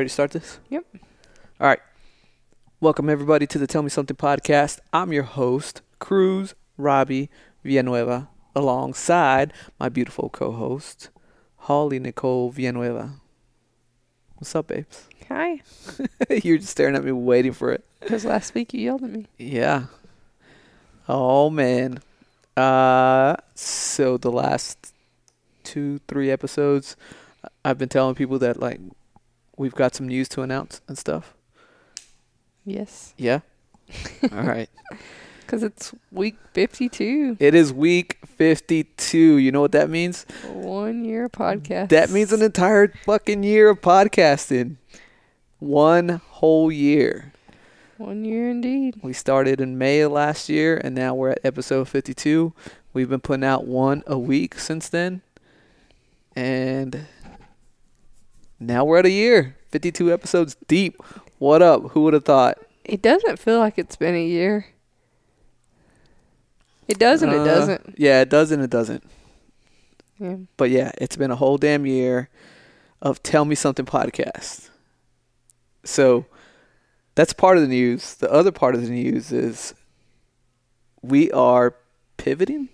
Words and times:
ready 0.00 0.08
to 0.08 0.14
start 0.14 0.30
this? 0.30 0.58
Yep. 0.70 0.86
All 1.60 1.66
right. 1.66 1.80
Welcome 2.80 3.10
everybody 3.10 3.46
to 3.48 3.58
the 3.58 3.66
Tell 3.66 3.82
Me 3.82 3.90
Something 3.90 4.16
podcast. 4.16 4.78
I'm 4.94 5.12
your 5.12 5.24
host, 5.24 5.82
Cruz 5.98 6.54
Robbie 6.78 7.28
Villanueva, 7.62 8.30
alongside 8.56 9.52
my 9.78 9.90
beautiful 9.90 10.30
co-host, 10.30 11.10
Holly 11.56 11.98
Nicole 11.98 12.50
Villanueva. 12.50 13.16
What's 14.36 14.54
up, 14.54 14.68
babes? 14.68 15.06
Hi. 15.28 15.60
You're 16.30 16.56
just 16.56 16.70
staring 16.70 16.96
at 16.96 17.04
me, 17.04 17.12
waiting 17.12 17.52
for 17.52 17.70
it. 17.70 17.84
Because 18.00 18.24
last 18.24 18.54
week 18.54 18.72
you 18.72 18.80
yelled 18.80 19.02
at 19.02 19.10
me. 19.10 19.26
Yeah. 19.36 19.84
Oh 21.10 21.50
man. 21.50 22.00
Uh, 22.56 23.36
so 23.54 24.16
the 24.16 24.32
last 24.32 24.94
two, 25.62 26.00
three 26.08 26.30
episodes, 26.30 26.96
I've 27.66 27.76
been 27.76 27.90
telling 27.90 28.14
people 28.14 28.38
that 28.38 28.58
like 28.58 28.80
we've 29.60 29.74
got 29.74 29.94
some 29.94 30.08
news 30.08 30.26
to 30.26 30.40
announce 30.40 30.80
and 30.88 30.96
stuff. 30.96 31.34
Yes. 32.64 33.12
Yeah. 33.18 33.40
All 34.32 34.42
right. 34.42 34.70
Because 35.40 35.62
it's 35.62 35.92
week 36.10 36.38
52. 36.54 37.36
It 37.38 37.54
is 37.54 37.70
week 37.70 38.18
52. 38.24 39.18
You 39.18 39.52
know 39.52 39.60
what 39.60 39.72
that 39.72 39.90
means? 39.90 40.24
One 40.46 41.04
year 41.04 41.28
podcast. 41.28 41.90
That 41.90 42.08
means 42.08 42.32
an 42.32 42.40
entire 42.40 42.88
fucking 43.04 43.42
year 43.42 43.68
of 43.68 43.82
podcasting. 43.82 44.76
One 45.58 46.22
whole 46.28 46.72
year. 46.72 47.32
One 47.98 48.24
year 48.24 48.48
indeed. 48.48 49.00
We 49.02 49.12
started 49.12 49.60
in 49.60 49.76
May 49.76 50.00
of 50.00 50.12
last 50.12 50.48
year, 50.48 50.80
and 50.82 50.94
now 50.94 51.14
we're 51.14 51.30
at 51.30 51.40
episode 51.44 51.86
52. 51.86 52.54
We've 52.94 53.10
been 53.10 53.20
putting 53.20 53.44
out 53.44 53.66
one 53.66 54.04
a 54.06 54.18
week 54.18 54.58
since 54.58 54.88
then. 54.88 55.20
And 56.34 57.06
now 58.60 58.84
we're 58.84 58.98
at 58.98 59.06
a 59.06 59.10
year. 59.10 59.56
52 59.70 60.12
episodes 60.12 60.56
deep. 60.68 60.96
What 61.38 61.62
up? 61.62 61.90
Who 61.92 62.02
would 62.02 62.14
have 62.14 62.24
thought? 62.24 62.58
It 62.84 63.02
doesn't 63.02 63.38
feel 63.38 63.58
like 63.58 63.78
it's 63.78 63.96
been 63.96 64.14
a 64.14 64.24
year. 64.24 64.66
It 66.88 66.98
doesn't. 66.98 67.28
Uh, 67.30 67.40
it 67.42 67.44
doesn't. 67.44 67.94
Yeah, 67.98 68.20
it 68.20 68.28
doesn't. 68.28 68.60
it 68.60 68.70
doesn't. 68.70 69.04
Yeah. 70.18 70.36
But 70.56 70.70
yeah, 70.70 70.90
it's 70.98 71.16
been 71.16 71.30
a 71.30 71.36
whole 71.36 71.56
damn 71.56 71.86
year 71.86 72.28
of 73.00 73.22
Tell 73.22 73.44
Me 73.44 73.54
Something 73.54 73.86
podcast. 73.86 74.68
So 75.84 76.26
that's 77.14 77.32
part 77.32 77.56
of 77.56 77.62
the 77.62 77.68
news. 77.68 78.14
The 78.16 78.30
other 78.30 78.50
part 78.52 78.74
of 78.74 78.82
the 78.82 78.90
news 78.90 79.32
is 79.32 79.72
we 81.00 81.30
are 81.30 81.74
pivoting, 82.16 82.68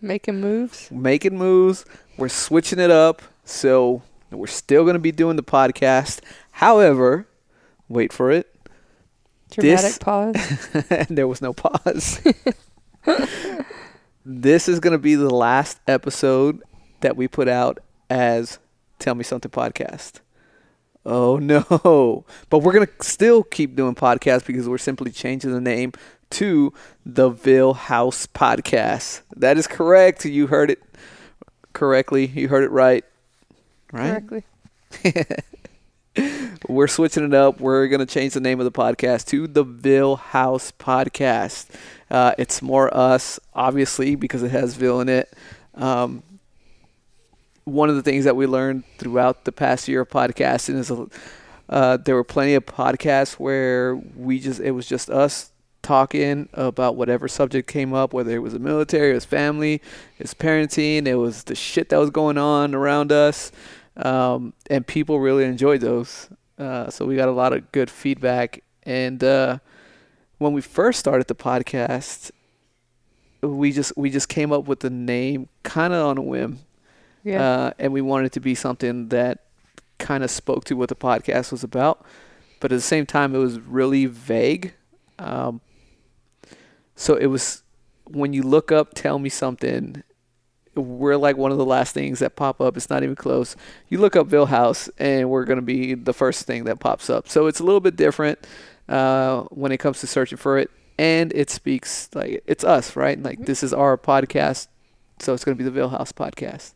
Making 0.00 0.40
moves. 0.40 0.88
making 0.92 1.36
moves. 1.36 1.84
We're 2.16 2.28
switching 2.28 2.78
it 2.78 2.90
up. 2.90 3.22
So 3.44 4.02
we're 4.30 4.46
still 4.46 4.82
going 4.84 4.94
to 4.94 5.00
be 5.00 5.12
doing 5.12 5.36
the 5.36 5.42
podcast. 5.42 6.20
However, 6.52 7.26
wait 7.88 8.12
for 8.12 8.30
it. 8.30 8.54
Dramatic 9.50 9.84
This- 9.84 9.98
pause. 9.98 10.68
and 10.90 11.08
there 11.18 11.28
was 11.28 11.40
no 11.40 11.52
pause. 11.52 12.20
this 14.24 14.68
is 14.68 14.80
going 14.80 14.92
to 14.92 14.98
be 14.98 15.14
the 15.14 15.30
last 15.34 15.80
episode 15.86 16.62
that 17.00 17.16
we 17.16 17.28
put 17.28 17.48
out 17.48 17.78
as 18.10 18.58
Tell 18.98 19.14
Me 19.14 19.24
Something 19.24 19.50
podcast. 19.50 20.20
Oh 21.06 21.36
no. 21.42 22.24
But 22.50 22.58
we're 22.58 22.72
going 22.72 22.86
to 22.86 22.92
still 23.02 23.42
keep 23.42 23.76
doing 23.76 23.94
podcasts 23.94 24.44
because 24.46 24.68
we're 24.68 24.78
simply 24.78 25.10
changing 25.10 25.52
the 25.52 25.60
name 25.60 25.92
to 26.30 26.74
the 27.06 27.30
Vill 27.30 27.72
House 27.74 28.26
Podcast. 28.26 29.22
That 29.34 29.56
is 29.56 29.66
correct. 29.66 30.26
You 30.26 30.48
heard 30.48 30.70
it 30.70 30.82
correctly. 31.72 32.26
You 32.26 32.48
heard 32.48 32.64
it 32.64 32.70
right. 32.70 33.04
Right? 33.92 34.10
Correctly. 34.10 34.44
We're 36.68 36.88
switching 36.88 37.24
it 37.24 37.34
up. 37.34 37.60
We're 37.60 37.86
going 37.88 38.00
to 38.00 38.06
change 38.06 38.34
the 38.34 38.40
name 38.40 38.60
of 38.60 38.64
the 38.64 38.72
podcast 38.72 39.26
to 39.28 39.46
the 39.46 39.62
Vill 39.62 40.16
House 40.16 40.72
Podcast. 40.72 41.66
Uh, 42.10 42.32
it's 42.38 42.60
more 42.60 42.94
us, 42.94 43.38
obviously, 43.54 44.14
because 44.14 44.42
it 44.42 44.50
has 44.50 44.74
Vill 44.74 45.00
in 45.00 45.08
it. 45.08 45.32
Um, 45.74 46.22
one 47.64 47.88
of 47.88 47.96
the 47.96 48.02
things 48.02 48.24
that 48.24 48.34
we 48.36 48.46
learned 48.46 48.84
throughout 48.98 49.44
the 49.44 49.52
past 49.52 49.88
year 49.88 50.00
of 50.00 50.08
podcasting 50.08 50.76
is 50.76 50.90
uh, 51.68 51.96
there 51.98 52.14
were 52.14 52.24
plenty 52.24 52.54
of 52.54 52.64
podcasts 52.66 53.34
where 53.34 53.94
we 53.94 54.40
just 54.40 54.58
it 54.60 54.70
was 54.70 54.86
just 54.86 55.10
us 55.10 55.52
talking 55.82 56.48
about 56.54 56.96
whatever 56.96 57.28
subject 57.28 57.68
came 57.68 57.94
up, 57.94 58.12
whether 58.12 58.32
it 58.34 58.40
was 58.40 58.52
the 58.52 58.58
military, 58.58 59.12
it 59.12 59.14
was 59.14 59.24
family, 59.24 59.74
it 59.74 60.22
was 60.22 60.34
parenting, 60.34 61.06
it 61.06 61.14
was 61.14 61.44
the 61.44 61.54
shit 61.54 61.90
that 61.90 61.98
was 61.98 62.10
going 62.10 62.36
on 62.36 62.74
around 62.74 63.12
us 63.12 63.52
um, 63.98 64.52
and 64.70 64.86
people 64.86 65.20
really 65.20 65.44
enjoyed 65.44 65.80
those. 65.80 66.28
Uh, 66.58 66.90
so 66.90 67.04
we 67.06 67.16
got 67.16 67.28
a 67.28 67.32
lot 67.32 67.52
of 67.52 67.70
good 67.72 67.90
feedback. 67.90 68.62
And 68.84 69.22
uh, 69.22 69.58
when 70.38 70.52
we 70.52 70.60
first 70.60 70.98
started 70.98 71.26
the 71.28 71.34
podcast, 71.34 72.30
we 73.42 73.70
just 73.72 73.92
we 73.96 74.10
just 74.10 74.28
came 74.28 74.52
up 74.52 74.66
with 74.66 74.80
the 74.80 74.90
name 74.90 75.48
kind 75.62 75.92
of 75.92 76.04
on 76.06 76.18
a 76.18 76.22
whim, 76.22 76.58
Yeah. 77.22 77.42
uh, 77.42 77.70
and 77.78 77.92
we 77.92 78.00
wanted 78.00 78.26
it 78.26 78.32
to 78.32 78.40
be 78.40 78.54
something 78.54 79.08
that 79.10 79.44
kind 79.98 80.24
of 80.24 80.30
spoke 80.30 80.64
to 80.64 80.74
what 80.76 80.88
the 80.88 80.96
podcast 80.96 81.52
was 81.52 81.62
about, 81.62 82.04
but 82.60 82.72
at 82.72 82.76
the 82.76 82.80
same 82.80 83.06
time 83.06 83.34
it 83.34 83.38
was 83.38 83.60
really 83.60 84.06
vague. 84.06 84.74
Um, 85.20 85.60
so 86.96 87.14
it 87.14 87.26
was 87.26 87.62
when 88.10 88.32
you 88.32 88.42
look 88.42 88.72
up 88.72 88.94
"Tell 88.94 89.18
Me 89.20 89.28
Something," 89.28 90.02
we're 90.80 91.16
like 91.16 91.36
one 91.36 91.52
of 91.52 91.58
the 91.58 91.64
last 91.64 91.94
things 91.94 92.18
that 92.20 92.36
pop 92.36 92.60
up. 92.60 92.76
It's 92.76 92.90
not 92.90 93.02
even 93.02 93.16
close. 93.16 93.56
You 93.88 93.98
look 93.98 94.16
up 94.16 94.26
Vill 94.26 94.46
House, 94.46 94.88
and 94.98 95.28
we're 95.30 95.44
gonna 95.44 95.62
be 95.62 95.94
the 95.94 96.12
first 96.12 96.46
thing 96.46 96.64
that 96.64 96.80
pops 96.80 97.10
up. 97.10 97.28
So 97.28 97.46
it's 97.46 97.60
a 97.60 97.64
little 97.64 97.80
bit 97.80 97.96
different 97.96 98.38
uh, 98.88 99.42
when 99.50 99.72
it 99.72 99.78
comes 99.78 100.00
to 100.00 100.06
searching 100.06 100.38
for 100.38 100.58
it, 100.58 100.70
and 100.98 101.32
it 101.34 101.50
speaks 101.50 102.08
like 102.14 102.42
it's 102.46 102.64
us, 102.64 102.96
right? 102.96 103.22
Like 103.22 103.44
this 103.46 103.62
is 103.62 103.72
our 103.72 103.96
podcast, 103.98 104.68
so 105.18 105.34
it's 105.34 105.44
gonna 105.44 105.56
be 105.56 105.64
the 105.64 105.70
Vill 105.70 105.90
House 105.90 106.12
podcast. 106.12 106.72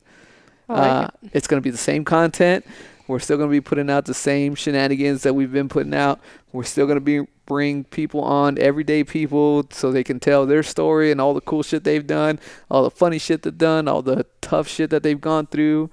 Like 0.69 0.79
Uh, 0.91 1.09
it. 1.23 1.31
It's 1.35 1.47
going 1.47 1.61
to 1.61 1.65
be 1.65 1.71
the 1.71 1.77
same 1.77 2.05
content. 2.05 2.65
We're 3.09 3.19
still 3.19 3.37
going 3.37 3.49
to 3.51 3.53
be 3.53 3.61
putting 3.61 3.91
out 3.91 4.07
the 4.07 4.15
same 4.15 4.55
shenanigans 4.55 5.23
that 5.25 5.35
we've 5.35 5.53
been 5.53 5.69
putting 5.69 5.93
out. 5.93 6.21
We're 6.53 6.63
still 6.63 6.87
going 6.87 6.97
to 6.97 7.01
be 7.01 7.27
bring 7.47 7.85
people 7.85 8.23
on, 8.23 8.59
everyday 8.59 9.05
people, 9.05 9.67
so 9.71 9.91
they 9.91 10.05
can 10.05 10.21
tell 10.21 10.47
their 10.47 10.63
story 10.63 11.11
and 11.11 11.21
all 11.21 11.35
the 11.35 11.41
cool 11.41 11.63
shit 11.63 11.85
they've 11.85 12.07
done, 12.07 12.39
all 12.71 12.83
the 12.85 12.91
funny 12.91 13.19
shit 13.19 13.43
they've 13.43 13.57
done, 13.57 13.89
all 13.89 14.03
the 14.03 14.27
tough 14.41 14.69
shit 14.69 14.91
that 14.91 15.03
they've 15.03 15.21
gone 15.21 15.47
through, 15.47 15.91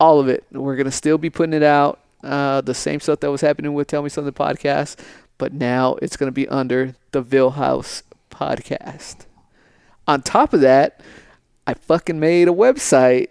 all 0.00 0.20
of 0.20 0.28
it. 0.28 0.44
We're 0.50 0.76
going 0.76 0.86
to 0.86 0.90
still 0.90 1.18
be 1.18 1.30
putting 1.30 1.54
it 1.54 1.62
out. 1.62 2.00
Uh, 2.22 2.60
the 2.62 2.74
same 2.74 3.00
stuff 3.00 3.20
that 3.20 3.30
was 3.30 3.42
happening 3.42 3.74
with 3.74 3.86
Tell 3.86 4.02
Me 4.02 4.08
Something 4.08 4.32
podcast, 4.32 4.98
but 5.36 5.52
now 5.52 5.96
it's 6.00 6.16
going 6.16 6.28
to 6.28 6.32
be 6.32 6.48
under 6.48 6.94
the 7.12 7.20
Vill 7.20 7.50
House 7.50 8.02
podcast. 8.30 9.26
On 10.08 10.22
top 10.22 10.54
of 10.54 10.60
that, 10.62 11.00
I 11.66 11.74
fucking 11.74 12.18
made 12.18 12.48
a 12.48 12.52
website 12.52 13.28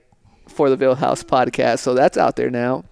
for 0.47 0.69
the 0.69 0.75
Vill 0.75 0.95
House 0.95 1.23
podcast, 1.23 1.79
so 1.79 1.93
that's 1.93 2.17
out 2.17 2.35
there 2.35 2.51
now. 2.51 2.85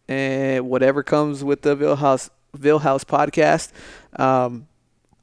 and 0.08 0.68
whatever 0.68 1.02
comes 1.02 1.44
with 1.44 1.62
the 1.62 1.76
Vill 1.76 1.96
House 1.96 2.30
Vill 2.54 2.78
House 2.78 3.04
podcast. 3.04 3.72
Um, 4.18 4.66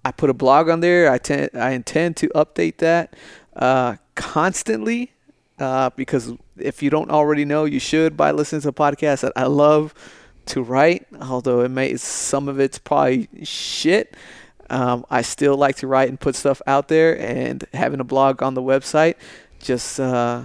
I 0.04 0.12
put 0.12 0.30
a 0.30 0.34
blog 0.36 0.70
on 0.70 0.82
there. 0.82 1.12
I 1.12 1.18
tend, 1.18 1.50
I 1.56 1.72
intend 1.72 2.16
to 2.18 2.28
update 2.30 2.78
that 2.78 3.16
uh, 3.56 3.96
constantly 4.14 5.14
uh, 5.60 5.90
because 5.96 6.34
if 6.58 6.84
you 6.84 6.90
don't 6.90 7.12
already 7.12 7.46
know, 7.46 7.66
you 7.66 7.80
should 7.80 8.18
by 8.18 8.32
listening 8.32 8.62
to 8.62 8.70
a 8.70 8.74
podcast 8.74 9.22
that 9.22 9.34
I 9.36 9.46
love 9.46 9.94
to 10.48 10.62
write. 10.62 11.08
Although 11.22 11.62
it 11.62 11.70
may 11.70 11.96
some 11.98 12.48
of 12.48 12.60
it's 12.60 12.80
probably 12.80 13.30
shit. 13.44 14.16
Um, 14.70 15.06
I 15.12 15.22
still 15.22 15.56
like 15.56 15.76
to 15.78 15.88
write 15.88 16.10
and 16.10 16.20
put 16.20 16.36
stuff 16.36 16.62
out 16.66 16.88
there, 16.88 17.20
and 17.20 17.64
having 17.74 18.00
a 18.00 18.04
blog 18.04 18.42
on 18.42 18.56
the 18.56 18.64
website 18.64 19.16
just 19.60 20.00
uh, 20.00 20.44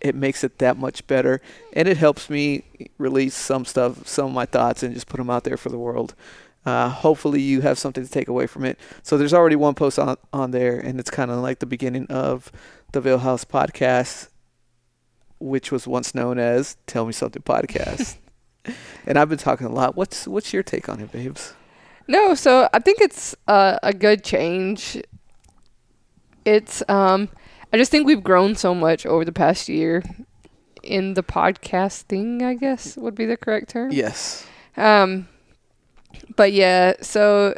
it 0.00 0.14
makes 0.14 0.44
it 0.44 0.58
that 0.58 0.76
much 0.76 1.06
better, 1.06 1.40
and 1.72 1.88
it 1.88 1.96
helps 1.96 2.28
me 2.28 2.64
release 2.98 3.34
some 3.34 3.64
stuff, 3.64 4.06
some 4.06 4.26
of 4.26 4.32
my 4.32 4.44
thoughts, 4.44 4.82
and 4.82 4.92
just 4.92 5.06
put 5.06 5.16
them 5.16 5.30
out 5.30 5.44
there 5.44 5.56
for 5.56 5.70
the 5.70 5.78
world. 5.78 6.14
Uh, 6.66 6.88
hopefully, 6.88 7.40
you 7.40 7.62
have 7.62 7.78
something 7.78 8.04
to 8.04 8.10
take 8.10 8.28
away 8.28 8.46
from 8.46 8.64
it. 8.64 8.78
So 9.02 9.16
there's 9.16 9.34
already 9.34 9.56
one 9.56 9.74
post 9.74 9.98
on 9.98 10.16
on 10.32 10.50
there, 10.50 10.78
and 10.78 11.00
it's 11.00 11.10
kind 11.10 11.30
of 11.30 11.38
like 11.38 11.58
the 11.58 11.66
beginning 11.66 12.06
of 12.08 12.52
the 12.94 13.00
Vill 13.00 13.18
House 13.18 13.44
podcast, 13.44 14.28
which 15.38 15.70
was 15.70 15.86
once 15.86 16.14
known 16.14 16.38
as 16.38 16.76
"Tell 16.86 17.04
Me 17.04 17.12
Something" 17.12 17.42
podcast. 17.42 18.16
and 19.06 19.18
I've 19.18 19.28
been 19.28 19.38
talking 19.38 19.66
a 19.66 19.70
lot. 19.70 19.96
What's 19.96 20.26
what's 20.26 20.52
your 20.52 20.62
take 20.62 20.88
on 20.88 21.00
it, 21.00 21.12
babes? 21.12 21.52
No, 22.06 22.34
so 22.34 22.68
I 22.72 22.78
think 22.78 23.00
it's 23.00 23.34
uh, 23.48 23.78
a 23.82 23.92
good 23.92 24.24
change. 24.24 25.02
It's 26.44 26.82
um, 26.88 27.28
I 27.72 27.76
just 27.76 27.90
think 27.90 28.06
we've 28.06 28.22
grown 28.22 28.54
so 28.54 28.74
much 28.74 29.04
over 29.04 29.24
the 29.24 29.32
past 29.32 29.68
year 29.68 30.02
in 30.82 31.14
the 31.14 31.22
podcast 31.22 32.02
thing. 32.02 32.42
I 32.42 32.54
guess 32.54 32.96
would 32.96 33.14
be 33.14 33.26
the 33.26 33.36
correct 33.36 33.70
term. 33.70 33.90
Yes. 33.90 34.46
Um, 34.76 35.28
but 36.36 36.52
yeah, 36.52 36.94
so 37.00 37.54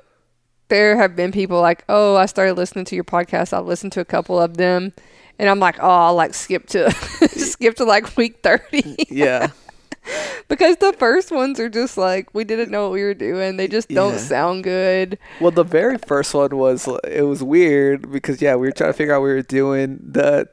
there 0.68 0.96
have 0.96 1.14
been 1.14 1.32
people 1.32 1.60
like, 1.60 1.84
oh, 1.88 2.16
I 2.16 2.26
started 2.26 2.54
listening 2.54 2.84
to 2.86 2.94
your 2.94 3.04
podcast. 3.04 3.52
I've 3.52 3.66
listened 3.66 3.92
to 3.92 4.00
a 4.00 4.04
couple 4.04 4.40
of 4.40 4.56
them, 4.56 4.92
and 5.38 5.48
I'm 5.48 5.58
like, 5.60 5.78
oh, 5.80 5.88
I'll 5.88 6.14
like 6.14 6.34
skip 6.34 6.66
to 6.68 6.90
skip 7.36 7.76
to 7.76 7.84
like 7.84 8.16
week 8.16 8.40
thirty 8.42 8.96
Yeah. 9.10 9.48
because 10.48 10.76
the 10.76 10.92
first 10.92 11.32
ones 11.32 11.58
are 11.58 11.68
just 11.68 11.96
like 11.96 12.32
we 12.34 12.44
didn't 12.44 12.70
know 12.70 12.84
what 12.84 12.92
we 12.92 13.02
were 13.02 13.14
doing. 13.14 13.56
They 13.56 13.68
just 13.68 13.88
don't 13.88 14.12
Yeah. 14.14 14.18
sound 14.18 14.64
good. 14.64 15.18
Well, 15.40 15.50
the 15.50 15.64
very 15.64 15.98
first 15.98 16.32
one 16.34 16.56
was 16.56 16.88
it 17.04 17.22
was 17.26 17.42
weird 17.42 18.10
because 18.12 18.40
yeah, 18.40 18.54
we 18.54 18.66
were 18.68 18.72
trying 18.72 18.90
to 18.90 18.96
figure 18.96 19.14
out 19.14 19.20
what 19.20 19.26
we 19.28 19.32
were 19.34 19.42
doing. 19.42 19.98
The 20.02 20.48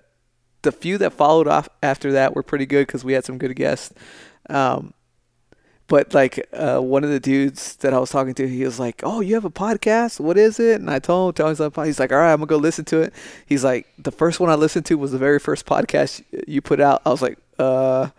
the 0.63 0.71
few 0.71 0.97
that 0.99 1.13
followed 1.13 1.47
off 1.47 1.67
after 1.83 2.13
that 2.13 2.35
were 2.35 2.43
pretty 2.43 2.65
good 2.65 2.87
because 2.87 3.03
we 3.03 3.13
had 3.13 3.25
some 3.25 3.37
good 3.37 3.55
guests. 3.55 3.93
Um, 4.49 4.93
but 5.87 6.13
like 6.13 6.47
uh, 6.53 6.79
one 6.79 7.03
of 7.03 7.09
the 7.09 7.19
dudes 7.19 7.75
that 7.77 7.93
I 7.93 7.99
was 7.99 8.09
talking 8.09 8.33
to, 8.35 8.47
he 8.47 8.63
was 8.63 8.79
like, 8.79 9.01
"Oh, 9.03 9.19
you 9.21 9.35
have 9.35 9.45
a 9.45 9.49
podcast? 9.51 10.19
What 10.19 10.37
is 10.37 10.59
it?" 10.59 10.79
And 10.79 10.89
I 10.89 10.99
told 10.99 11.29
him, 11.29 11.33
"Tell 11.35 11.49
me 11.49 11.55
something." 11.55 11.85
He's 11.85 11.99
like, 11.99 12.11
"All 12.11 12.17
right, 12.19 12.31
I'm 12.31 12.39
gonna 12.39 12.47
go 12.47 12.57
listen 12.57 12.85
to 12.85 13.01
it." 13.01 13.13
He's 13.45 13.63
like, 13.63 13.87
"The 13.99 14.11
first 14.11 14.39
one 14.39 14.49
I 14.49 14.55
listened 14.55 14.85
to 14.87 14.97
was 14.97 15.11
the 15.11 15.17
very 15.17 15.39
first 15.39 15.65
podcast 15.65 16.23
you 16.47 16.61
put 16.61 16.79
out." 16.79 17.01
I 17.05 17.09
was 17.09 17.21
like, 17.21 17.37
"Uh," 17.59 18.09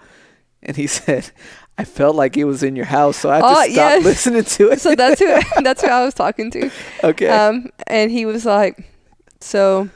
and 0.63 0.77
he 0.77 0.87
said. 0.99 1.31
I 1.77 1.83
felt 1.83 2.15
like 2.15 2.37
it 2.37 2.45
was 2.45 2.63
in 2.63 2.77
your 2.77 2.85
house, 2.85 3.17
so 3.17 3.31
I 3.31 3.35
had 3.35 3.41
to 3.41 3.47
Oh, 3.49 3.53
stop 3.55 3.67
yes. 3.75 4.05
listening 4.11 4.45
to 4.45 4.71
it. 4.71 4.81
So 4.81 4.95
that's 4.95 5.19
who 5.19 5.27
that's 5.65 5.83
who 5.83 5.89
I 5.89 6.05
was 6.05 6.15
talking 6.15 6.49
to. 6.53 6.71
okay. 7.03 7.27
Um, 7.29 7.71
and 7.89 8.13
he 8.13 8.27
was 8.27 8.47
like, 8.47 8.89
so 9.41 9.89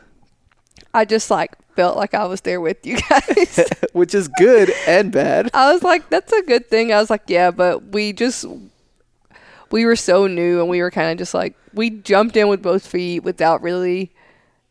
I 0.94 1.04
just 1.04 1.30
like 1.30 1.54
felt 1.74 1.96
like 1.96 2.14
I 2.14 2.24
was 2.26 2.40
there 2.40 2.60
with 2.60 2.84
you 2.84 2.98
guys. 3.08 3.60
which 3.92 4.14
is 4.14 4.28
good 4.28 4.72
and 4.86 5.12
bad. 5.12 5.50
I 5.54 5.72
was 5.72 5.82
like, 5.82 6.10
that's 6.10 6.32
a 6.32 6.42
good 6.42 6.68
thing. 6.68 6.92
I 6.92 6.98
was 7.00 7.10
like, 7.10 7.22
yeah, 7.28 7.50
but 7.50 7.92
we 7.92 8.12
just 8.12 8.44
we 9.70 9.84
were 9.84 9.96
so 9.96 10.26
new 10.26 10.60
and 10.60 10.68
we 10.68 10.80
were 10.80 10.90
kind 10.90 11.10
of 11.12 11.18
just 11.18 11.34
like 11.34 11.54
we 11.74 11.90
jumped 11.90 12.36
in 12.36 12.48
with 12.48 12.62
both 12.62 12.86
feet 12.86 13.20
without 13.20 13.62
really 13.62 14.10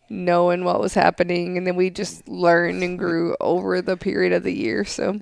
knowing 0.10 0.64
what 0.64 0.80
was 0.80 0.94
happening 0.94 1.58
and 1.58 1.68
then 1.68 1.76
we 1.76 1.90
just 1.90 2.28
learned 2.28 2.82
and 2.82 2.98
grew 2.98 3.36
over 3.40 3.82
the 3.82 3.98
period 3.98 4.34
of 4.34 4.44
the 4.44 4.54
year. 4.54 4.84
So 4.86 5.20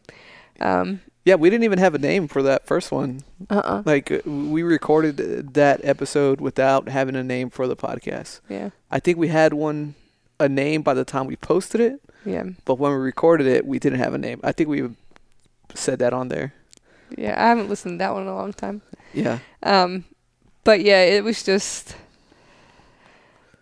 um 0.61 1.01
Yeah, 1.25 1.35
we 1.35 1.49
didn't 1.49 1.65
even 1.65 1.79
have 1.79 1.95
a 1.95 1.99
name 1.99 2.27
for 2.27 2.41
that 2.43 2.65
first 2.65 2.91
one. 2.91 3.21
uh-uh. 3.49 3.83
Like 3.85 4.11
uh, 4.11 4.19
we 4.25 4.63
recorded 4.63 5.53
that 5.55 5.81
episode 5.83 6.39
without 6.39 6.87
having 6.87 7.15
a 7.15 7.23
name 7.23 7.49
for 7.49 7.67
the 7.67 7.75
podcast. 7.75 8.39
Yeah. 8.49 8.69
I 8.89 8.99
think 8.99 9.17
we 9.17 9.27
had 9.27 9.53
one 9.53 9.95
a 10.39 10.49
name 10.49 10.81
by 10.81 10.93
the 10.93 11.05
time 11.05 11.25
we 11.27 11.35
posted 11.35 11.81
it, 11.81 12.01
Yeah. 12.25 12.43
but 12.65 12.75
when 12.79 12.91
we 12.91 12.97
recorded 12.97 13.47
it, 13.47 13.65
we 13.65 13.79
didn't 13.79 13.99
have 13.99 14.13
a 14.13 14.17
name. 14.17 14.39
I 14.43 14.51
think 14.51 14.69
we 14.69 14.89
said 15.73 15.99
that 15.99 16.13
on 16.13 16.27
there. 16.29 16.53
Yeah. 17.17 17.35
I 17.41 17.47
haven't 17.49 17.69
listened 17.69 17.99
to 17.99 18.03
that 18.03 18.13
one 18.13 18.23
in 18.23 18.27
a 18.27 18.35
long 18.35 18.53
time. 18.53 18.81
Yeah. 19.13 19.39
Um, 19.63 20.03
but 20.63 20.81
yeah, 20.81 21.01
it 21.03 21.23
was 21.23 21.43
just. 21.43 21.95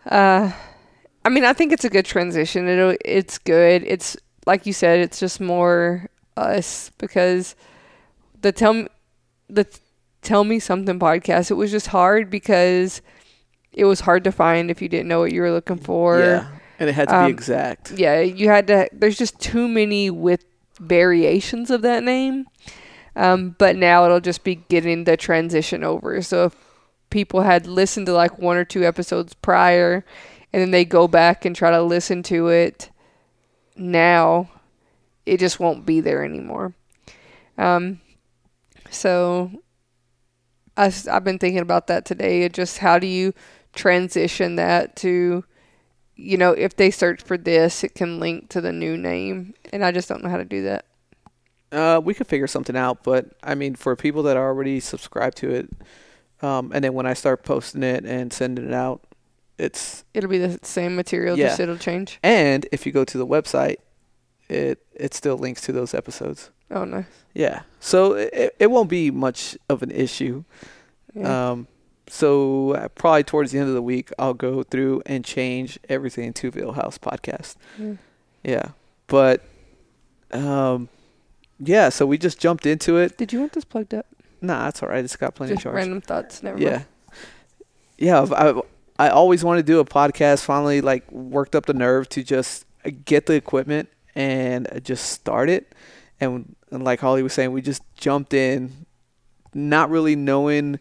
Uh, 0.06 0.52
I 1.26 1.30
mean, 1.30 1.46
I 1.46 1.54
think 1.54 1.72
it's 1.72 1.86
a 1.86 1.90
good 1.90 2.06
transition. 2.06 2.68
It 2.68 2.98
it's 3.06 3.38
good. 3.38 3.84
It's 3.86 4.18
like 4.46 4.66
you 4.66 4.74
said, 4.74 5.00
it's 5.00 5.20
just 5.20 5.40
more 5.40 6.10
us 6.36 6.92
because 6.98 7.56
the 8.42 8.52
tell 8.52 8.74
me 8.74 8.88
the 9.50 9.66
tell 10.22 10.44
me 10.44 10.60
something 10.60 11.00
podcast. 11.00 11.52
It 11.52 11.56
was 11.56 11.72
just 11.72 11.88
hard 11.88 12.30
because 12.30 13.02
it 13.72 13.86
was 13.86 14.02
hard 14.02 14.24
to 14.26 14.32
find 14.32 14.70
if 14.70 14.82
you 14.82 14.90
didn't 14.90 15.08
know 15.08 15.20
what 15.20 15.32
you 15.32 15.42
were 15.42 15.52
looking 15.52 15.78
for. 15.78 16.20
yeah. 16.20 16.48
And 16.84 16.90
it 16.90 16.94
had 16.96 17.08
to 17.08 17.16
um, 17.16 17.26
be 17.28 17.32
exact. 17.32 17.92
Yeah, 17.92 18.20
you 18.20 18.50
had 18.50 18.68
to. 18.68 18.90
There's 18.92 19.18
just 19.18 19.40
too 19.40 19.70
many 19.70 20.10
with 20.10 20.44
variations 20.82 21.72
of 21.72 21.82
that 21.84 22.04
name. 22.04 22.46
Um, 23.16 23.56
but 23.58 23.78
now 23.78 24.04
it'll 24.04 24.20
just 24.20 24.44
be 24.44 24.56
getting 24.56 25.06
the 25.06 25.16
transition 25.16 25.82
over. 25.82 26.22
So 26.22 26.46
if 26.48 26.56
people 27.10 27.42
had 27.42 27.68
listened 27.68 28.08
to 28.08 28.14
like 28.14 28.38
one 28.38 28.58
or 28.58 28.66
two 28.66 28.84
episodes 28.84 29.34
prior, 29.34 30.04
and 30.52 30.62
then 30.62 30.72
they 30.72 30.84
go 30.84 31.08
back 31.08 31.46
and 31.46 31.56
try 31.56 31.72
to 31.72 31.82
listen 31.82 32.22
to 32.24 32.50
it 32.50 32.90
now, 33.78 34.50
it 35.26 35.40
just 35.40 35.58
won't 35.58 35.86
be 35.86 36.02
there 36.02 36.26
anymore. 36.26 36.74
Um, 37.58 38.02
so 38.90 39.52
I, 40.76 40.90
have 40.90 41.24
been 41.24 41.40
thinking 41.40 41.62
about 41.62 41.88
that 41.88 42.04
today. 42.04 42.50
Just 42.50 42.80
how 42.80 43.00
do 43.00 43.08
you 43.08 43.34
transition 43.74 44.58
that 44.58 44.98
to 44.98 45.46
you 46.16 46.38
know, 46.38 46.52
if 46.52 46.76
they 46.76 46.92
search 46.92 47.22
for 47.22 47.38
this, 47.38 47.84
it 47.84 47.96
can 47.96 48.20
link 48.20 48.50
to 48.50 48.62
the 48.62 48.72
new 48.72 48.98
name, 48.98 49.54
and 49.72 49.84
I 49.84 49.92
just 49.92 50.08
don't 50.10 50.24
know 50.24 50.30
how 50.30 50.38
to 50.38 50.46
do 50.46 50.64
that. 50.64 50.86
Uh, 51.72 52.00
we 52.04 52.14
could 52.14 52.28
figure 52.28 52.46
something 52.48 52.76
out, 52.78 53.04
but 53.04 53.32
I 53.42 53.56
mean, 53.56 53.74
for 53.76 53.96
people 53.96 54.24
that 54.24 54.38
are 54.38 54.48
already 54.48 54.80
subscribed 54.80 55.38
to 55.38 55.50
it, 55.52 55.70
um, 56.42 56.72
and 56.74 56.84
then 56.84 56.94
when 56.94 57.06
I 57.08 57.14
start 57.14 57.44
posting 57.44 57.82
it 57.84 58.06
and 58.06 58.32
sending 58.32 58.68
it 58.68 58.74
out, 58.74 59.02
it's 59.58 60.04
It'll 60.14 60.30
be 60.30 60.38
the 60.38 60.60
same 60.62 60.96
material, 60.96 61.38
Yeah. 61.38 61.48
just 61.48 61.60
it'll 61.60 61.78
change. 61.78 62.20
and 62.22 62.68
if 62.72 62.86
you 62.86 62.92
go 62.92 63.04
to 63.06 63.18
the 63.18 63.26
website, 63.26 63.78
it 64.50 64.86
it 64.94 65.14
still 65.16 65.38
links 65.38 65.62
to 65.62 65.72
those 65.72 65.94
episodes. 65.96 66.52
Oh, 66.70 66.84
nice. 66.86 67.06
Yeah, 67.34 67.62
so 67.80 68.14
it 68.14 68.56
it 68.60 68.70
won't 68.70 68.90
be 68.90 69.10
much 69.10 69.58
of 69.70 69.82
an 69.82 69.90
issue. 69.92 70.44
Yeah. 71.16 71.52
Um, 71.52 71.68
so 72.08 72.72
uh, 72.74 72.88
probably 72.90 73.24
towards 73.24 73.52
the 73.52 73.60
end 73.60 73.70
of 73.70 73.74
the 73.76 73.82
week, 73.82 74.12
I'll 74.20 74.34
go 74.34 74.64
through 74.64 75.02
and 75.06 75.24
change 75.24 75.80
everything 75.90 76.34
to 76.34 76.52
Vill 76.52 76.74
House 76.74 76.98
Podcast. 76.98 77.56
Yeah. 77.80 77.94
Yeah, 78.44 78.66
but 79.08 79.42
um, 80.32 80.90
yeah. 81.60 81.90
So 81.90 82.06
we 82.06 82.18
just 82.18 82.40
jumped 82.40 82.66
into 82.66 82.98
it. 82.98 83.18
Did 83.18 83.32
you 83.32 83.40
want 83.40 83.54
this 83.54 83.64
plugged 83.64 83.94
up? 83.94 84.06
Nah, 84.42 84.66
that's 84.66 84.84
all 84.84 84.90
right. 84.90 85.04
It's 85.04 85.16
got 85.16 85.36
plenty 85.36 85.54
Just 85.54 85.62
of 85.62 85.72
charge. 85.72 85.76
random 85.76 86.02
thoughts. 86.02 86.44
Never 86.44 86.60
yeah, 86.60 86.70
mind. 86.72 86.86
yeah. 87.98 88.22
I've- 88.22 88.34
I 88.36 88.62
I 89.00 89.10
always 89.10 89.44
wanted 89.44 89.66
to 89.66 89.72
do 89.72 89.80
a 89.80 89.86
podcast. 89.86 90.44
Finally, 90.44 90.82
like 90.82 91.10
worked 91.12 91.56
up 91.56 91.66
the 91.66 91.74
nerve 91.74 92.08
to 92.10 92.22
just 92.24 92.66
get 93.06 93.26
the 93.26 93.34
equipment 93.34 93.90
and 94.14 94.68
just 94.84 95.10
start 95.10 95.50
it. 95.50 95.74
And, 96.20 96.56
and 96.70 96.84
like 96.84 97.00
Holly 97.00 97.24
was 97.24 97.34
saying, 97.34 97.52
we 97.54 97.62
just 97.64 97.82
jumped 97.98 98.34
in, 98.36 98.86
not 99.54 99.90
really 99.90 100.16
knowing 100.16 100.80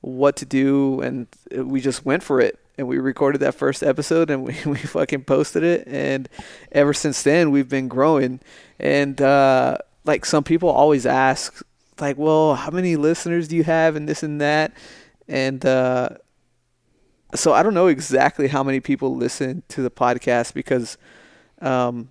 what 0.00 0.36
to 0.36 0.44
do, 0.44 1.00
and 1.00 1.26
we 1.54 1.80
just 1.80 2.04
went 2.04 2.22
for 2.22 2.40
it. 2.40 2.58
And 2.78 2.88
we 2.88 2.98
recorded 2.98 3.38
that 3.38 3.54
first 3.54 3.82
episode, 3.82 4.30
and 4.30 4.42
we, 4.46 4.56
we 4.64 4.78
fucking 4.78 5.24
posted 5.24 5.62
it. 5.62 5.86
And 5.86 6.28
ever 6.72 6.94
since 6.94 7.22
then, 7.22 7.50
we've 7.50 7.68
been 7.68 7.88
growing. 7.88 8.40
And 8.78 9.20
uh, 9.20 9.78
like 10.04 10.24
some 10.24 10.44
people 10.44 10.70
always 10.70 11.06
ask, 11.06 11.62
like, 12.00 12.16
well, 12.16 12.54
how 12.54 12.70
many 12.70 12.96
listeners 12.96 13.48
do 13.48 13.56
you 13.56 13.64
have, 13.64 13.96
and 13.96 14.08
this 14.08 14.22
and 14.22 14.40
that, 14.40 14.72
and 15.28 15.64
uh, 15.64 16.10
so 17.34 17.52
I 17.52 17.62
don't 17.62 17.74
know 17.74 17.86
exactly 17.86 18.48
how 18.48 18.62
many 18.62 18.80
people 18.80 19.14
listen 19.14 19.62
to 19.68 19.82
the 19.82 19.90
podcast 19.90 20.54
because, 20.54 20.98
um, 21.60 22.08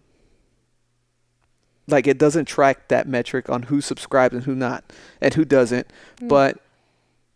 like 1.87 2.07
it 2.07 2.17
doesn't 2.17 2.45
track 2.45 2.87
that 2.89 3.07
metric 3.07 3.49
on 3.49 3.63
who 3.63 3.81
subscribes 3.81 4.35
and 4.35 4.43
who 4.43 4.55
not 4.55 4.83
and 5.19 5.33
who 5.33 5.43
doesn't. 5.43 5.87
Mm. 6.21 6.29
But 6.29 6.59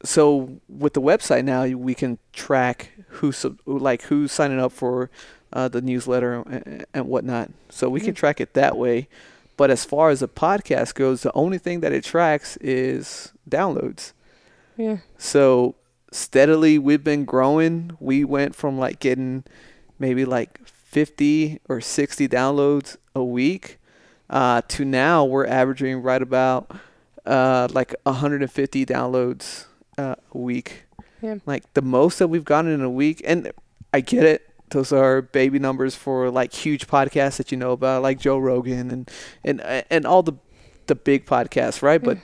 so 0.03 0.59
with 0.67 0.93
the 0.93 1.01
website 1.01 1.45
now, 1.45 1.65
we 1.65 1.93
can 1.95 2.17
track 2.33 2.91
who 3.07 3.31
sub- 3.31 3.59
like 3.65 4.03
who's 4.03 4.31
signing 4.31 4.59
up 4.59 4.71
for 4.71 5.09
uh, 5.53 5.67
the 5.67 5.81
newsletter 5.81 6.41
and, 6.49 6.85
and 6.93 7.07
whatnot. 7.07 7.51
So 7.69 7.89
we 7.89 7.99
can 8.01 8.13
Mm. 8.13 8.17
track 8.17 8.41
it 8.41 8.53
that 8.53 8.75
way. 8.77 9.07
But 9.55 9.69
as 9.69 9.85
far 9.85 10.09
as 10.09 10.19
the 10.21 10.27
podcast 10.27 10.95
goes, 10.95 11.21
the 11.21 11.31
only 11.33 11.57
thing 11.59 11.81
that 11.81 11.91
it 11.93 12.03
tracks 12.03 12.57
is 12.57 13.31
downloads. 13.49 14.13
Yeah. 14.77 14.97
So 15.17 15.75
steadily 16.11 16.79
we've 16.79 17.03
been 17.03 17.23
growing. 17.23 17.95
We 17.99 18.23
went 18.23 18.55
from 18.55 18.79
like 18.79 18.99
getting 18.99 19.43
maybe 19.99 20.25
like 20.25 20.65
50 20.67 21.59
or 21.69 21.81
60 21.81 22.27
downloads 22.27 22.97
a 23.15 23.23
week 23.23 23.77
uh, 24.29 24.61
to 24.69 24.83
now 24.85 25.23
we're 25.23 25.45
averaging 25.45 26.01
right 26.01 26.21
about 26.21 26.71
uh, 27.25 27.67
like 27.71 27.93
150 28.03 28.85
downloads 28.87 29.65
uh, 29.97 30.15
a 30.33 30.37
week. 30.37 30.85
Yeah. 31.21 31.35
Like 31.45 31.71
the 31.73 31.81
most 31.81 32.19
that 32.19 32.27
we've 32.27 32.43
gotten 32.45 32.71
in 32.71 32.81
a 32.81 32.89
week. 32.89 33.21
And 33.25 33.51
I 33.93 34.01
get 34.01 34.23
it. 34.25 34.49
Those 34.69 34.91
are 34.91 35.21
baby 35.21 35.59
numbers 35.59 35.95
for 35.95 36.29
like 36.31 36.51
huge 36.53 36.87
podcasts 36.87 37.37
that 37.37 37.51
you 37.51 37.57
know 37.57 37.71
about, 37.71 38.01
like 38.01 38.19
Joe 38.19 38.37
Rogan 38.39 38.89
and 38.91 39.11
and 39.43 39.61
and 39.89 40.05
all 40.05 40.23
the 40.23 40.33
the 40.87 40.95
big 40.95 41.25
podcasts, 41.25 41.81
right? 41.81 42.01
But 42.03 42.17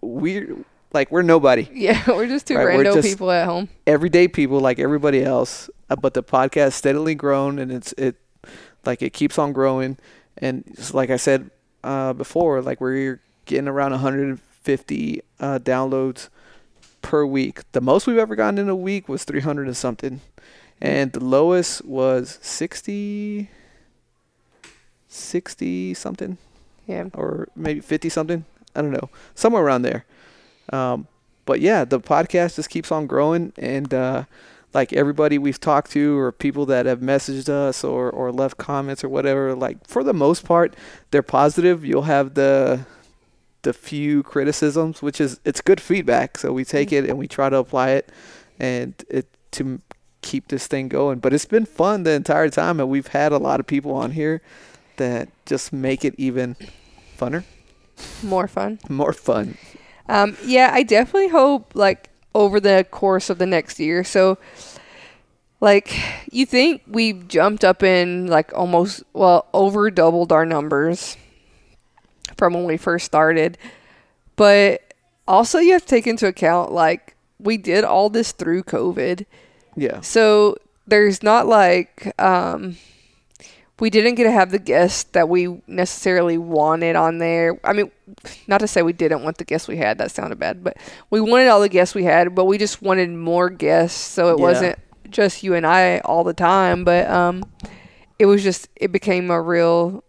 we're 0.00 0.56
like 0.92 1.10
we're 1.12 1.22
nobody 1.22 1.68
Yeah. 1.72 2.02
We're 2.08 2.26
just 2.26 2.46
two 2.48 2.56
Right, 2.56 2.76
we're 2.76 2.84
rando 2.84 2.94
just- 2.94 3.08
people 3.08 3.30
at 3.30 3.46
home. 3.46 3.68
everyday 3.86 4.26
people 4.28 4.58
like 4.60 4.78
everybody 4.80 5.22
else, 5.22 5.70
uh, 5.90 5.96
but 5.96 6.12
the 6.14 6.22
podcast 6.24 6.72
steadily 6.72 7.14
grown 7.14 7.58
and 7.60 7.70
it's 7.70 7.92
it 7.96 8.16
like 8.84 9.00
it 9.00 9.12
keeps 9.12 9.38
on 9.38 9.52
growing 9.52 9.96
and 10.38 10.64
just 10.76 10.92
like 10.94 11.08
I 11.10 11.16
said 11.16 11.50
uh, 11.84 12.12
before, 12.14 12.60
like 12.62 12.80
we're 12.80 13.20
getting 13.46 13.68
around 13.68 13.92
150 13.92 15.22
uh, 15.40 15.58
downloads 15.60 16.28
per 17.02 17.24
week. 17.26 17.60
The 17.72 17.80
most 17.80 18.06
we've 18.06 18.16
ever 18.18 18.34
gotten 18.36 18.58
in 18.58 18.68
a 18.68 18.76
week 18.76 19.08
was 19.08 19.24
300 19.24 19.66
and 19.66 19.76
something, 19.76 20.20
and 20.80 21.12
the 21.12 21.22
lowest 21.24 21.84
was 21.84 22.38
60. 22.42 23.50
60 25.08 25.94
something 25.94 26.38
Yeah. 26.86 27.04
or 27.14 27.48
maybe 27.54 27.80
50 27.80 28.08
something. 28.08 28.44
I 28.74 28.80
don't 28.80 28.92
know, 28.92 29.10
somewhere 29.34 29.62
around 29.62 29.82
there. 29.82 30.06
Um, 30.72 31.06
but 31.44 31.60
yeah, 31.60 31.84
the 31.84 32.00
podcast 32.00 32.56
just 32.56 32.70
keeps 32.70 32.90
on 32.90 33.06
growing, 33.06 33.52
and 33.58 33.92
uh, 33.92 34.24
like 34.72 34.94
everybody 34.94 35.36
we've 35.36 35.60
talked 35.60 35.90
to, 35.90 36.16
or 36.18 36.32
people 36.32 36.64
that 36.66 36.86
have 36.86 37.00
messaged 37.00 37.50
us, 37.50 37.84
or 37.84 38.08
or 38.08 38.32
left 38.32 38.56
comments 38.56 39.04
or 39.04 39.10
whatever, 39.10 39.54
like 39.54 39.86
for 39.86 40.02
the 40.02 40.14
most 40.14 40.46
part, 40.46 40.74
they're 41.10 41.22
positive. 41.22 41.84
You'll 41.84 42.02
have 42.02 42.32
the 42.32 42.86
the 43.62 43.72
few 43.72 44.22
criticisms, 44.22 45.02
which 45.02 45.20
is 45.20 45.40
it's 45.44 45.60
good 45.60 45.80
feedback, 45.80 46.38
so 46.38 46.52
we 46.52 46.64
take 46.64 46.92
it 46.92 47.08
and 47.08 47.18
we 47.18 47.26
try 47.26 47.48
to 47.48 47.56
apply 47.56 47.90
it, 47.90 48.10
and 48.58 48.94
it 49.08 49.26
to 49.52 49.64
m- 49.64 49.82
keep 50.20 50.48
this 50.48 50.66
thing 50.66 50.88
going. 50.88 51.18
But 51.18 51.32
it's 51.32 51.44
been 51.44 51.66
fun 51.66 52.02
the 52.02 52.12
entire 52.12 52.48
time, 52.48 52.80
and 52.80 52.88
we've 52.88 53.08
had 53.08 53.32
a 53.32 53.38
lot 53.38 53.60
of 53.60 53.66
people 53.66 53.92
on 53.92 54.12
here 54.12 54.42
that 54.96 55.28
just 55.46 55.72
make 55.72 56.04
it 56.04 56.14
even 56.18 56.56
funner, 57.18 57.44
More 58.22 58.48
fun. 58.48 58.78
more 58.88 59.12
fun. 59.12 59.56
Um, 60.08 60.36
yeah, 60.44 60.70
I 60.72 60.82
definitely 60.82 61.28
hope 61.28 61.72
like 61.74 62.10
over 62.34 62.60
the 62.60 62.86
course 62.90 63.30
of 63.30 63.38
the 63.38 63.46
next 63.46 63.78
year. 63.78 64.02
So, 64.04 64.38
like, 65.60 65.96
you 66.30 66.44
think 66.44 66.82
we've 66.88 67.28
jumped 67.28 67.64
up 67.64 67.82
in 67.82 68.26
like 68.26 68.52
almost 68.54 69.02
well 69.12 69.46
over 69.54 69.90
doubled 69.90 70.32
our 70.32 70.44
numbers 70.44 71.16
from 72.36 72.54
when 72.54 72.64
we 72.64 72.76
first 72.76 73.04
started, 73.06 73.58
but 74.36 74.94
also 75.28 75.58
you 75.58 75.72
have 75.72 75.82
to 75.82 75.88
take 75.88 76.06
into 76.06 76.26
account 76.26 76.72
like 76.72 77.14
we 77.38 77.56
did 77.56 77.84
all 77.84 78.08
this 78.10 78.32
through 78.32 78.62
COVID. 78.64 79.24
Yeah. 79.76 80.00
So 80.00 80.56
there's 80.86 81.22
not 81.22 81.46
like 81.46 82.12
um 82.20 82.76
we 83.80 83.90
didn't 83.90 84.14
get 84.14 84.24
to 84.24 84.30
have 84.30 84.50
the 84.52 84.58
guests 84.60 85.04
that 85.12 85.28
we 85.28 85.60
necessarily 85.66 86.38
wanted 86.38 86.94
on 86.94 87.18
there. 87.18 87.58
I 87.64 87.72
mean, 87.72 87.90
not 88.46 88.58
to 88.58 88.68
say 88.68 88.82
we 88.82 88.92
didn't 88.92 89.24
want 89.24 89.38
the 89.38 89.44
guests 89.44 89.66
we 89.66 89.76
had, 89.78 89.98
that 89.98 90.12
sounded 90.12 90.38
bad, 90.38 90.62
but 90.62 90.76
we 91.10 91.20
wanted 91.20 91.48
all 91.48 91.60
the 91.60 91.68
guests 91.68 91.92
we 91.94 92.04
had, 92.04 92.32
but 92.34 92.44
we 92.44 92.58
just 92.58 92.80
wanted 92.80 93.10
more 93.10 93.50
guests 93.50 93.98
so 93.98 94.28
it 94.34 94.38
Yeah. 94.38 94.42
wasn't 94.44 94.78
just 95.10 95.42
you 95.42 95.54
and 95.54 95.66
I 95.66 95.98
all 96.04 96.22
the 96.22 96.34
time, 96.34 96.84
but 96.84 97.10
um 97.10 97.42
it 98.18 98.26
was 98.26 98.42
just 98.42 98.68
it 98.76 98.92
became 98.92 99.30
a 99.30 99.40
real 99.40 100.04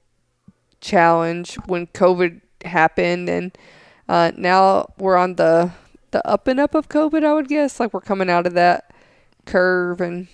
challenge 0.83 1.55
when 1.65 1.87
COVID 1.87 2.41
happened 2.65 3.27
and 3.29 3.57
uh 4.09 4.31
now 4.37 4.85
we're 4.97 5.17
on 5.17 5.35
the 5.35 5.71
the 6.11 6.21
up 6.27 6.47
and 6.47 6.59
up 6.59 6.75
of 6.75 6.89
COVID, 6.89 7.23
I 7.25 7.33
would 7.33 7.47
guess. 7.47 7.79
Like 7.79 7.91
we're 7.93 8.01
coming 8.01 8.29
out 8.29 8.45
of 8.45 8.53
that 8.53 8.91
curve 9.45 9.99
and 10.01 10.27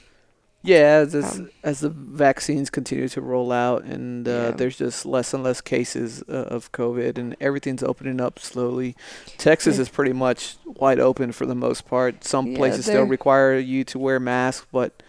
Yeah, 0.62 1.04
as 1.06 1.16
as, 1.16 1.40
Um, 1.40 1.50
as 1.64 1.80
the 1.80 1.90
vaccines 1.90 2.70
continue 2.70 3.08
to 3.08 3.22
roll 3.22 3.52
out, 3.54 3.84
and 3.86 4.28
uh, 4.28 4.32
Yeah. 4.32 4.52
there's 4.52 4.78
just 4.78 5.06
less 5.06 5.34
and 5.34 5.42
less 5.42 5.62
cases 5.62 6.22
uh, 6.28 6.34
of 6.56 6.74
COVID, 6.74 7.18
and 7.18 7.34
everything's 7.40 7.82
opening 7.82 8.20
up 8.20 8.40
slowly. 8.40 8.94
Texas 9.38 9.78
Yeah. 9.78 9.84
is 9.84 9.90
pretty 9.90 10.12
much 10.12 10.58
wide 10.66 11.00
open 11.00 11.32
for 11.32 11.46
the 11.46 11.56
most 11.56 11.88
part. 11.88 12.26
Some 12.26 12.48
Yeah, 12.48 12.58
places 12.58 12.86
still 12.86 13.04
require 13.06 13.58
you 13.58 13.86
to 13.86 13.98
wear 13.98 14.20
masks, 14.20 14.66
but 14.74 15.02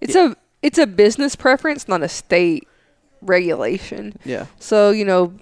It's 0.00 0.14
a 0.14 0.36
it's 0.62 0.78
a 0.78 0.86
business 0.86 1.34
preference, 1.36 1.88
not 1.88 2.02
a 2.02 2.08
state 2.08 2.68
regulation. 3.22 4.14
yeah, 4.24 4.46
So 4.58 4.90
you 4.90 5.04
know, 5.04 5.32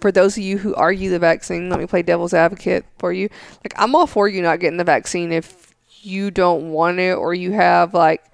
for 0.00 0.10
those 0.10 0.36
of 0.36 0.42
you 0.42 0.58
who 0.58 0.74
argue 0.74 1.10
the 1.10 1.18
vaccine, 1.18 1.68
let 1.68 1.78
me 1.78 1.86
play 1.86 2.02
devil's 2.02 2.34
advocate 2.34 2.84
for 2.98 3.12
you. 3.12 3.28
Like 3.64 3.74
I'm 3.76 3.94
all 3.94 4.06
for 4.06 4.28
you 4.28 4.42
not 4.42 4.60
getting 4.60 4.78
the 4.78 4.84
vaccine 4.84 5.32
if 5.32 5.74
you 6.02 6.30
don't 6.30 6.70
want 6.72 6.98
it 6.98 7.12
or 7.12 7.34
you 7.34 7.52
have 7.52 7.92
like 7.94 8.24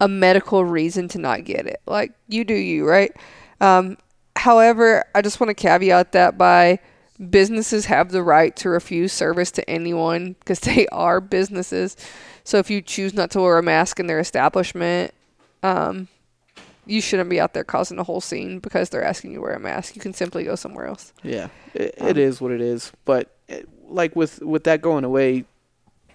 a 0.00 0.08
medical 0.08 0.64
reason 0.64 1.08
to 1.08 1.18
not 1.18 1.44
get 1.44 1.66
it. 1.66 1.80
Like 1.86 2.12
you 2.28 2.44
do 2.44 2.54
you, 2.54 2.86
right? 2.88 3.12
Um, 3.60 3.98
however, 4.36 5.04
I 5.14 5.22
just 5.22 5.40
want 5.40 5.48
to 5.48 5.54
caveat 5.54 6.12
that 6.12 6.38
by 6.38 6.78
businesses 7.28 7.84
have 7.86 8.10
the 8.10 8.22
right 8.22 8.56
to 8.56 8.70
refuse 8.70 9.12
service 9.12 9.50
to 9.52 9.68
anyone 9.68 10.36
because 10.38 10.60
they 10.60 10.86
are 10.88 11.20
businesses. 11.20 11.96
So 12.44 12.58
if 12.58 12.70
you 12.70 12.80
choose 12.80 13.12
not 13.12 13.30
to 13.32 13.40
wear 13.40 13.58
a 13.58 13.62
mask 13.62 14.00
in 14.00 14.06
their 14.06 14.18
establishment, 14.20 15.12
um, 15.62 16.08
you 16.86 17.00
shouldn't 17.00 17.30
be 17.30 17.40
out 17.40 17.52
there 17.54 17.64
causing 17.64 17.98
a 17.98 18.04
whole 18.04 18.20
scene 18.20 18.58
because 18.58 18.88
they're 18.90 19.04
asking 19.04 19.30
you 19.32 19.36
to 19.36 19.42
wear 19.42 19.54
a 19.54 19.60
mask. 19.60 19.94
You 19.94 20.00
can 20.02 20.12
simply 20.14 20.44
go 20.44 20.54
somewhere 20.56 20.86
else. 20.86 21.12
yeah, 21.22 21.48
it, 21.74 21.94
Um, 22.00 22.08
it 22.08 22.18
is 22.18 22.40
what 22.40 22.50
it 22.52 22.60
is. 22.60 22.92
But 23.04 23.36
it, 23.48 23.68
like 23.88 24.16
with 24.16 24.40
with 24.42 24.64
that 24.64 24.80
going 24.80 25.04
away, 25.04 25.44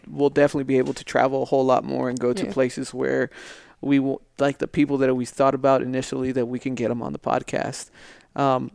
we'll 0.07 0.29
definitely 0.29 0.63
be 0.65 0.77
able 0.77 0.93
to 0.93 1.03
travel 1.03 1.43
a 1.43 1.45
whole 1.45 1.65
lot 1.65 1.83
more 1.83 2.09
and 2.09 2.19
go 2.19 2.33
to 2.33 2.45
Yeah. 2.45 2.51
places 2.53 2.93
where 2.93 3.29
we 3.81 3.99
will 3.99 4.21
like 4.39 4.57
the 4.57 4.67
people 4.67 4.97
that 4.99 5.13
we 5.15 5.25
thought 5.25 5.53
about 5.55 5.81
initially 5.81 6.31
that 6.31 6.47
we 6.47 6.59
can 6.59 6.75
get 6.75 6.89
them 6.89 7.01
on 7.01 7.13
the 7.13 7.19
podcast. 7.19 7.89
Um, 8.35 8.71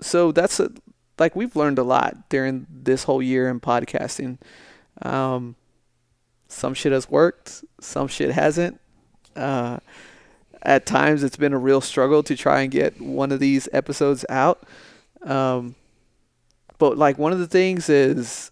so 0.00 0.32
that's 0.32 0.58
a, 0.58 0.70
like 1.18 1.36
we've 1.36 1.54
learned 1.54 1.78
a 1.78 1.82
lot 1.84 2.28
during 2.30 2.66
this 2.70 3.04
whole 3.04 3.22
year 3.22 3.48
in 3.48 3.60
podcasting. 3.60 4.38
Um, 5.02 5.56
some 6.48 6.74
shit 6.74 6.92
has 6.92 7.08
worked, 7.10 7.64
some 7.80 8.08
shit 8.08 8.30
hasn't. 8.32 8.80
Uh, 9.36 9.78
at 10.62 10.86
times, 10.86 11.22
it's 11.22 11.36
been 11.36 11.52
a 11.52 11.58
real 11.58 11.80
struggle 11.80 12.22
to 12.22 12.36
try 12.36 12.62
and 12.62 12.70
get 12.70 13.00
one 13.00 13.32
of 13.32 13.40
these 13.40 13.68
episodes 13.72 14.24
out. 14.28 14.62
Um, 15.22 15.74
but 16.78 16.96
like 16.96 17.18
one 17.18 17.32
of 17.32 17.38
the 17.38 17.46
things 17.46 17.88
is 17.88 18.50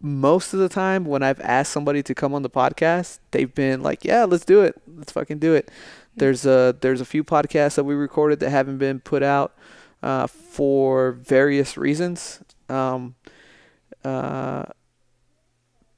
most 0.00 0.52
of 0.52 0.60
the 0.60 0.68
time 0.68 1.04
when 1.04 1.22
I've 1.22 1.40
asked 1.40 1.72
somebody 1.72 2.02
to 2.02 2.14
come 2.14 2.34
on 2.34 2.42
the 2.42 2.50
podcast, 2.50 3.18
they've 3.30 3.54
been 3.54 3.82
like, 3.82 4.04
"Yeah, 4.04 4.24
let's 4.24 4.44
do 4.44 4.62
it. 4.62 4.80
Let's 4.96 5.12
fucking 5.12 5.38
do 5.38 5.54
it." 5.54 5.70
There's 6.16 6.46
a 6.46 6.76
there's 6.80 7.00
a 7.00 7.04
few 7.04 7.24
podcasts 7.24 7.74
that 7.76 7.84
we 7.84 7.94
recorded 7.94 8.40
that 8.40 8.50
haven't 8.50 8.78
been 8.78 9.00
put 9.00 9.22
out 9.22 9.54
uh, 10.02 10.26
for 10.26 11.12
various 11.12 11.76
reasons. 11.76 12.40
Um, 12.68 13.14
uh, 14.04 14.64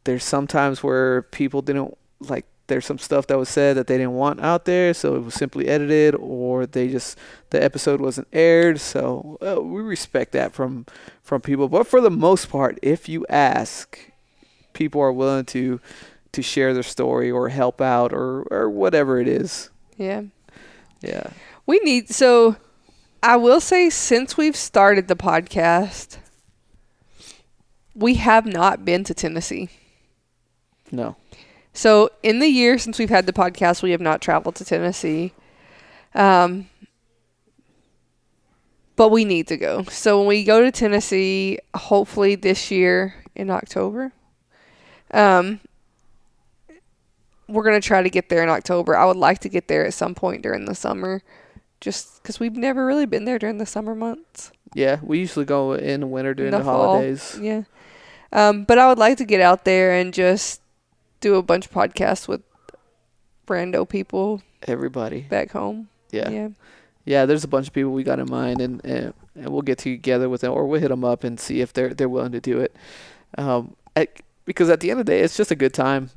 there's 0.04 0.25
sometimes 0.25 0.82
where 0.82 1.22
people 1.22 1.62
didn't 1.62 1.96
like. 2.20 2.46
There's 2.68 2.87
some 2.87 2.98
stuff 2.98 3.26
that 3.26 3.38
was 3.38 3.48
said 3.48 3.76
that 3.76 3.87
they 3.87 3.96
didn't 3.96 4.14
want 4.14 4.40
out 4.40 4.64
there, 4.64 4.94
so 4.94 5.16
it 5.16 5.25
was 5.25 5.34
simply 5.34 5.68
edited, 5.68 6.14
or 6.14 6.66
they 6.66 6.88
just 6.88 7.18
the 7.50 7.62
episode 7.62 8.00
wasn't 8.00 8.28
aired. 8.32 8.80
So 8.80 9.38
uh, 9.40 9.60
we 9.60 9.82
respect 9.82 10.32
that 10.32 10.52
from 10.52 10.87
from 11.22 11.40
people. 11.40 11.68
But 11.68 11.87
for 11.87 12.00
the 12.00 12.10
most 12.10 12.48
part, 12.48 12.78
if 12.82 13.08
you 13.08 13.26
ask, 13.28 13.98
people 14.72 15.00
are 15.00 15.12
willing 15.12 15.44
to 15.46 15.80
to 16.32 16.42
share 16.42 16.72
their 16.72 16.82
story 16.82 17.30
or 17.30 17.48
help 17.48 17.80
out 17.80 18.12
or 18.12 18.42
or 18.50 18.70
whatever 18.70 19.20
it 19.20 19.28
is. 19.28 19.70
Yeah. 19.96 20.22
Yeah. 21.00 21.30
We 21.66 21.80
need 21.80 22.10
so 22.10 22.56
I 23.22 23.37
will 23.37 23.60
say 23.60 23.90
since 23.90 24.37
we've 24.37 24.56
started 24.56 25.08
the 25.08 25.16
podcast 25.16 26.18
we 27.98 28.14
have 28.14 28.46
not 28.46 28.84
been 28.84 29.02
to 29.04 29.12
Tennessee. 29.12 29.68
No. 30.92 31.16
So 31.78 32.11
in 32.25 32.40
the 32.40 32.49
year 32.49 32.76
since 32.76 32.99
we've 32.99 33.08
had 33.08 33.26
the 33.26 33.32
podcast 33.32 33.85
we 33.85 33.92
have 33.92 34.00
not 34.00 34.20
traveled 34.20 34.56
to 34.56 34.64
Tennessee. 34.64 35.32
Um 36.12 36.68
but 38.97 39.11
we 39.11 39.25
need 39.25 39.47
to 39.47 39.56
go. 39.56 39.85
So 39.85 40.18
when 40.18 40.26
we 40.26 40.42
go 40.42 40.61
to 40.61 40.73
Tennessee, 40.73 41.61
hopefully 41.76 42.35
this 42.35 42.73
year 42.73 43.14
in 43.37 43.49
October, 43.49 44.11
um, 45.12 45.61
we're 47.47 47.62
gonna 47.62 47.80
try 47.80 48.02
to 48.02 48.11
get 48.11 48.28
there 48.28 48.42
in 48.42 48.49
October. 48.49 48.97
I 48.97 49.04
would 49.04 49.16
like 49.16 49.38
to 49.40 49.49
get 49.49 49.68
there 49.68 49.87
at 49.87 49.94
some 49.94 50.16
point 50.16 50.42
during 50.42 50.64
the 50.64 50.75
summer, 50.75 51.23
just 51.80 52.20
because 52.20 52.40
we've 52.40 52.56
never 52.56 52.85
really 52.85 53.06
been 53.06 53.25
there 53.25 53.38
during 53.38 53.58
the 53.58 53.66
summer 53.66 53.94
months. 53.94 54.50
Yeah, 54.75 54.99
we 55.00 55.20
usually 55.20 55.44
go 55.47 55.75
in 55.75 56.00
the 56.00 56.08
winter 56.08 56.35
during 56.35 56.52
In 56.52 56.58
the, 56.58 56.64
fall. 56.64 56.94
holidays. 56.94 57.38
Yeah, 57.40 57.62
um, 58.32 58.64
but 58.64 58.78
I 58.78 58.88
would 58.88 58.99
like 58.99 59.18
to 59.18 59.25
get 59.25 59.40
out 59.40 59.64
there 59.64 59.92
and 59.92 60.12
just 60.12 60.61
do 61.20 61.34
a 61.37 61.42
bunch 61.42 61.66
of 61.66 61.72
podcasts 61.72 62.28
with 62.28 62.42
rando 63.46 63.88
people 63.88 64.42
Everybody. 64.66 65.22
back 65.22 65.50
home. 65.52 65.88
Yeah. 66.10 66.30
yeah. 66.30 66.48
yeah. 67.04 67.26
there's 67.26 67.44
a 67.44 67.48
bunch 67.48 67.66
of 67.68 67.72
people 67.72 67.92
we 67.92 68.02
got 68.02 68.18
in 68.18 68.30
mind 68.30 68.60
and, 68.60 68.84
and 68.84 69.14
and 69.34 69.48
we'll 69.50 69.62
get 69.62 69.78
together 69.78 70.28
with 70.28 70.40
them 70.40 70.52
or 70.52 70.66
we'll 70.66 70.80
hit 70.80 70.88
them 70.88 71.04
up 71.04 71.22
and 71.25 71.38
see 71.38 71.60
if 71.60 71.72
they're 71.72 71.94
they're 71.94 72.08
willing 72.08 72.32
to 72.32 72.40
do 72.40 72.60
it. 72.60 72.75
Um 73.37 73.75
at, 73.96 74.20
because 74.44 74.68
at 74.70 74.80
the 74.80 74.90
end 74.90 75.00
of 75.00 75.06
the 75.06 75.12
day 75.12 75.20
it's 75.20 75.37
just 75.37 75.50
a 75.50 75.56
good 75.56 75.75
time. 75.75 76.10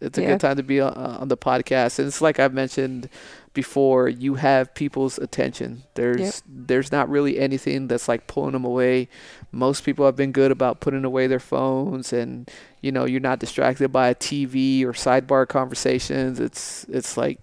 It's 0.00 0.18
a 0.18 0.22
Yeah. 0.22 0.28
good 0.32 0.40
time 0.40 0.56
to 0.56 0.62
be 0.62 0.80
on, 0.80 0.92
on 0.94 1.28
the 1.28 1.36
podcast 1.36 1.98
and 1.98 2.08
it's 2.08 2.20
like 2.20 2.38
I've 2.40 2.54
mentioned 2.54 3.08
before 3.54 4.08
you 4.08 4.34
have 4.34 4.74
people's 4.74 5.16
attention. 5.18 5.84
There's 5.94 6.20
Yep. 6.20 6.34
there's 6.66 6.92
not 6.92 7.08
really 7.08 7.38
anything 7.38 7.88
that's 7.88 8.08
like 8.08 8.26
pulling 8.26 8.52
them 8.52 8.64
away. 8.64 9.08
Most 9.52 9.84
people 9.84 10.04
have 10.04 10.16
been 10.16 10.32
good 10.32 10.50
about 10.50 10.80
putting 10.80 11.04
away 11.04 11.26
their 11.26 11.40
phones 11.40 12.12
and 12.12 12.50
you 12.82 12.92
know, 12.92 13.06
you're 13.06 13.20
not 13.20 13.38
distracted 13.38 13.90
by 13.90 14.08
a 14.08 14.14
TV 14.14 14.82
or 14.84 14.92
sidebar 14.92 15.48
conversations. 15.48 16.38
It's 16.40 16.84
it's 16.90 17.16
like 17.16 17.38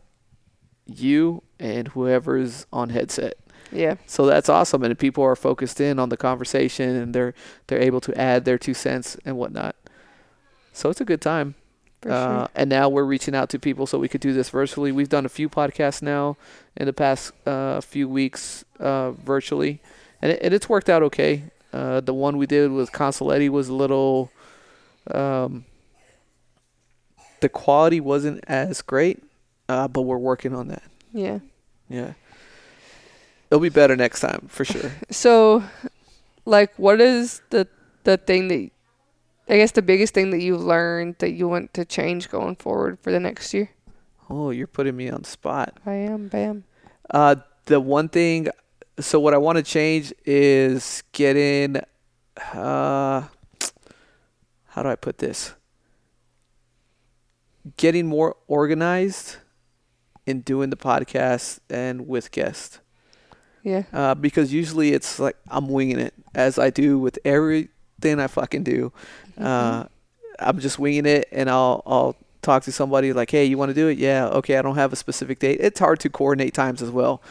you 0.86 1.41
and 1.60 1.88
whoever's 1.89 2.65
on 2.72 2.89
headset. 2.89 3.36
Yeah. 3.72 3.96
So 4.06 4.25
that's 4.25 4.50
awesome, 4.50 4.84
and 4.84 5.00
people 5.00 5.24
are 5.24 5.36
focused 5.36 5.80
in 5.80 5.98
on 5.98 6.10
the 6.10 6.18
conversation, 6.18 6.96
and 6.96 7.15
they're 7.15 7.34
they're 7.68 7.80
able 7.82 8.01
to 8.01 8.18
add 8.20 8.44
their 8.46 8.58
two 8.58 8.74
cents 8.74 9.15
and 9.24 9.38
whatnot. 9.38 9.75
So 10.74 10.89
it's 10.89 11.01
a 11.01 11.06
good 11.06 11.22
time. 11.22 11.56
Uh, 12.05 12.08
sure. 12.39 12.50
and 12.55 12.70
now 12.70 12.89
we're 12.89 13.03
reaching 13.03 13.36
out 13.36 13.50
to 13.50 13.60
people 13.60 13.86
so 13.86 14.00
we 14.00 14.08
could 14.08 14.22
do 14.22 14.34
this 14.34 14.50
virtually. 14.50 14.91
We've 14.91 15.10
done 15.10 15.25
a 15.25 15.29
few 15.29 15.50
podcasts 15.50 16.01
now 16.01 16.38
in 16.75 16.86
the 16.88 16.93
past 16.93 17.31
uh, 17.46 17.79
few 17.81 18.10
weeks 18.10 18.65
uh, 18.79 19.12
virtually, 19.12 19.81
and, 20.22 20.31
it, 20.31 20.39
and 20.41 20.53
it's 20.53 20.67
worked 20.67 20.89
out 20.89 21.03
okay. 21.03 21.43
Uh, 21.72 22.01
the 22.01 22.13
one 22.13 22.38
we 22.38 22.48
did 22.48 22.72
with 22.72 22.91
Consoletti 22.91 23.50
was 23.50 23.70
a 23.70 23.74
little. 23.74 24.31
Um, 25.10 25.65
the 27.39 27.50
quality 27.50 28.00
wasn't 28.00 28.43
as 28.48 28.81
great, 28.81 29.24
uh, 29.70 29.88
but 29.88 30.01
we're 30.01 30.17
working 30.17 30.53
on 30.53 30.67
that. 30.67 30.84
Yeah. 31.13 31.39
Yeah, 31.91 32.13
it'll 33.50 33.60
be 33.60 33.67
better 33.67 33.98
next 33.98 34.22
time 34.22 34.48
for 34.48 34.63
sure. 34.63 34.91
So, 35.12 35.62
like, 36.46 36.74
what 36.77 37.01
is 37.01 37.41
the 37.50 37.67
the 38.05 38.15
thing 38.15 38.48
that 38.48 38.70
I 39.51 39.58
guess 39.58 39.72
the 39.72 39.81
biggest 39.81 40.13
thing 40.13 40.31
that 40.31 40.41
you 40.41 40.58
learned 40.58 41.17
that 41.20 41.31
you 41.31 41.48
want 41.48 41.74
to 41.75 41.86
change 41.86 42.29
going 42.29 42.55
forward 42.55 42.98
for 43.01 43.12
the 43.12 43.20
next 43.20 43.53
year? 43.53 43.70
oh, 44.31 44.50
you're 44.50 44.67
putting 44.67 44.96
me 44.96 45.10
on 45.10 45.22
the 45.22 45.27
spot. 45.27 45.77
I 45.86 45.93
am, 45.93 46.29
bam. 46.29 46.63
Uh, 47.10 47.36
the 47.65 47.79
one 47.79 48.10
thing, 48.10 48.48
so 49.00 49.20
what 49.20 49.34
I 49.34 49.38
want 49.38 49.58
to 49.58 49.63
change 49.63 50.13
is 50.25 51.03
getting, 51.12 51.77
uh, 52.53 53.24
how 54.67 54.84
do 54.84 54.88
I 54.88 54.96
put 54.96 55.17
this? 55.17 55.53
Getting 57.77 58.08
more 58.08 58.38
organized 58.48 59.36
in 60.25 60.41
doing 60.41 60.70
the 60.70 60.77
podcast 60.77 61.60
and 61.70 62.08
with 62.08 62.31
guests. 62.31 62.79
Yeah. 63.63 63.84
Uh, 63.91 64.15
because 64.15 64.51
usually 64.51 64.93
it's 64.93 65.20
like 65.20 65.36
I'm 65.50 65.67
winging 65.67 66.00
it 66.00 66.13
as 66.34 66.58
I 66.58 66.72
do 66.72 66.98
with 66.98 67.20
everything 67.25 68.20
I 68.20 68.27
fucking 68.27 68.63
do. 68.63 68.91
Uh, 69.38 69.85
I'm 70.39 70.59
just 70.59 70.79
winging 70.79 71.05
it, 71.05 71.27
and 71.31 71.50
I'll 71.50 71.83
I'll 71.85 72.15
talk 72.41 72.63
to 72.63 72.71
somebody 72.71 73.13
like, 73.13 73.29
hey, 73.29 73.45
you 73.45 73.57
want 73.57 73.69
to 73.69 73.75
do 73.75 73.88
it? 73.88 73.97
Yeah, 73.97 74.27
okay. 74.27 74.57
I 74.57 74.61
don't 74.61 74.75
have 74.75 74.91
a 74.91 74.95
specific 74.95 75.39
date. 75.39 75.59
It's 75.61 75.79
hard 75.79 76.00
to 76.01 76.09
coordinate 76.09 76.53
times 76.53 76.81
as 76.81 76.89
well, 76.89 77.21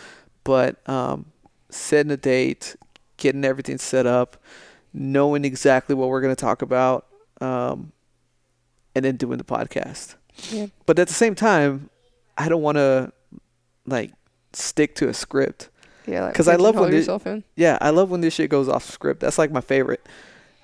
but 0.45 0.76
um, 0.88 1.26
setting 1.71 2.12
a 2.12 2.16
date, 2.16 2.76
getting 3.16 3.45
everything 3.45 3.78
set 3.78 4.07
up, 4.07 4.37
knowing 4.92 5.45
exactly 5.45 5.95
what 5.95 6.09
we're 6.09 6.21
gonna 6.21 6.37
talk 6.37 6.62
about, 6.62 7.07
um, 7.40 7.92
and 8.95 9.04
then 9.04 9.16
doing 9.16 9.38
the 9.38 9.45
podcast. 9.45 10.14
Yeah. 10.50 10.66
But 10.87 10.99
at 10.99 11.09
the 11.09 11.14
same 11.14 11.35
time, 11.35 11.90
I 12.38 12.49
don't 12.49 12.62
want 12.62 12.76
to 12.76 13.12
like 13.87 14.12
stick 14.52 14.95
to 14.97 15.09
a 15.09 15.14
script. 15.14 15.69
Yeah. 16.07 16.25
Like 16.25 16.35
'Cause 16.35 16.49
I 16.49 16.57
love 16.57 16.75
when 16.76 16.90
in. 16.95 17.45
Yeah, 17.57 17.78
I 17.80 17.90
love 17.90 18.11
when 18.11 18.21
this 18.21 18.35
shit 18.35 18.49
goes 18.50 18.69
off 18.69 18.88
script. 18.88 19.21
That's 19.21 19.38
like 19.38 19.50
my 19.52 19.61
favorite. 19.61 20.07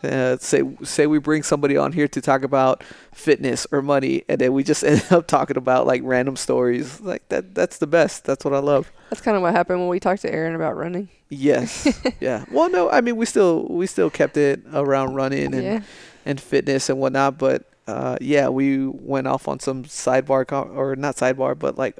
Uh, 0.04 0.36
say 0.38 0.62
say 0.82 1.06
we 1.06 1.18
bring 1.18 1.42
somebody 1.42 1.76
on 1.76 1.90
here 1.92 2.06
to 2.06 2.20
talk 2.20 2.42
about 2.42 2.84
fitness 3.12 3.66
or 3.72 3.80
money, 3.82 4.22
and 4.28 4.40
then 4.40 4.52
we 4.52 4.62
just 4.62 4.84
end 4.84 5.04
up 5.10 5.26
talking 5.26 5.56
about 5.56 5.86
like 5.86 6.02
random 6.04 6.36
stories. 6.36 7.00
Like 7.00 7.26
that. 7.30 7.54
That's 7.54 7.78
the 7.78 7.86
best. 7.86 8.24
That's 8.24 8.44
what 8.44 8.52
I 8.54 8.58
love. 8.58 8.92
That's 9.10 9.22
kind 9.22 9.36
of 9.36 9.42
what 9.42 9.54
happened 9.54 9.80
when 9.80 9.88
we 9.88 9.98
talked 9.98 10.22
to 10.22 10.32
Aaron 10.32 10.54
about 10.54 10.76
running. 10.76 11.08
Yes. 11.28 11.88
yeah. 12.20 12.44
Well, 12.52 12.68
no, 12.70 12.90
I 12.90 13.00
mean 13.00 13.16
we 13.16 13.24
still 13.26 13.66
we 13.68 13.86
still 13.86 14.10
kept 14.10 14.36
it 14.36 14.62
around 14.72 15.14
running 15.14 15.54
and 15.54 15.62
yeah. 15.64 15.80
and 16.26 16.40
fitness 16.40 16.88
and 16.90 16.98
whatnot, 17.00 17.38
but 17.38 17.64
uh, 17.88 18.16
yeah, 18.20 18.48
we 18.48 18.86
went 18.86 19.26
off 19.26 19.48
on 19.48 19.60
some 19.60 19.84
sidebar 19.84 20.46
co- 20.46 20.62
or 20.62 20.94
not 20.94 21.16
sidebar, 21.16 21.58
but 21.58 21.78
like 21.78 21.98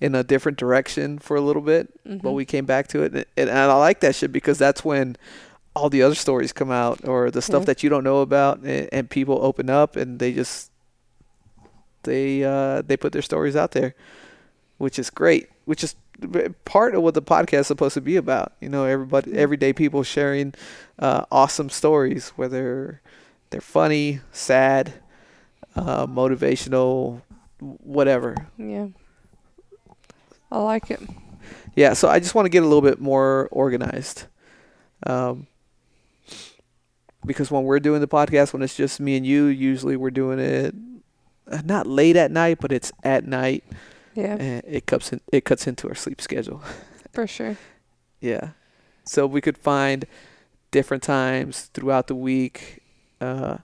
in 0.00 0.14
a 0.14 0.24
different 0.24 0.56
direction 0.56 1.18
for 1.18 1.36
a 1.36 1.40
little 1.40 1.60
bit. 1.62 1.92
but 2.04 2.22
Mhm. 2.22 2.32
we 2.34 2.44
came 2.44 2.64
back 2.64 2.86
to 2.88 3.02
it 3.02 3.12
and, 3.12 3.26
and 3.36 3.50
I 3.50 3.74
like 3.74 4.00
that 4.00 4.14
shit 4.14 4.32
because 4.32 4.56
that's 4.58 4.84
when 4.84 5.16
all 5.76 5.90
the 5.90 6.02
other 6.02 6.14
stories 6.14 6.52
come 6.54 6.70
out 6.70 7.06
or 7.06 7.30
the 7.30 7.42
stuff 7.42 7.62
Yeah. 7.62 7.66
that 7.66 7.82
you 7.82 7.90
don't 7.90 8.02
know 8.04 8.20
about 8.22 8.60
and, 8.60 8.88
and 8.92 9.10
people 9.10 9.38
open 9.44 9.68
up 9.68 9.94
and 9.94 10.18
they 10.18 10.32
just 10.32 10.70
they 12.04 12.42
uh 12.44 12.82
they 12.82 12.96
put 12.96 13.12
their 13.12 13.22
stories 13.22 13.54
out 13.56 13.72
there 13.72 13.94
which 14.78 14.98
is 14.98 15.10
great 15.10 15.48
which 15.66 15.82
is 15.84 15.94
part 16.64 16.94
of 16.94 17.02
what 17.02 17.12
the 17.12 17.20
podcast 17.20 17.60
is 17.60 17.66
supposed 17.66 17.94
to 17.94 18.00
be 18.00 18.16
about 18.16 18.52
you 18.60 18.68
know 18.70 18.84
everybody 18.84 19.30
Yeah. 19.32 19.40
everyday 19.40 19.72
people 19.74 20.02
sharing 20.02 20.54
uh 20.98 21.24
awesome 21.30 21.68
stories 21.68 22.30
whether 22.36 23.02
they're 23.50 23.60
funny 23.60 24.20
sad 24.32 24.94
uh 25.74 26.06
motivational 26.06 27.20
whatever 27.60 28.34
Yeah. 28.56 28.88
I 30.50 30.58
like 30.58 30.90
it. 30.90 31.00
yeah 31.74 31.92
so 31.92 32.08
i 32.08 32.18
just 32.18 32.34
want 32.34 32.46
to 32.46 32.50
get 32.50 32.62
a 32.62 32.66
little 32.66 32.82
bit 32.90 33.00
more 33.00 33.48
organized 33.50 34.24
um 35.06 35.46
because 37.26 37.50
when 37.50 37.64
we're 37.64 37.80
doing 37.80 38.00
the 38.00 38.08
podcast 38.08 38.52
when 38.52 38.62
it's 38.62 38.76
just 38.76 39.00
me 39.00 39.16
and 39.16 39.26
you 39.26 39.44
usually 39.46 39.96
we're 39.96 40.10
doing 40.10 40.38
it 40.38 40.74
uh, 41.50 41.60
not 41.64 41.86
late 41.86 42.16
at 42.16 42.30
night 42.30 42.58
but 42.60 42.72
it's 42.72 42.92
at 43.02 43.26
night 43.26 43.64
Yeah. 44.14 44.36
and 44.36 44.62
it 44.66 44.86
cuts 44.86 45.12
in, 45.12 45.20
it 45.32 45.44
cuts 45.44 45.66
into 45.66 45.88
our 45.88 45.94
sleep 45.94 46.20
schedule 46.20 46.62
For 47.12 47.26
sure. 47.26 47.56
yeah 48.20 48.50
so 49.04 49.26
we 49.26 49.40
could 49.40 49.58
find 49.58 50.04
different 50.70 51.02
times 51.02 51.70
throughout 51.74 52.06
the 52.08 52.14
week 52.14 52.82
uh 53.20 53.58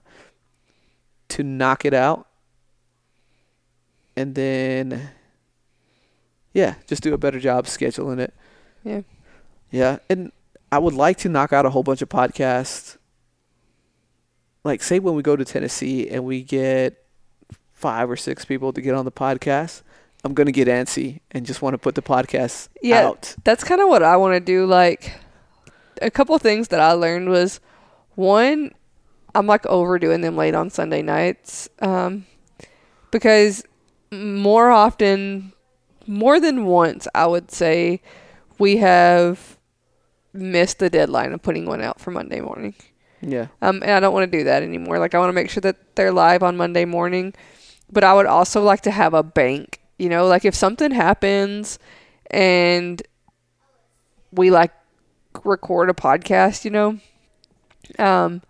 to 1.29 1.43
knock 1.43 1.85
it 1.85 1.93
out 1.93 2.27
and 4.15 4.35
then 4.35 5.09
yeah 6.53 6.75
just 6.87 7.03
do 7.03 7.13
a 7.13 7.17
better 7.17 7.39
job 7.39 7.65
scheduling 7.65 8.19
it 8.19 8.33
Yeah. 8.83 9.01
Yeah, 9.71 9.97
and 10.07 10.31
I 10.71 10.77
would 10.77 10.93
like 10.93 11.17
to 11.19 11.29
knock 11.29 11.51
out 11.51 11.65
a 11.65 11.71
whole 11.71 11.81
bunch 11.81 12.03
of 12.03 12.09
podcasts. 12.09 12.97
Like, 14.63 14.81
say 14.83 14.99
when 14.99 15.15
we 15.15 15.21
go 15.23 15.35
to 15.35 15.43
Tennessee 15.45 16.09
and 16.09 16.23
we 16.23 16.41
get 16.43 16.97
five 17.73 18.09
or 18.09 18.15
six 18.15 18.45
people 18.45 18.71
to 18.73 18.81
get 18.81 18.95
on 18.95 19.05
the 19.05 19.11
podcast, 19.11 19.81
I'm 20.23 20.33
gonna 20.33 20.53
get 20.53 20.67
antsy 20.69 21.19
and 21.31 21.45
just 21.45 21.61
want 21.61 21.73
to 21.73 21.77
put 21.77 21.95
the 21.95 22.01
podcast 22.01 22.69
Yeah. 22.81 23.07
out. 23.07 23.35
That's 23.43 23.63
kind 23.63 23.81
of 23.81 23.89
what 23.89 24.03
I 24.03 24.15
want 24.15 24.35
to 24.35 24.39
do. 24.39 24.65
Like, 24.65 25.13
a 26.01 26.09
couple 26.09 26.37
things 26.37 26.69
that 26.69 26.79
I 26.79 26.93
learned 26.93 27.27
was 27.29 27.59
one, 28.15 28.71
I'm 29.35 29.47
like 29.47 29.65
overdoing 29.65 30.21
them 30.21 30.37
late 30.37 30.55
on 30.55 30.69
Sunday 30.69 31.01
nights. 31.01 31.67
Um, 31.79 32.25
because 33.11 33.63
more 34.11 34.69
often, 34.71 35.51
more 36.07 36.39
than 36.39 36.65
once, 36.65 37.07
I 37.13 37.25
would 37.27 37.51
say 37.51 38.01
we 38.59 38.77
have 38.77 39.57
missed 40.31 40.79
the 40.79 40.89
deadline 40.89 41.33
of 41.33 41.41
putting 41.41 41.65
one 41.65 41.81
out 41.81 41.99
for 41.99 42.11
Monday 42.11 42.39
morning. 42.39 42.75
Yeah, 43.25 43.47
Um, 43.61 43.81
and 43.83 43.91
I 43.91 43.99
don't 44.01 44.13
want 44.13 44.29
to 44.29 44.37
do 44.37 44.43
that 44.45 44.63
anymore. 44.63 44.99
Like 44.99 45.15
I 45.15 45.19
want 45.19 45.29
to 45.29 45.33
make 45.33 45.49
sure 45.49 45.61
that 45.61 45.95
they're 45.95 46.11
live 46.11 46.43
on 46.43 46.57
Monday 46.57 46.83
morning, 46.83 47.33
but 47.91 48.03
I 48.03 48.13
would 48.13 48.25
also 48.25 48.61
like 48.61 48.81
to 48.81 48.91
have 48.91 49.13
a 49.13 49.23
bank. 49.23 49.79
You 49.97 50.09
know, 50.09 50.27
like 50.27 50.43
if 50.45 50.55
something 50.55 50.91
happens 50.91 51.79
and 52.31 53.01
we 54.31 54.51
like 54.51 54.71
record 55.43 55.89
a 55.89 55.93
podcast, 55.93 56.65
you 56.65 56.71
know, 56.71 56.99
um, 57.99 58.41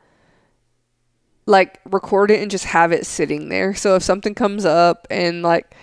like 1.45 1.79
record 1.85 2.31
it 2.31 2.41
and 2.41 2.49
just 2.49 2.65
have 2.65 2.91
it 2.91 3.05
sitting 3.05 3.49
there. 3.49 3.73
So 3.75 3.95
if 3.95 4.03
something 4.03 4.33
comes 4.33 4.65
up 4.65 5.07
and 5.09 5.43
like 5.43 5.75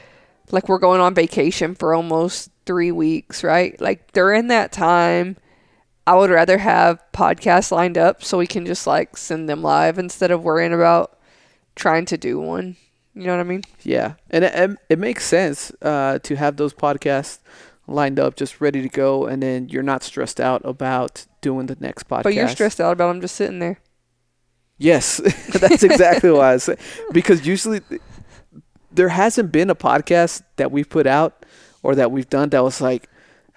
like 0.53 0.69
we're 0.69 0.79
going 0.79 1.01
on 1.01 1.15
vacation 1.15 1.75
for 1.75 1.95
almost 1.95 2.51
three 2.67 2.93
weeks, 2.93 3.45
right? 3.45 3.81
Like 3.81 4.13
during 4.13 4.49
that 4.49 4.73
time, 4.73 5.37
I 6.07 6.17
would 6.17 6.31
rather 6.31 6.59
have 6.59 7.03
podcasts 7.13 7.71
lined 7.71 7.99
up 7.99 8.25
so 8.25 8.39
we 8.39 8.47
can 8.47 8.67
just 8.67 8.87
like 8.87 9.17
send 9.17 9.49
them 9.49 9.63
live 9.63 9.99
instead 9.99 10.31
of 10.31 10.43
worrying 10.43 10.73
about 10.73 11.19
trying 11.75 12.05
to 12.07 12.17
do 12.17 12.39
one. 12.41 12.77
You 13.15 13.27
know 13.27 13.37
what 13.37 13.41
I 13.41 13.49
mean? 13.49 13.63
yeah, 13.83 14.15
and 14.31 14.45
it, 14.45 14.55
it, 14.55 14.79
it 14.91 14.99
makes 14.99 15.25
sense 15.25 15.73
uh, 15.83 16.21
to 16.21 16.37
have 16.37 16.57
those 16.57 16.73
podcasts 16.73 17.41
lined 17.89 18.21
up, 18.21 18.37
just 18.37 18.61
ready 18.61 18.83
to 18.83 18.89
go, 18.89 19.27
and 19.27 19.43
then 19.43 19.69
you're 19.69 19.83
not 19.83 20.03
stressed 20.03 20.41
out 20.41 20.63
about 20.65 21.27
doing 21.41 21.67
the 21.67 21.77
next 21.81 22.09
podcast. 22.09 22.23
But 22.23 22.35
you're 22.35 22.49
stressed 22.49 22.81
out 22.81 22.93
about 22.93 23.09
them 23.09 23.21
just 23.21 23.35
sitting 23.35 23.59
there. 23.59 23.81
Yes, 24.79 25.19
that's 25.53 25.83
exactly 25.83 26.31
why 26.31 26.55
I 26.55 26.57
say 26.57 26.77
because 27.13 27.47
usually 27.47 27.81
there 28.91 29.11
hasn't 29.11 29.53
been 29.53 29.71
a 29.71 29.75
podcast 29.75 30.43
that 30.57 30.73
we've 30.73 30.89
put 30.89 31.07
out 31.07 31.45
or 31.83 31.95
that 31.95 32.11
we've 32.11 32.29
done 32.29 32.49
that 32.51 32.63
was 32.63 32.81
like, 32.81 33.09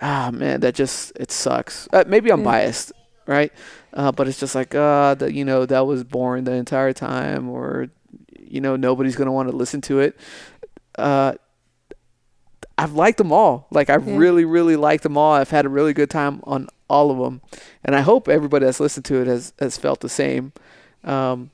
ah 0.04 0.30
man, 0.32 0.60
that 0.60 0.76
just 0.76 1.14
it 1.20 1.32
sucks. 1.32 1.88
Uh, 1.94 2.04
maybe 2.06 2.30
I'm 2.32 2.42
Yeah. 2.42 2.46
biased, 2.52 2.92
right? 3.26 3.52
Uh, 3.94 4.12
but 4.12 4.28
it's 4.28 4.40
just 4.40 4.54
like, 4.54 4.76
uh, 4.76 5.16
that 5.16 5.34
you 5.34 5.46
know 5.46 5.66
that 5.66 5.88
was 5.88 6.04
boring 6.04 6.44
the 6.44 6.52
entire 6.54 6.94
time, 6.94 7.50
or 7.50 7.88
you 8.38 8.60
know 8.62 8.76
nobody's 8.76 9.16
gonna 9.16 9.32
want 9.32 9.50
to 9.50 9.56
listen 9.56 9.82
to 9.82 10.00
it. 10.02 10.16
Uh, 10.98 11.34
I've 12.78 12.94
liked 12.94 13.18
them 13.20 13.32
all. 13.32 13.68
Like 13.72 13.90
I've 13.90 14.08
Yeah. 14.08 14.18
really, 14.18 14.46
really 14.46 14.76
liked 14.76 15.04
them 15.04 15.18
all. 15.18 15.34
I've 15.34 15.52
had 15.52 15.66
a 15.66 15.70
really 15.70 15.94
good 15.94 16.10
time 16.10 16.42
on 16.44 16.68
all 16.90 17.12
of 17.12 17.18
them, 17.18 17.42
and 17.86 17.96
I 17.96 18.02
hope 18.02 18.28
everybody 18.28 18.66
that's 18.66 18.80
listened 18.80 19.06
to 19.06 19.22
it 19.22 19.28
has 19.28 19.54
has 19.60 19.78
felt 19.78 20.00
the 20.02 20.10
same. 20.10 20.54
Um, 21.04 21.52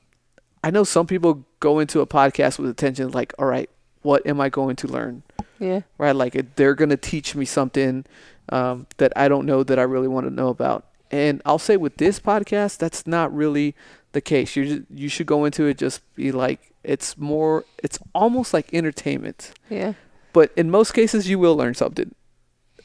I 0.63 0.71
know 0.71 0.83
some 0.83 1.07
people 1.07 1.45
go 1.59 1.79
into 1.79 2.01
a 2.01 2.07
podcast 2.07 2.59
with 2.59 2.69
attention, 2.69 3.11
like, 3.11 3.33
all 3.39 3.45
right, 3.45 3.69
what 4.01 4.25
am 4.27 4.39
I 4.41 4.49
going 4.49 4.75
to 4.77 4.87
learn? 4.87 5.23
Yeah. 5.59 5.81
Right? 5.97 6.15
Like 6.15 6.55
they're 6.55 6.75
going 6.75 6.89
to 6.89 6.97
teach 6.97 7.35
me 7.35 7.45
something 7.45 8.05
um, 8.51 8.87
that 8.97 9.13
I 9.15 9.27
don't 9.27 9.45
know 9.45 9.63
that 9.63 9.79
I 9.79 9.83
really 9.83 10.07
want 10.07 10.27
to 10.27 10.33
know 10.33 10.49
about. 10.49 10.85
And 11.11 11.41
I'll 11.45 11.59
say 11.59 11.77
with 11.77 11.97
this 11.97 12.19
podcast, 12.19 12.77
that's 12.77 13.07
not 13.07 13.33
really 13.33 13.75
the 14.11 14.21
case. 14.21 14.55
You 14.55 14.85
you 14.93 15.09
should 15.09 15.27
go 15.27 15.45
into 15.45 15.65
it 15.65 15.77
just 15.77 16.01
be 16.15 16.31
like 16.31 16.73
it's 16.83 17.17
more 17.17 17.65
it's 17.83 17.99
almost 18.13 18.53
like 18.53 18.73
entertainment. 18.73 19.51
Yeah. 19.69 19.93
But 20.33 20.51
in 20.55 20.69
most 20.69 20.93
cases 20.93 21.29
you 21.29 21.39
will 21.39 21.55
learn 21.55 21.73
something. 21.73 22.13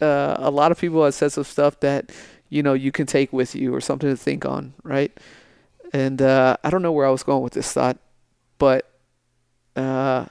Uh, 0.01 0.35
a 0.39 0.51
lot 0.51 0.73
of 0.73 0.79
people 0.79 1.05
have 1.05 1.15
said 1.15 1.33
some 1.33 1.45
stuff 1.45 1.81
that 1.81 2.11
you 2.49 2.63
know 2.63 2.75
you 2.75 2.93
can 2.93 3.07
take 3.07 3.33
with 3.33 3.55
you 3.55 3.75
or 3.75 3.81
something 3.81 4.09
to 4.09 4.17
think 4.17 4.45
on, 4.45 4.75
right? 4.83 5.13
And 5.93 6.21
uh, 6.21 6.57
I 6.65 6.71
don't 6.71 6.83
know 6.83 6.93
where 6.93 7.07
I 7.07 7.11
was 7.11 7.23
going 7.23 7.43
with 7.43 7.53
this 7.53 7.73
thought, 7.73 7.99
but 8.59 8.91
uh, 9.77 10.27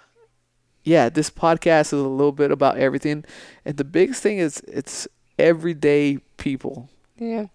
yeah, 0.84 1.10
this 1.10 1.30
podcast 1.30 1.88
is 1.88 1.94
a 1.94 1.98
little 1.98 2.34
bit 2.34 2.52
about 2.52 2.78
everything, 2.78 3.24
and 3.64 3.78
the 3.78 3.86
biggest 3.86 4.22
thing 4.22 4.40
is 4.40 4.60
it's 4.68 5.08
everyday 5.40 6.20
people. 6.38 6.90
Yeah. 7.18 7.46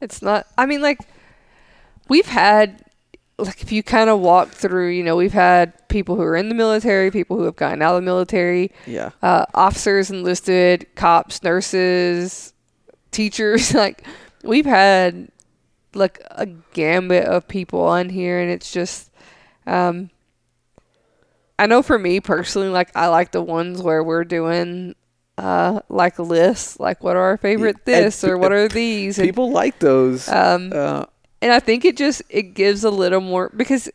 It's 0.00 0.22
not 0.22 0.46
I 0.58 0.66
mean 0.66 0.82
like 0.82 1.00
we've 2.08 2.26
had 2.26 2.82
like 3.38 3.62
if 3.62 3.70
you 3.70 3.82
kind 3.82 4.08
of 4.08 4.20
walk 4.20 4.50
through, 4.50 4.88
you 4.88 5.02
know, 5.02 5.16
we've 5.16 5.32
had 5.32 5.88
people 5.88 6.16
who 6.16 6.22
are 6.22 6.36
in 6.36 6.48
the 6.48 6.54
military, 6.54 7.10
people 7.10 7.36
who 7.36 7.44
have 7.44 7.56
gotten 7.56 7.82
out 7.82 7.94
of 7.94 8.02
the 8.02 8.06
military, 8.06 8.72
Yeah, 8.86 9.10
uh, 9.22 9.44
officers 9.54 10.10
enlisted, 10.10 10.86
cops, 10.94 11.42
nurses, 11.42 12.52
teachers. 13.10 13.74
Like 13.74 14.06
we've 14.42 14.64
had 14.66 15.28
like 15.94 16.20
a 16.30 16.46
gambit 16.72 17.24
of 17.24 17.46
people 17.46 17.80
on 17.82 18.08
here, 18.08 18.40
and 18.40 18.50
it's 18.50 18.72
just, 18.72 19.10
um, 19.66 20.10
I 21.58 21.66
know 21.66 21.82
for 21.82 21.98
me 21.98 22.20
personally, 22.20 22.68
like 22.68 22.90
I 22.94 23.08
like 23.08 23.32
the 23.32 23.42
ones 23.42 23.82
where 23.82 24.02
we're 24.02 24.24
doing. 24.24 24.94
Uh, 25.38 25.80
like 25.90 26.18
lists, 26.18 26.80
like 26.80 27.04
what 27.04 27.14
are 27.16 27.22
our 27.22 27.36
favorite 27.36 27.76
Yeah, 27.86 27.96
and 27.96 28.06
this 28.06 28.24
or 28.24 28.38
what 28.38 28.52
are 28.52 28.68
these? 28.68 29.18
And, 29.18 29.28
people 29.28 29.50
like 29.52 29.78
those. 29.80 30.28
um, 30.28 30.72
Uh, 30.74 31.04
and 31.42 31.52
I 31.52 31.60
think 31.60 31.84
it 31.84 31.96
just 31.96 32.22
it 32.30 32.54
gives 32.54 32.84
a 32.84 32.90
little 32.90 33.20
more 33.20 33.52
because 33.54 33.90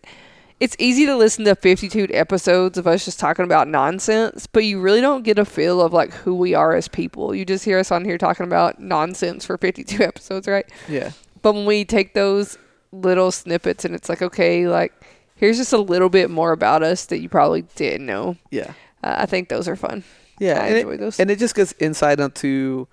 it's 0.59 0.75
easy 0.77 1.07
to 1.07 1.15
listen 1.15 1.43
to 1.45 1.55
52 1.55 2.09
episodes 2.11 2.77
of 2.77 2.85
us 2.85 3.03
just 3.03 3.19
talking 3.19 3.43
about 3.45 3.67
nonsense, 3.67 4.45
but 4.45 4.63
you 4.63 4.79
really 4.79 5.01
don't 5.01 5.23
get 5.23 5.39
a 5.39 5.45
feel 5.45 5.81
of 5.81 5.91
like 5.91 6.13
who 6.13 6.35
we 6.35 6.53
are 6.53 6.75
as 6.75 6.87
people. 6.87 7.33
You 7.33 7.43
just 7.45 7.65
hear 7.65 7.79
us 7.79 7.91
on 7.91 8.05
here 8.05 8.19
talking 8.19 8.45
about 8.45 8.79
nonsense 8.79 9.43
for 9.43 9.57
52 9.57 10.03
episodes, 10.11 10.47
right? 10.47 10.67
yeah, 10.87 11.09
But 11.41 11.53
when 11.55 11.65
we 11.65 11.83
take 11.83 12.13
those 12.13 12.59
little 12.91 13.31
snippets 13.31 13.83
and 13.85 13.95
it's 13.95 14.07
like, 14.09 14.21
okay, 14.21 14.67
like 14.67 14.93
here's 15.35 15.57
just 15.57 15.73
a 15.73 15.79
little 15.79 16.09
bit 16.09 16.29
more 16.29 16.51
about 16.51 16.83
us 16.83 17.05
that 17.07 17.17
you 17.21 17.29
probably 17.29 17.63
didn't 17.75 18.05
know. 18.05 18.35
yeah, 18.51 18.73
Uh, 19.03 19.15
I 19.17 19.25
think 19.25 19.49
those 19.49 19.67
are 19.67 19.75
fun. 19.75 20.03
Yeah. 20.41 20.61
I 20.61 20.67
and, 20.67 20.77
enjoy 20.77 20.91
it, 20.91 20.99
those. 20.99 21.19
and 21.19 21.31
it 21.31 21.39
just 21.39 21.55
gives 21.55 21.73
insight 21.79 22.19
onto 22.19 22.87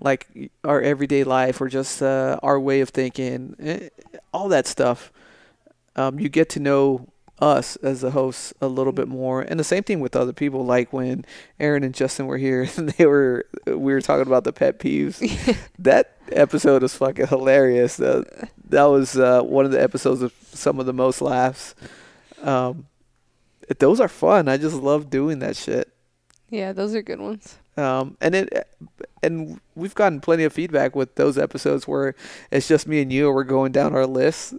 like 0.00 0.50
our 0.64 0.80
everyday 0.80 1.24
life 1.24 1.60
or 1.60 1.68
just 1.68 2.02
uh, 2.02 2.38
our 2.42 2.58
way 2.58 2.80
of 2.80 2.88
thinking, 2.88 3.54
eh, 3.60 3.88
all 4.32 4.48
that 4.48 4.66
stuff. 4.66 5.12
Um, 5.96 6.18
you 6.18 6.28
get 6.28 6.48
to 6.50 6.60
know 6.60 7.06
us 7.40 7.76
as 7.76 8.00
the 8.00 8.12
hosts 8.12 8.54
a 8.60 8.66
little 8.66 8.92
bit 8.92 9.08
more, 9.08 9.42
and 9.42 9.58
the 9.58 9.64
same 9.64 9.82
thing 9.82 10.00
with 10.00 10.16
other 10.16 10.32
people. 10.32 10.64
Like 10.64 10.92
when 10.92 11.24
Aaron 11.60 11.84
and 11.84 11.94
Justin 11.94 12.26
were 12.26 12.38
here, 12.38 12.66
they 12.76 13.06
were 13.06 13.46
we 13.66 13.92
were 13.92 14.00
talking 14.00 14.26
about 14.26 14.44
the 14.44 14.52
pet 14.52 14.78
peeves. 14.78 15.20
that 15.78 16.16
episode 16.32 16.82
was 16.82 16.94
fucking 16.94 17.28
hilarious. 17.28 17.96
That 17.96 18.50
that 18.68 18.84
was 18.84 19.16
uh, 19.16 19.42
one 19.42 19.64
of 19.64 19.70
the 19.70 19.82
episodes 19.82 20.22
of 20.22 20.32
some 20.52 20.80
of 20.80 20.86
the 20.86 20.92
most 20.92 21.20
laughs. 21.20 21.74
Um, 22.42 22.86
those 23.78 24.00
are 24.00 24.08
fun. 24.08 24.48
I 24.48 24.56
just 24.56 24.76
love 24.76 25.10
doing 25.10 25.38
that 25.38 25.56
shit. 25.56 25.93
Yeah, 26.54 26.72
those 26.72 26.94
are 26.94 27.02
good 27.02 27.20
ones. 27.20 27.58
Um, 27.76 28.16
and 28.20 28.36
it, 28.36 28.68
and 29.24 29.60
we've 29.74 29.94
gotten 29.94 30.20
plenty 30.20 30.44
of 30.44 30.52
feedback 30.52 30.94
with 30.94 31.16
those 31.16 31.36
episodes 31.36 31.88
where 31.88 32.14
it's 32.52 32.68
just 32.68 32.86
me 32.86 33.02
and 33.02 33.12
you, 33.12 33.28
we're 33.32 33.42
going 33.42 33.72
down 33.72 33.92
our 33.92 34.06
list, 34.06 34.54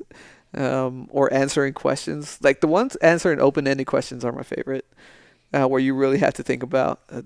um, 0.54 1.08
or 1.10 1.32
answering 1.34 1.72
questions. 1.74 2.38
Like 2.42 2.60
the 2.60 2.68
ones 2.68 2.98
answering 2.98 3.40
open-ended 3.40 3.88
questions 3.88 4.26
are 4.26 4.34
my 4.34 4.44
favorite, 4.44 4.86
uh, 5.54 5.68
where 5.68 5.80
you 5.80 5.96
really 5.96 6.18
have 6.18 6.34
to 6.34 6.44
think 6.44 6.64
about. 6.64 7.00
Uh, 7.10 7.22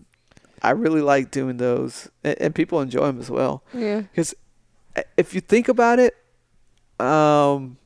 I 0.62 0.72
really 0.72 1.02
like 1.02 1.32
doing 1.32 1.58
those, 1.58 2.10
and, 2.24 2.40
and 2.40 2.56
people 2.56 2.80
enjoy 2.80 3.08
them 3.08 3.20
as 3.20 3.32
well. 3.32 3.64
Yeah. 3.74 4.02
Because 4.02 4.36
if 5.18 5.34
you 5.34 5.42
think 5.42 5.68
about 5.68 5.98
it, 5.98 6.16
um, 7.00 7.78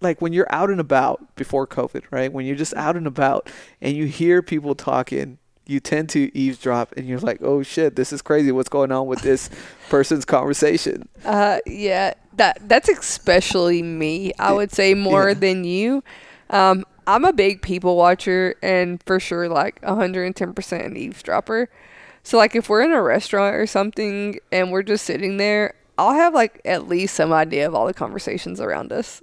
like 0.00 0.20
when 0.20 0.32
you're 0.32 0.52
out 0.52 0.70
and 0.70 0.80
about 0.80 1.36
before 1.36 1.68
COVID, 1.68 2.02
right? 2.10 2.32
When 2.32 2.46
you're 2.46 2.56
just 2.56 2.74
out 2.74 2.96
and 2.96 3.06
about 3.06 3.48
and 3.80 3.96
you 3.96 4.06
hear 4.06 4.42
people 4.42 4.74
talking, 4.74 5.38
you 5.66 5.80
tend 5.80 6.08
to 6.10 6.36
eavesdrop 6.36 6.92
and 6.96 7.06
you're 7.06 7.20
like, 7.20 7.38
oh 7.42 7.62
shit, 7.62 7.96
this 7.96 8.12
is 8.12 8.20
crazy. 8.22 8.50
What's 8.52 8.68
going 8.68 8.90
on 8.92 9.06
with 9.06 9.20
this 9.22 9.48
person's 9.88 10.24
conversation? 10.24 11.08
Uh, 11.24 11.58
yeah, 11.66 12.14
that 12.36 12.58
that's 12.68 12.88
especially 12.88 13.82
me. 13.82 14.32
I 14.38 14.52
would 14.52 14.72
say 14.72 14.94
more 14.94 15.28
Yeah. 15.28 15.34
than 15.34 15.64
you. 15.64 16.02
Um, 16.50 16.84
I'm 17.06 17.24
a 17.24 17.32
big 17.32 17.62
people 17.62 17.96
watcher 17.96 18.54
and 18.62 19.02
for 19.04 19.18
sure 19.18 19.48
like 19.48 19.80
110% 19.82 20.84
an 20.86 20.96
eavesdropper. 20.96 21.68
So 22.22 22.38
like 22.38 22.54
if 22.54 22.68
we're 22.68 22.82
in 22.82 22.92
a 22.92 23.02
restaurant 23.02 23.56
or 23.56 23.66
something 23.66 24.38
and 24.52 24.70
we're 24.70 24.82
just 24.84 25.04
sitting 25.04 25.36
there, 25.36 25.74
I'll 25.98 26.14
have 26.14 26.34
like 26.34 26.60
at 26.64 26.88
least 26.88 27.14
some 27.14 27.32
idea 27.32 27.66
of 27.66 27.74
all 27.74 27.86
the 27.86 27.94
conversations 27.94 28.60
around 28.60 28.92
us. 28.92 29.20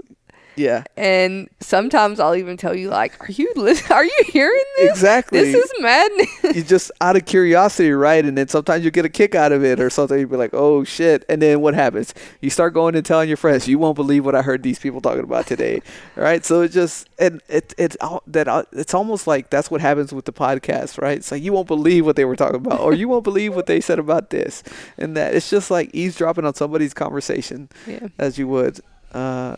Yeah, 0.60 0.84
And 0.98 1.50
sometimes 1.62 2.20
I'll 2.20 2.36
even 2.36 2.58
tell 2.58 2.76
you 2.76 2.90
like, 2.90 3.22
"Are 3.22 3.32
you 3.32 3.52
lis- 3.56 3.90
are 3.98 4.04
you 4.04 4.24
hearing 4.28 4.62
this? 4.78 4.92
exactly. 4.92 5.40
This 5.40 5.56
is 5.56 5.72
madness." 5.80 6.56
you 6.56 6.64
just 6.64 6.92
out 7.00 7.16
of 7.16 7.26
curiosity, 7.26 7.92
right? 7.92 8.26
And 8.26 8.38
then 8.38 8.50
sometimes 8.50 8.84
you 8.84 8.92
get 8.92 9.06
a 9.06 9.10
kick 9.10 9.36
out 9.36 9.54
of 9.54 9.64
it, 9.64 9.80
or 9.80 9.90
something. 9.90 10.20
You'd 10.20 10.30
be 10.30 10.36
like, 10.36 10.54
"Oh 10.54 10.84
shit!" 10.84 11.24
And 11.30 11.42
then 11.42 11.62
what 11.62 11.76
happens? 11.76 12.14
You 12.42 12.50
start 12.50 12.74
going 12.74 12.96
and 12.96 13.06
telling 13.06 13.30
your 13.30 13.38
friends, 13.38 13.70
"You 13.70 13.80
won't 13.80 13.96
believe 13.96 14.26
what 14.26 14.36
I 14.36 14.42
heard 14.42 14.62
these 14.64 14.80
people 14.80 15.00
talking 15.00 15.24
about 15.24 15.48
today." 15.48 15.82
right? 16.18 16.44
So 16.44 16.62
it 16.62 16.70
just 16.74 17.08
and 17.18 17.42
it 17.48 17.74
it's 17.78 17.96
that 18.28 18.68
it's 18.74 18.94
almost 18.94 19.28
like 19.28 19.50
that's 19.50 19.72
what 19.72 19.80
happens 19.80 20.12
with 20.12 20.26
the 20.26 20.34
podcast, 20.34 21.02
right? 21.02 21.18
It's 21.18 21.32
like 21.32 21.42
you 21.42 21.54
won't 21.54 21.68
believe 21.68 22.06
what 22.06 22.18
they 22.18 22.26
were 22.26 22.36
talking 22.36 22.58
about, 22.58 22.82
or 22.82 22.94
you 22.94 23.08
won't 23.08 23.24
believe 23.24 23.56
what 23.56 23.68
they 23.68 23.80
said 23.80 23.98
about 24.00 24.30
this 24.30 24.62
and 24.98 25.16
that. 25.16 25.34
It's 25.36 25.50
just 25.50 25.72
like 25.72 25.90
eavesdropping 25.94 26.44
on 26.44 26.54
somebody's 26.54 26.94
conversation, 26.94 27.70
yeah. 27.88 28.10
as 28.18 28.38
you 28.38 28.48
would, 28.50 28.82
uh, 29.14 29.56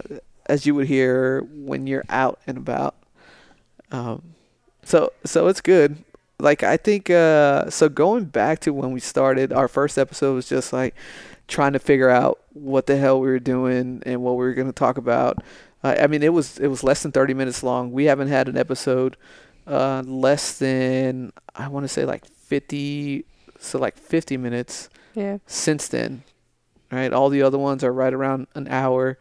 as 0.51 0.65
you 0.65 0.75
would 0.75 0.87
hear 0.87 1.41
when 1.53 1.87
you're 1.87 2.03
out 2.09 2.39
and 2.45 2.57
about. 2.57 2.95
Um, 3.91 4.35
so 4.83 5.11
so 5.25 5.47
it's 5.47 5.61
good. 5.61 5.97
Like 6.39 6.63
I 6.63 6.77
think 6.77 7.09
uh, 7.09 7.69
so. 7.69 7.87
Going 7.89 8.25
back 8.25 8.59
to 8.61 8.73
when 8.73 8.91
we 8.91 8.99
started, 8.99 9.53
our 9.53 9.67
first 9.67 9.97
episode 9.97 10.33
was 10.35 10.49
just 10.49 10.73
like 10.73 10.95
trying 11.47 11.73
to 11.73 11.79
figure 11.79 12.09
out 12.09 12.39
what 12.53 12.85
the 12.87 12.97
hell 12.97 13.19
we 13.19 13.27
were 13.27 13.39
doing 13.39 14.01
and 14.05 14.21
what 14.23 14.31
we 14.33 14.45
were 14.45 14.53
going 14.53 14.67
to 14.67 14.73
talk 14.73 14.97
about. 14.97 15.37
Uh, 15.83 15.95
I 15.99 16.07
mean, 16.07 16.23
it 16.23 16.33
was 16.33 16.57
it 16.57 16.67
was 16.67 16.83
less 16.83 17.03
than 17.03 17.11
thirty 17.11 17.33
minutes 17.33 17.63
long. 17.63 17.91
We 17.91 18.05
haven't 18.05 18.29
had 18.29 18.47
an 18.47 18.57
episode 18.57 19.17
uh, 19.67 20.01
less 20.05 20.57
than 20.57 21.31
I 21.55 21.67
want 21.67 21.83
to 21.83 21.87
say 21.87 22.05
like 22.05 22.25
fifty, 22.25 23.25
so 23.59 23.77
like 23.77 23.95
fifty 23.97 24.35
minutes 24.37 24.89
Yeah. 25.13 25.37
since 25.45 25.87
then. 25.87 26.23
Right, 26.91 27.13
all 27.13 27.29
the 27.29 27.41
other 27.43 27.57
ones 27.57 27.85
are 27.85 27.93
right 27.93 28.13
around 28.13 28.47
an 28.53 28.67
hour. 28.67 29.17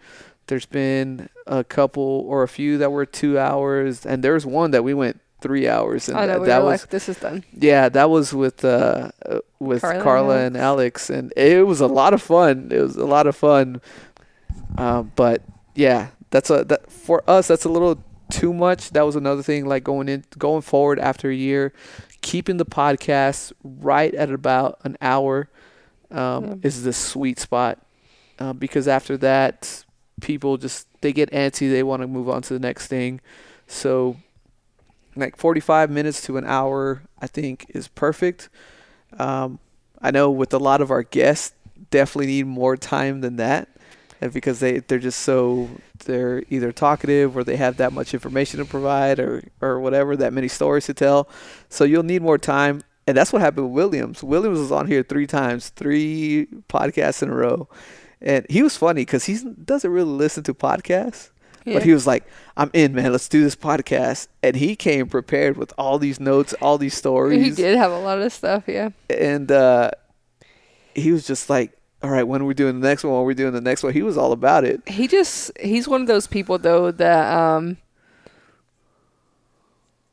There's 0.51 0.67
been 0.67 1.29
a 1.47 1.63
couple 1.63 2.03
or 2.29 2.43
a 2.43 2.49
few 2.49 2.79
that 2.79 2.91
were 2.91 3.07
two 3.07 3.39
hours, 3.39 4.05
and 4.05 4.23
there's 4.23 4.45
one 4.45 4.73
that 4.73 4.83
we 4.83 4.95
went 4.95 5.21
three 5.41 5.69
hours, 5.69 6.09
and 6.09 6.19
I 6.19 6.27
know 6.27 6.33
that, 6.33 6.41
we 6.41 6.47
that 6.49 6.63
was 6.65 6.83
like, 6.83 6.91
"This 6.91 7.09
is 7.09 7.19
done." 7.19 7.45
yeah, 7.53 7.89
that 7.89 8.11
was 8.11 8.35
with 8.35 8.65
uh 8.65 9.13
uh, 9.25 9.39
with 9.61 9.83
Carla 9.83 10.03
Carla, 10.03 10.39
and 10.39 10.57
Alex, 10.57 11.09
and 11.09 11.33
it 11.37 11.65
was 11.67 11.81
a 11.81 11.87
lot 11.87 12.15
of 12.15 12.21
fun. 12.21 12.71
It 12.73 12.81
was 12.81 12.97
a 12.97 13.07
lot 13.07 13.29
of 13.29 13.37
fun. 13.37 13.81
Um, 14.77 15.13
but 15.15 15.43
yeah, 15.77 16.09
that's 16.31 16.51
a 16.51 16.65
that 16.65 16.91
for 16.91 17.23
us. 17.31 17.47
That's 17.47 17.65
a 17.65 17.69
little 17.69 18.03
too 18.31 18.53
much. 18.53 18.91
That 18.91 19.07
was 19.07 19.17
another 19.17 19.43
thing. 19.43 19.67
Like 19.67 19.85
going 19.85 20.09
in, 20.09 20.25
going 20.37 20.63
forward 20.63 20.99
after 20.99 21.31
a 21.31 21.35
year, 21.35 21.73
keeping 22.23 22.57
the 22.57 22.67
podcast 22.67 23.53
right 23.63 24.13
at 24.15 24.31
about 24.31 24.81
an 24.83 24.97
hour 25.01 25.49
um, 26.11 26.61
is 26.65 26.83
the 26.83 26.93
sweet 26.93 27.39
spot. 27.39 27.79
Uh, 28.39 28.55
because 28.55 28.89
after 28.89 29.19
that, 29.19 29.85
people 30.21 30.57
just 30.57 30.87
they 31.01 31.13
get 31.13 31.31
antsy. 31.31 31.71
They 31.71 31.83
want 31.83 32.03
to 32.03 32.07
move 32.07 32.29
on 32.29 32.43
to 32.43 32.55
the 32.55 32.61
next 32.61 32.87
thing. 32.87 33.21
So 33.67 34.17
like 35.17 35.37
45 35.37 35.91
minutes 35.91 36.23
to 36.23 36.37
an 36.37 36.45
hour 36.47 37.03
i 37.21 37.27
think 37.27 37.67
is 37.71 37.89
perfect 37.89 38.49
um, 39.19 39.59
i 40.01 40.11
know 40.11 40.31
with 40.31 40.53
a 40.55 40.59
lot 40.59 40.81
of 40.81 40.91
our 40.91 41.03
guests 41.03 41.55
definitely 41.91 42.27
need 42.27 42.47
more 42.47 42.77
time 42.77 43.21
than 43.21 43.37
that 43.37 43.69
and 44.21 44.33
because 44.33 44.61
they 44.61 44.79
they're 44.81 44.99
just 44.99 45.21
so 45.21 45.69
they're 46.05 46.43
either 46.51 46.73
talkative 46.73 47.37
or 47.37 47.45
they 47.45 47.57
have 47.57 47.77
that 47.79 47.93
much 47.93 48.15
information 48.15 48.59
to 48.59 48.65
provide 48.65 49.19
or 49.19 49.43
or 49.61 49.81
whatever 49.81 50.17
that 50.17 50.33
many 50.33 50.49
stories 50.49 50.87
to 50.87 50.95
tell 50.95 51.29
so 51.69 51.85
you'll 51.85 52.03
need 52.03 52.23
more 52.23 52.39
time 52.39 52.83
and 53.07 53.17
that's 53.17 53.33
what 53.33 53.43
happened 53.43 53.67
with 53.67 53.75
williams 53.75 54.23
williams 54.23 54.59
was 54.59 54.73
on 54.73 54.87
here 54.87 55.03
three 55.03 55.27
times 55.27 55.71
three 55.71 56.47
podcasts 56.69 57.23
in 57.23 57.31
a 57.31 57.35
row 57.35 57.69
and 58.23 58.47
he 58.51 58.63
was 58.63 58.77
funny 58.77 59.03
because 59.03 59.25
he 59.25 59.39
doesn't 59.65 59.91
really 59.91 60.11
listen 60.11 60.43
to 60.45 60.55
podcasts 60.55 61.31
Yeah. 61.65 61.75
but 61.75 61.83
he 61.85 61.93
was 61.93 62.07
like, 62.07 62.25
"I'm 62.57 62.71
in, 62.73 62.95
man. 62.95 63.13
Let's 63.13 63.29
do 63.29 63.43
this 63.43 63.57
podcast." 63.57 64.29
And 64.43 64.57
he 64.57 64.77
came 64.77 65.09
prepared 65.09 65.57
with 65.57 65.73
all 65.79 65.99
these 65.99 66.19
notes, 66.21 66.55
all 66.61 66.79
these 66.79 66.95
stories, 67.05 67.45
he 67.45 67.51
did 67.63 67.77
have 67.79 67.93
a 67.93 67.99
lot 67.99 68.21
of 68.21 68.33
stuff. 68.33 68.65
Yeah. 68.67 68.91
and 69.09 69.51
uh, 69.51 69.91
he 70.95 71.13
was 71.13 71.27
just 71.27 71.49
like, 71.51 71.73
all 72.03 72.11
right, 72.11 72.23
when 72.27 72.43
we're 72.43 72.49
we 72.49 72.55
doing 72.55 72.81
the 72.81 72.89
next 72.89 73.05
one? 73.05 73.13
When 73.13 73.21
we're 73.23 73.29
we 73.29 73.35
doing 73.35 73.53
the 73.53 73.61
next 73.61 73.83
one? 73.83 73.93
He 73.93 74.03
was 74.03 74.17
all 74.17 74.33
about 74.33 74.65
it. 74.65 74.81
He 74.89 75.07
just 75.07 75.53
he's 75.61 75.87
one 75.87 76.01
of 76.01 76.07
those 76.07 76.27
people 76.27 76.59
though 76.59 76.91
that 76.91 77.33
um 77.37 77.77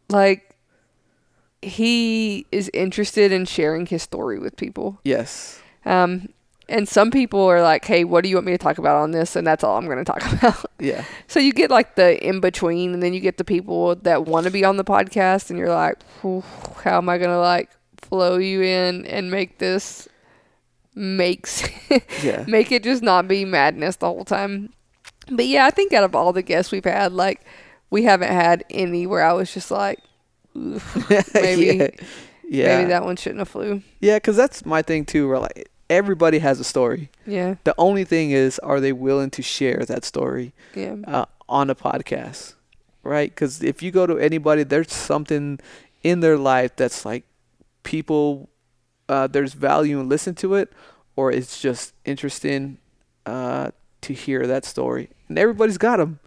like 0.09 0.55
he 1.61 2.45
is 2.51 2.69
interested 2.73 3.31
in 3.31 3.45
sharing 3.45 3.85
his 3.85 4.03
story 4.03 4.39
with 4.39 4.55
people. 4.55 4.99
Yes. 5.03 5.59
Um 5.85 6.29
and 6.69 6.87
some 6.87 7.11
people 7.11 7.41
are 7.41 7.61
like, 7.61 7.85
"Hey, 7.85 8.03
what 8.03 8.23
do 8.23 8.29
you 8.29 8.35
want 8.35 8.45
me 8.47 8.51
to 8.53 8.57
talk 8.57 8.77
about 8.77 8.95
on 8.97 9.11
this?" 9.11 9.35
and 9.35 9.45
that's 9.47 9.63
all 9.63 9.77
I'm 9.77 9.85
going 9.85 9.97
to 9.97 10.03
talk 10.05 10.21
about. 10.33 10.65
Yeah. 10.79 11.03
so 11.27 11.39
you 11.39 11.53
get 11.53 11.69
like 11.71 11.95
the 11.95 12.23
in 12.25 12.39
between 12.39 12.93
and 12.93 13.01
then 13.01 13.13
you 13.13 13.19
get 13.19 13.37
the 13.37 13.43
people 13.43 13.95
that 13.97 14.25
want 14.25 14.45
to 14.45 14.51
be 14.51 14.63
on 14.65 14.77
the 14.77 14.83
podcast 14.83 15.49
and 15.49 15.57
you're 15.59 15.69
like, 15.73 15.97
"How 16.21 16.97
am 16.97 17.09
I 17.09 17.17
going 17.17 17.29
to 17.31 17.39
like 17.39 17.69
flow 18.01 18.37
you 18.37 18.61
in 18.61 19.05
and 19.05 19.29
make 19.31 19.57
this 19.57 20.07
makes 20.95 21.67
Yeah. 22.23 22.43
make 22.47 22.71
it 22.71 22.83
just 22.83 23.03
not 23.03 23.27
be 23.27 23.45
madness 23.45 23.97
the 23.97 24.07
whole 24.07 24.25
time. 24.25 24.73
But 25.29 25.45
yeah, 25.45 25.65
I 25.65 25.71
think 25.71 25.93
out 25.93 26.03
of 26.03 26.15
all 26.15 26.31
the 26.33 26.41
guests 26.41 26.71
we've 26.71 26.83
had, 26.85 27.11
like 27.13 27.41
we 27.89 28.03
haven't 28.03 28.31
had 28.31 28.63
any 28.69 29.05
where 29.05 29.23
I 29.23 29.33
was 29.33 29.53
just 29.53 29.69
like, 29.71 29.99
maybe 30.55 31.65
yeah. 31.77 31.87
Yeah. 32.49 32.77
maybe 32.77 32.89
that 32.89 33.03
one 33.03 33.15
shouldn't 33.15 33.39
have 33.39 33.49
flew. 33.49 33.81
Yeah, 33.99 34.17
because 34.17 34.35
that's 34.37 34.65
my 34.65 34.81
thing 34.81 35.05
too. 35.05 35.27
Where 35.27 35.39
like 35.39 35.69
everybody 35.89 36.39
has 36.39 36.59
a 36.59 36.63
story. 36.63 37.09
Yeah, 37.25 37.55
The 37.63 37.75
only 37.77 38.03
thing 38.03 38.31
is, 38.31 38.59
are 38.59 38.79
they 38.79 38.91
willing 38.91 39.29
to 39.31 39.41
share 39.41 39.83
that 39.87 40.05
story 40.05 40.53
yeah, 40.75 40.95
uh, 41.05 41.25
on 41.47 41.69
a 41.69 41.75
podcast? 41.75 42.55
Right? 43.03 43.29
Because 43.29 43.63
if 43.63 43.81
you 43.81 43.91
go 43.91 44.05
to 44.05 44.17
anybody, 44.17 44.63
there's 44.63 44.91
something 44.91 45.59
in 46.03 46.19
their 46.19 46.37
life 46.37 46.75
that's 46.75 47.05
like 47.05 47.23
people. 47.83 48.49
Uh, 49.09 49.25
there's 49.27 49.53
value 49.53 50.01
in 50.01 50.09
listen 50.09 50.35
to 50.35 50.55
it, 50.55 50.73
or 51.15 51.31
it's 51.31 51.61
just 51.61 51.93
interesting 52.03 52.77
uh, 53.25 53.71
to 54.01 54.13
hear 54.13 54.45
that 54.45 54.65
story. 54.65 55.09
And 55.29 55.39
everybody's 55.39 55.77
got 55.77 55.97
them. 55.97 56.19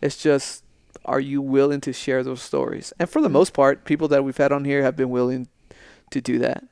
It's 0.00 0.16
just, 0.16 0.64
are 1.04 1.20
you 1.20 1.42
willing 1.42 1.80
to 1.82 1.92
share 1.92 2.22
those 2.22 2.40
stories? 2.40 2.92
And 2.98 3.08
for 3.08 3.20
the 3.20 3.28
most 3.28 3.52
part, 3.52 3.84
people 3.84 4.08
that 4.08 4.24
we've 4.24 4.36
had 4.36 4.50
on 4.50 4.64
here 4.64 4.82
have 4.82 4.96
been 4.96 5.10
willing 5.10 5.48
to 6.10 6.20
do 6.20 6.38
that. 6.38 6.64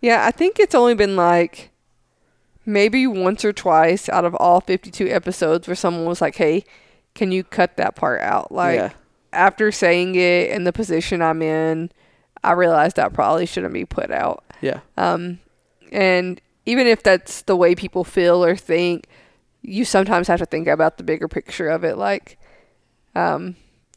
Yeah. 0.00 0.24
I 0.26 0.30
think 0.30 0.58
it's 0.58 0.74
only 0.74 0.94
been 0.94 1.16
like 1.16 1.70
maybe 2.66 3.06
once 3.06 3.44
or 3.44 3.52
twice 3.52 4.08
out 4.08 4.24
of 4.24 4.34
all 4.34 4.60
52 4.60 5.08
episodes 5.08 5.66
where 5.66 5.74
someone 5.74 6.04
was 6.06 6.20
like, 6.20 6.36
"Hey, 6.36 6.64
can 7.14 7.32
you 7.32 7.44
cut 7.44 7.76
that 7.76 7.94
part 7.96 8.20
out?" 8.20 8.52
Like 8.52 8.76
yeah. 8.76 8.90
after 9.32 9.72
saying 9.72 10.14
it 10.14 10.50
in 10.50 10.64
the 10.64 10.72
position 10.72 11.22
I'm 11.22 11.42
in, 11.42 11.90
I 12.44 12.52
realized 12.52 12.96
that 12.96 13.12
probably 13.12 13.46
shouldn't 13.46 13.74
be 13.74 13.84
put 13.84 14.10
out. 14.10 14.44
Yeah. 14.60 14.80
Um, 14.96 15.40
and 15.92 16.40
even 16.66 16.86
if 16.86 17.02
that's 17.02 17.42
the 17.42 17.56
way 17.56 17.74
people 17.74 18.04
feel 18.04 18.44
or 18.44 18.54
think, 18.54 19.06
you 19.62 19.84
sometimes 19.84 20.28
have 20.28 20.38
to 20.40 20.46
think 20.46 20.68
about 20.68 20.98
the 20.98 21.02
bigger 21.04 21.26
picture 21.28 21.68
of 21.68 21.82
it. 21.84 21.96
Like, 21.96 22.38
um, 23.14 23.56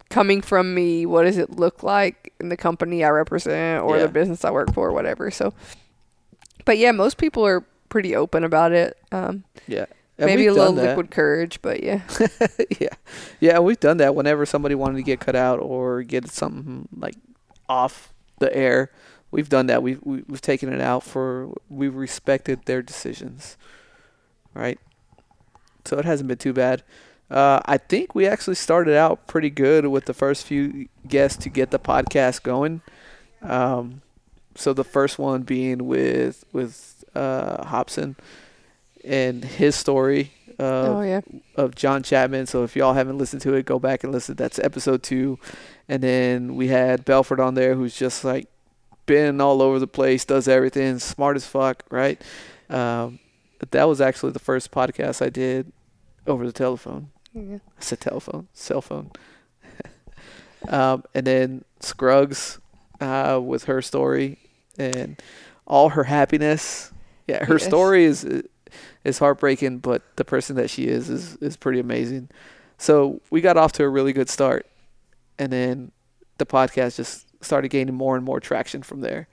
coming 0.09 0.41
from 0.41 0.73
me, 0.73 1.05
what 1.05 1.23
does 1.23 1.37
it 1.37 1.51
look 1.51 1.83
like 1.83 2.33
in 2.39 2.49
the 2.49 2.57
company 2.57 3.03
I 3.03 3.09
represent 3.09 3.83
or 3.83 3.97
Yeah. 3.97 4.03
the 4.03 4.09
business 4.09 4.43
I 4.45 4.51
work 4.51 4.73
for, 4.73 4.87
or 4.89 4.91
whatever. 4.93 5.29
So, 5.31 5.53
but 6.65 6.77
yeah, 6.77 6.91
most 6.91 7.17
people 7.17 7.45
are 7.45 7.61
pretty 7.89 8.15
open 8.15 8.43
about 8.43 8.71
it. 8.71 8.97
Um, 9.11 9.43
Yeah. 9.67 9.85
And 10.17 10.27
maybe 10.27 10.45
a 10.45 10.53
little 10.53 10.73
that. 10.73 10.89
liquid 10.89 11.09
courage, 11.09 11.59
but 11.63 11.81
yeah, 11.81 12.01
yeah, 12.79 12.89
yeah, 13.39 13.57
we've 13.57 13.79
done 13.79 13.97
that. 13.97 14.13
Whenever 14.13 14.45
somebody 14.45 14.75
wanted 14.75 14.97
to 14.97 15.03
get 15.03 15.19
cut 15.19 15.35
out 15.35 15.59
or 15.59 16.03
get 16.03 16.29
something 16.29 16.87
like 16.95 17.15
off 17.67 18.13
the 18.37 18.55
air, 18.55 18.91
we've 19.31 19.49
done 19.49 19.65
that. 19.65 19.81
We've 19.81 19.99
we- 20.03 20.23
we've 20.27 20.41
taken 20.41 20.71
it 20.71 20.79
out 20.79 21.03
for 21.03 21.49
we've 21.69 21.95
respected 21.95 22.65
their 22.65 22.83
decisions, 22.83 23.57
right? 24.53 24.77
So 25.85 25.97
it 25.97 26.05
hasn't 26.05 26.27
been 26.27 26.37
too 26.37 26.53
bad. 26.53 26.83
Uh, 27.31 27.59
I 27.65 27.77
think 27.77 28.13
we 28.13 28.27
actually 28.27 28.55
started 28.55 28.95
out 28.95 29.25
pretty 29.25 29.49
good 29.49 29.87
with 29.87 30.05
the 30.05 30.13
first 30.13 30.45
few 30.45 30.87
guests 31.07 31.41
to 31.43 31.49
get 31.49 31.71
the 31.71 31.79
podcast 31.79 32.43
going. 32.43 32.81
Um, 33.41 34.03
so 34.55 34.73
the 34.73 34.83
first 34.83 35.19
one 35.19 35.43
being 35.43 35.87
with 35.87 36.43
with 36.51 37.03
uh, 37.15 37.65
Hobson 37.65 38.15
and 39.03 39.43
his 39.43 39.75
story. 39.75 40.33
Of, 40.59 40.97
oh 40.97 41.01
yeah, 41.01 41.21
of 41.55 41.75
John 41.75 42.03
Chapman. 42.03 42.45
So 42.45 42.63
if 42.63 42.75
y'all 42.75 42.93
haven't 42.93 43.17
listened 43.17 43.41
to 43.43 43.53
it, 43.55 43.65
go 43.65 43.79
back 43.79 44.03
and 44.03 44.13
listen. 44.13 44.35
That's 44.35 44.59
episode 44.59 45.01
two. 45.01 45.39
And 45.89 46.03
then 46.03 46.55
we 46.55 46.67
had 46.67 47.03
Belford 47.03 47.39
on 47.39 47.55
there, 47.55 47.75
who's 47.75 47.95
just 47.95 48.23
like 48.23 48.47
been 49.05 49.41
all 49.41 49.61
over 49.61 49.79
the 49.79 49.87
place, 49.87 50.23
does 50.23 50.47
everything, 50.47 50.99
smart 50.99 51.35
as 51.35 51.45
fuck, 51.45 51.83
right? 51.89 52.21
Um, 52.69 53.19
that 53.71 53.83
was 53.87 53.99
actually 53.99 54.31
the 54.31 54.39
first 54.39 54.71
podcast 54.71 55.21
I 55.21 55.29
did 55.29 55.71
over 56.25 56.45
the 56.45 56.53
telephone. 56.53 57.11
yeah. 57.33 57.57
I 57.77 57.81
said 57.81 57.99
telephone, 57.99 58.47
cell 58.53 58.81
phone. 58.81 59.11
um, 60.69 61.03
and 61.13 61.27
then 61.27 61.65
Scruggs 61.79 62.59
uh, 63.01 63.39
with 63.43 63.65
her 63.65 63.81
story 63.81 64.37
and 64.77 65.21
all 65.67 65.89
her 65.89 66.05
happiness. 66.05 66.91
Yeah, 67.27 67.43
her 67.45 67.55
Yes. 67.55 67.65
story 67.65 68.05
is 68.05 68.25
is 69.03 69.19
heartbreaking, 69.19 69.79
but 69.79 70.01
the 70.15 70.23
person 70.25 70.55
that 70.55 70.69
she 70.69 70.87
is 70.87 71.09
is 71.09 71.35
is 71.37 71.57
pretty 71.57 71.79
amazing. 71.79 72.29
So 72.77 73.21
we 73.29 73.41
got 73.41 73.57
off 73.57 73.73
to 73.73 73.83
a 73.83 73.89
really 73.89 74.13
good 74.13 74.29
start, 74.29 74.65
and 75.37 75.51
then 75.51 75.91
the 76.37 76.45
podcast 76.45 76.95
just 76.97 77.27
started 77.43 77.69
gaining 77.69 77.95
more 77.95 78.15
and 78.15 78.23
more 78.25 78.39
traction 78.39 78.81
from 78.83 79.01
there. 79.01 79.27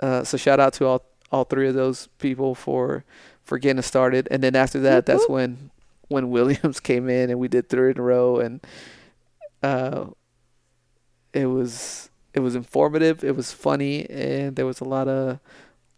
Uh, 0.00 0.24
so 0.24 0.36
shout 0.36 0.60
out 0.60 0.72
to 0.74 0.86
all 0.86 1.02
all 1.30 1.44
three 1.44 1.68
of 1.68 1.74
those 1.74 2.08
people 2.18 2.54
for 2.54 3.04
for 3.44 3.58
getting 3.58 3.78
us 3.78 3.86
started, 3.86 4.28
and 4.30 4.42
then 4.42 4.54
after 4.56 4.80
that, 4.80 4.96
Whoop, 4.96 5.04
that's 5.06 5.28
when 5.28 5.70
when 6.08 6.30
Williams 6.36 6.80
came 6.80 7.08
in 7.08 7.30
and 7.30 7.38
we 7.38 7.48
did 7.48 7.68
three 7.68 7.90
in 7.90 7.98
a 7.98 8.02
row, 8.02 8.38
and 8.38 8.60
uh, 9.62 10.06
it 11.32 11.46
was 11.46 12.10
it 12.34 12.40
was 12.40 12.54
informative, 12.54 13.24
it 13.24 13.36
was 13.36 13.52
funny, 13.52 14.08
and 14.08 14.56
there 14.56 14.66
was 14.66 14.80
a 14.80 14.84
lot 14.84 15.08
of 15.08 15.38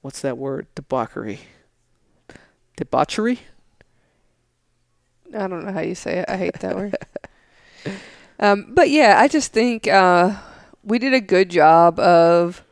what's 0.01 0.21
that 0.21 0.39
word 0.39 0.67
debauchery, 0.75 1.41
debauchery. 2.77 3.41
I 5.35 5.47
don't 5.47 5.65
know 5.65 5.73
how 5.73 5.81
you 5.81 5.95
say 5.95 6.19
it. 6.19 6.25
I 6.29 6.37
hate 6.37 6.61
that 6.61 6.77
word. 6.77 6.97
Um, 8.41 8.69
but 8.71 8.89
yeah, 8.89 9.21
I 9.21 9.29
just 9.29 9.53
think 9.53 9.87
uh, 9.87 10.35
we 10.83 10.99
did 10.99 11.13
a 11.13 11.21
good 11.21 11.51
job 11.51 12.01
of, 12.01 12.65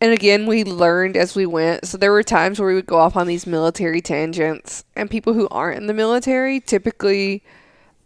and 0.00 0.12
again, 0.12 0.46
we 0.46 0.62
learned 0.62 1.16
as 1.16 1.34
we 1.34 1.44
went. 1.44 1.86
So 1.86 1.98
there 1.98 2.12
were 2.12 2.22
times 2.22 2.60
where 2.60 2.68
we 2.68 2.76
would 2.76 2.86
go 2.86 2.98
off 2.98 3.16
on 3.16 3.26
these 3.26 3.48
military 3.48 4.00
tangents, 4.00 4.84
and 4.94 5.10
people 5.10 5.34
who 5.34 5.48
aren't 5.50 5.78
in 5.78 5.86
the 5.88 5.92
military 5.92 6.60
typically 6.60 7.42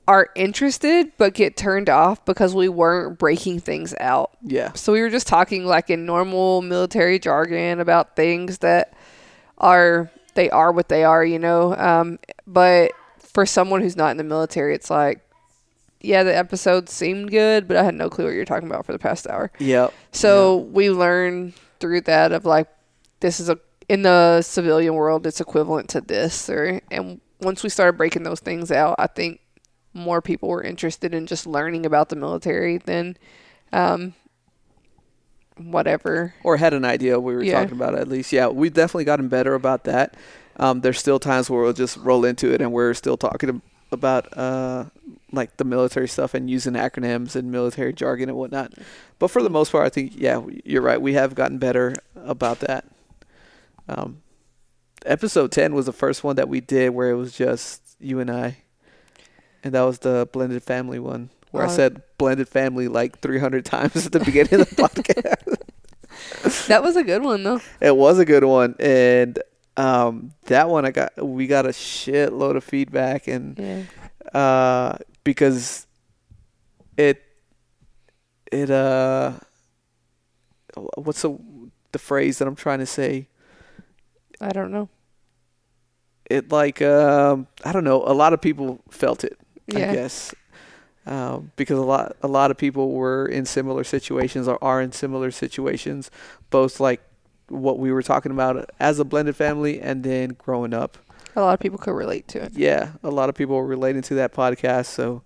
are 0.08 0.30
interested 0.34 1.12
but 1.16 1.34
get 1.34 1.56
turned 1.56 1.88
off 1.88 2.24
because 2.24 2.54
we 2.54 2.68
weren't 2.68 3.18
breaking 3.18 3.60
things 3.60 3.94
out. 4.00 4.32
Yeah, 4.42 4.72
So 4.72 4.92
we 4.92 5.00
were 5.00 5.10
just 5.10 5.26
talking 5.26 5.64
like 5.64 5.90
in 5.90 6.04
normal 6.06 6.62
military 6.62 7.18
jargon 7.18 7.80
about 7.80 8.16
things 8.16 8.58
that 8.58 8.94
are 9.58 10.10
they 10.34 10.50
are 10.50 10.72
what 10.72 10.88
they 10.88 11.04
are, 11.04 11.24
you 11.24 11.38
know. 11.38 11.76
Um, 11.76 12.18
but 12.46 12.92
for 13.18 13.46
someone 13.46 13.80
who's 13.80 13.96
not 13.96 14.10
in 14.10 14.16
the 14.16 14.24
military, 14.24 14.74
it's 14.74 14.90
like, 14.90 15.20
yeah, 16.00 16.24
the 16.24 16.36
episode 16.36 16.88
seemed 16.88 17.30
good, 17.30 17.68
but 17.68 17.76
I 17.76 17.84
had 17.84 17.94
no 17.94 18.10
clue 18.10 18.24
what 18.24 18.34
you're 18.34 18.44
talking 18.44 18.68
about 18.68 18.84
for 18.84 18.92
the 18.92 18.98
past 18.98 19.28
hour. 19.28 19.52
yep. 19.58 19.92
So 20.10 20.56
we 20.56 20.90
learned 20.90 21.54
through 21.78 22.02
that 22.02 22.32
of 22.32 22.44
like, 22.44 22.68
this 23.20 23.38
is 23.38 23.48
a 23.48 23.58
in 23.88 24.02
the 24.02 24.42
civilian 24.42 24.94
world, 24.94 25.26
it's 25.26 25.40
equivalent 25.40 25.90
to 25.90 26.00
this, 26.00 26.48
or 26.48 26.80
and 26.90 27.20
once 27.40 27.62
we 27.62 27.68
started 27.68 27.96
breaking 27.96 28.22
those 28.22 28.40
things 28.40 28.72
out, 28.72 28.96
I 28.98 29.06
think 29.06 29.40
more 29.94 30.22
people 30.22 30.48
were 30.48 30.62
interested 30.62 31.14
in 31.14 31.26
just 31.26 31.46
learning 31.46 31.84
about 31.86 32.08
the 32.08 32.16
military 32.16 32.78
than, 32.78 33.16
um, 33.72 34.14
whatever. 35.56 36.34
or 36.42 36.56
had 36.56 36.72
an 36.74 36.84
idea 36.84 37.20
we 37.20 37.34
were 37.34 37.42
Yeah. 37.42 37.60
talking 37.60 37.76
about 37.76 37.94
at 37.94 38.08
least. 38.08 38.32
Yeah, 38.32 38.48
we've 38.48 38.72
definitely 38.72 39.04
gotten 39.04 39.28
better 39.28 39.54
about 39.54 39.84
that. 39.84 40.14
Um, 40.56 40.80
there's 40.80 40.98
still 40.98 41.18
times 41.18 41.48
where 41.48 41.62
we'll 41.62 41.72
just 41.72 41.96
roll 41.98 42.24
into 42.24 42.52
it 42.52 42.60
and 42.60 42.72
we're 42.72 42.94
still 42.94 43.16
talking 43.16 43.62
about 43.90 44.36
uh, 44.36 44.86
like 45.30 45.56
the 45.58 45.64
military 45.64 46.08
stuff 46.08 46.34
and 46.34 46.48
using 46.50 46.74
acronyms 46.74 47.36
and 47.36 47.50
military 47.50 47.92
jargon 47.92 48.28
and 48.28 48.38
whatnot. 48.38 48.72
But 49.18 49.28
for 49.30 49.42
the 49.42 49.50
most 49.50 49.72
part, 49.72 49.86
I 49.86 49.90
think 49.90 50.12
yeah, 50.16 50.42
you're 50.64 50.82
right. 50.82 51.00
We 51.00 51.12
have 51.14 51.34
gotten 51.34 51.58
better 51.58 51.94
about 52.16 52.60
that. 52.60 52.86
Um, 53.88 54.22
episode 55.04 55.52
ten 55.52 55.74
was 55.74 55.86
the 55.86 55.92
first 55.92 56.22
one 56.24 56.36
that 56.36 56.48
we 56.48 56.60
did 56.60 56.90
where 56.90 57.10
it 57.10 57.16
was 57.16 57.32
just 57.36 57.82
you 58.00 58.20
and 58.20 58.30
I, 58.30 58.58
and 59.64 59.74
that 59.74 59.82
was 59.82 59.98
the 60.00 60.28
blended 60.32 60.62
family 60.62 60.98
one 60.98 61.30
where 61.50 61.64
I 61.64 61.66
Oh. 61.66 61.70
said 61.76 62.02
blended 62.18 62.48
family 62.48 62.88
like 62.88 63.20
300 63.20 63.64
times 63.64 64.06
at 64.06 64.12
the 64.12 64.20
beginning 64.20 64.60
of 64.60 64.70
the 64.70 64.76
podcast. 64.82 66.66
That 66.68 66.82
was 66.82 66.96
a 66.96 67.04
good 67.04 67.22
one 67.22 67.42
though. 67.42 67.60
It 67.80 67.96
was 67.96 68.18
a 68.18 68.24
good 68.24 68.44
one, 68.44 68.74
and 68.80 69.38
um, 69.76 70.32
that 70.46 70.68
one 70.68 70.84
I 70.84 70.90
got 70.90 71.12
we 71.24 71.46
got 71.46 71.64
a 71.66 71.70
shitload 71.70 72.56
of 72.56 72.64
feedback, 72.64 73.26
and 73.28 73.58
Yeah. 73.58 74.38
uh, 74.38 74.98
because 75.24 75.86
it 76.96 77.22
it 78.50 78.70
uh, 78.70 79.32
what's 80.96 81.22
the 81.22 81.38
the 81.92 81.98
phrase 81.98 82.38
that 82.38 82.48
I'm 82.48 82.56
trying 82.56 82.78
to 82.80 82.86
say? 82.86 83.28
I 84.40 84.50
don't 84.50 84.70
know. 84.72 84.88
it 86.30 86.50
like 86.52 86.82
um, 86.82 87.46
I 87.64 87.72
don't 87.72 87.84
know. 87.84 88.02
A 88.04 88.12
lot 88.14 88.32
of 88.32 88.40
people 88.40 88.80
felt 88.90 89.24
it. 89.24 89.38
Yeah. 89.66 89.90
I 89.90 89.94
guess 89.94 90.34
um, 91.06 91.52
because 91.56 91.78
a 91.78 91.82
lot 91.82 92.16
a 92.22 92.28
lot 92.28 92.50
of 92.50 92.56
people 92.56 92.92
were 92.92 93.26
in 93.26 93.44
similar 93.44 93.84
situations 93.84 94.46
or 94.46 94.62
are 94.62 94.80
in 94.80 94.92
similar 94.92 95.30
situations, 95.30 96.10
both 96.50 96.78
like 96.78 97.02
what 97.48 97.78
we 97.78 97.92
were 97.92 98.02
talking 98.02 98.32
about 98.32 98.70
as 98.78 98.98
a 98.98 99.04
blended 99.04 99.36
family 99.36 99.80
and 99.80 100.04
then 100.04 100.36
growing 100.38 100.72
up. 100.72 100.98
A 101.34 101.40
lot 101.40 101.54
of 101.54 101.60
people 101.60 101.78
could 101.78 101.94
relate 101.94 102.28
to 102.28 102.42
it. 102.42 102.52
Yeah, 102.54 102.92
a 103.02 103.10
lot 103.10 103.28
of 103.28 103.34
people 103.34 103.56
were 103.56 103.66
relating 103.66 104.02
to 104.02 104.14
that 104.14 104.32
podcast, 104.32 104.86
so. 104.86 105.22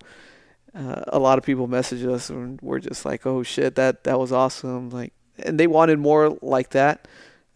Uh, 0.75 1.01
a 1.07 1.17
lot 1.17 1.39
of 1.39 1.43
people 1.43 1.65
message 1.65 2.05
us 2.05 2.29
and 2.29 2.61
we're 2.61 2.77
just 2.77 3.03
like, 3.03 3.25
"Oh 3.25 3.41
shit, 3.41 3.73
that 3.75 4.03
that 4.03 4.19
was 4.19 4.31
awesome!" 4.31 4.91
Like, 4.91 5.11
and 5.39 5.59
they 5.59 5.65
wanted 5.65 5.97
more 5.97 6.37
like 6.43 6.69
that, 6.71 7.07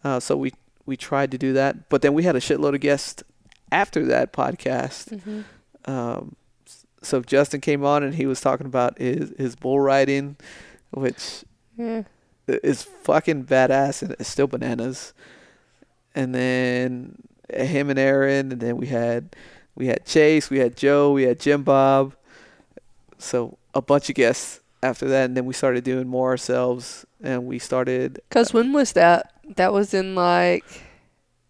uh, 0.02 0.18
so 0.18 0.36
we 0.36 0.52
we 0.86 0.96
tried 0.96 1.30
to 1.30 1.38
do 1.38 1.52
that. 1.52 1.88
But 1.88 2.02
then 2.02 2.14
we 2.14 2.24
had 2.24 2.34
a 2.34 2.40
shitload 2.40 2.74
of 2.74 2.80
guests 2.80 3.22
after 3.70 4.04
that 4.06 4.32
podcast. 4.32 5.10
Mm-hmm. 5.10 5.42
Um, 5.84 6.34
so 7.02 7.20
Justin 7.20 7.60
came 7.60 7.84
on 7.84 8.02
and 8.02 8.14
he 8.14 8.26
was 8.26 8.40
talking 8.40 8.66
about 8.66 8.98
his 8.98 9.32
his 9.36 9.56
bull 9.56 9.80
riding, 9.80 10.36
which 10.90 11.44
hmm. 11.76 12.00
Yeah. 12.46 12.58
is 12.62 12.82
fucking 12.82 13.44
badass 13.44 14.02
and 14.02 14.12
it's 14.12 14.28
still 14.28 14.46
bananas. 14.46 15.12
And 16.14 16.34
then 16.34 17.16
him 17.52 17.90
and 17.90 17.98
Aaron, 17.98 18.52
and 18.52 18.60
then 18.60 18.76
we 18.76 18.86
had 18.86 19.34
we 19.74 19.86
had 19.86 20.04
Chase, 20.04 20.50
we 20.50 20.58
had 20.58 20.76
Joe, 20.76 21.12
we 21.12 21.24
had 21.24 21.40
Jim 21.40 21.62
Bob. 21.62 22.14
So 23.18 23.58
a 23.74 23.82
bunch 23.82 24.08
of 24.08 24.14
guests 24.14 24.60
after 24.82 25.06
that, 25.08 25.26
and 25.26 25.36
then 25.36 25.46
we 25.46 25.54
started 25.54 25.84
doing 25.84 26.08
more 26.08 26.30
ourselves, 26.30 27.06
and 27.22 27.46
we 27.46 27.58
started 27.58 28.18
uh, 28.18 28.22
Cause 28.30 28.52
when 28.52 28.72
was 28.72 28.92
that? 28.92 29.32
That 29.56 29.72
was 29.72 29.94
in 29.94 30.14
like 30.14 30.64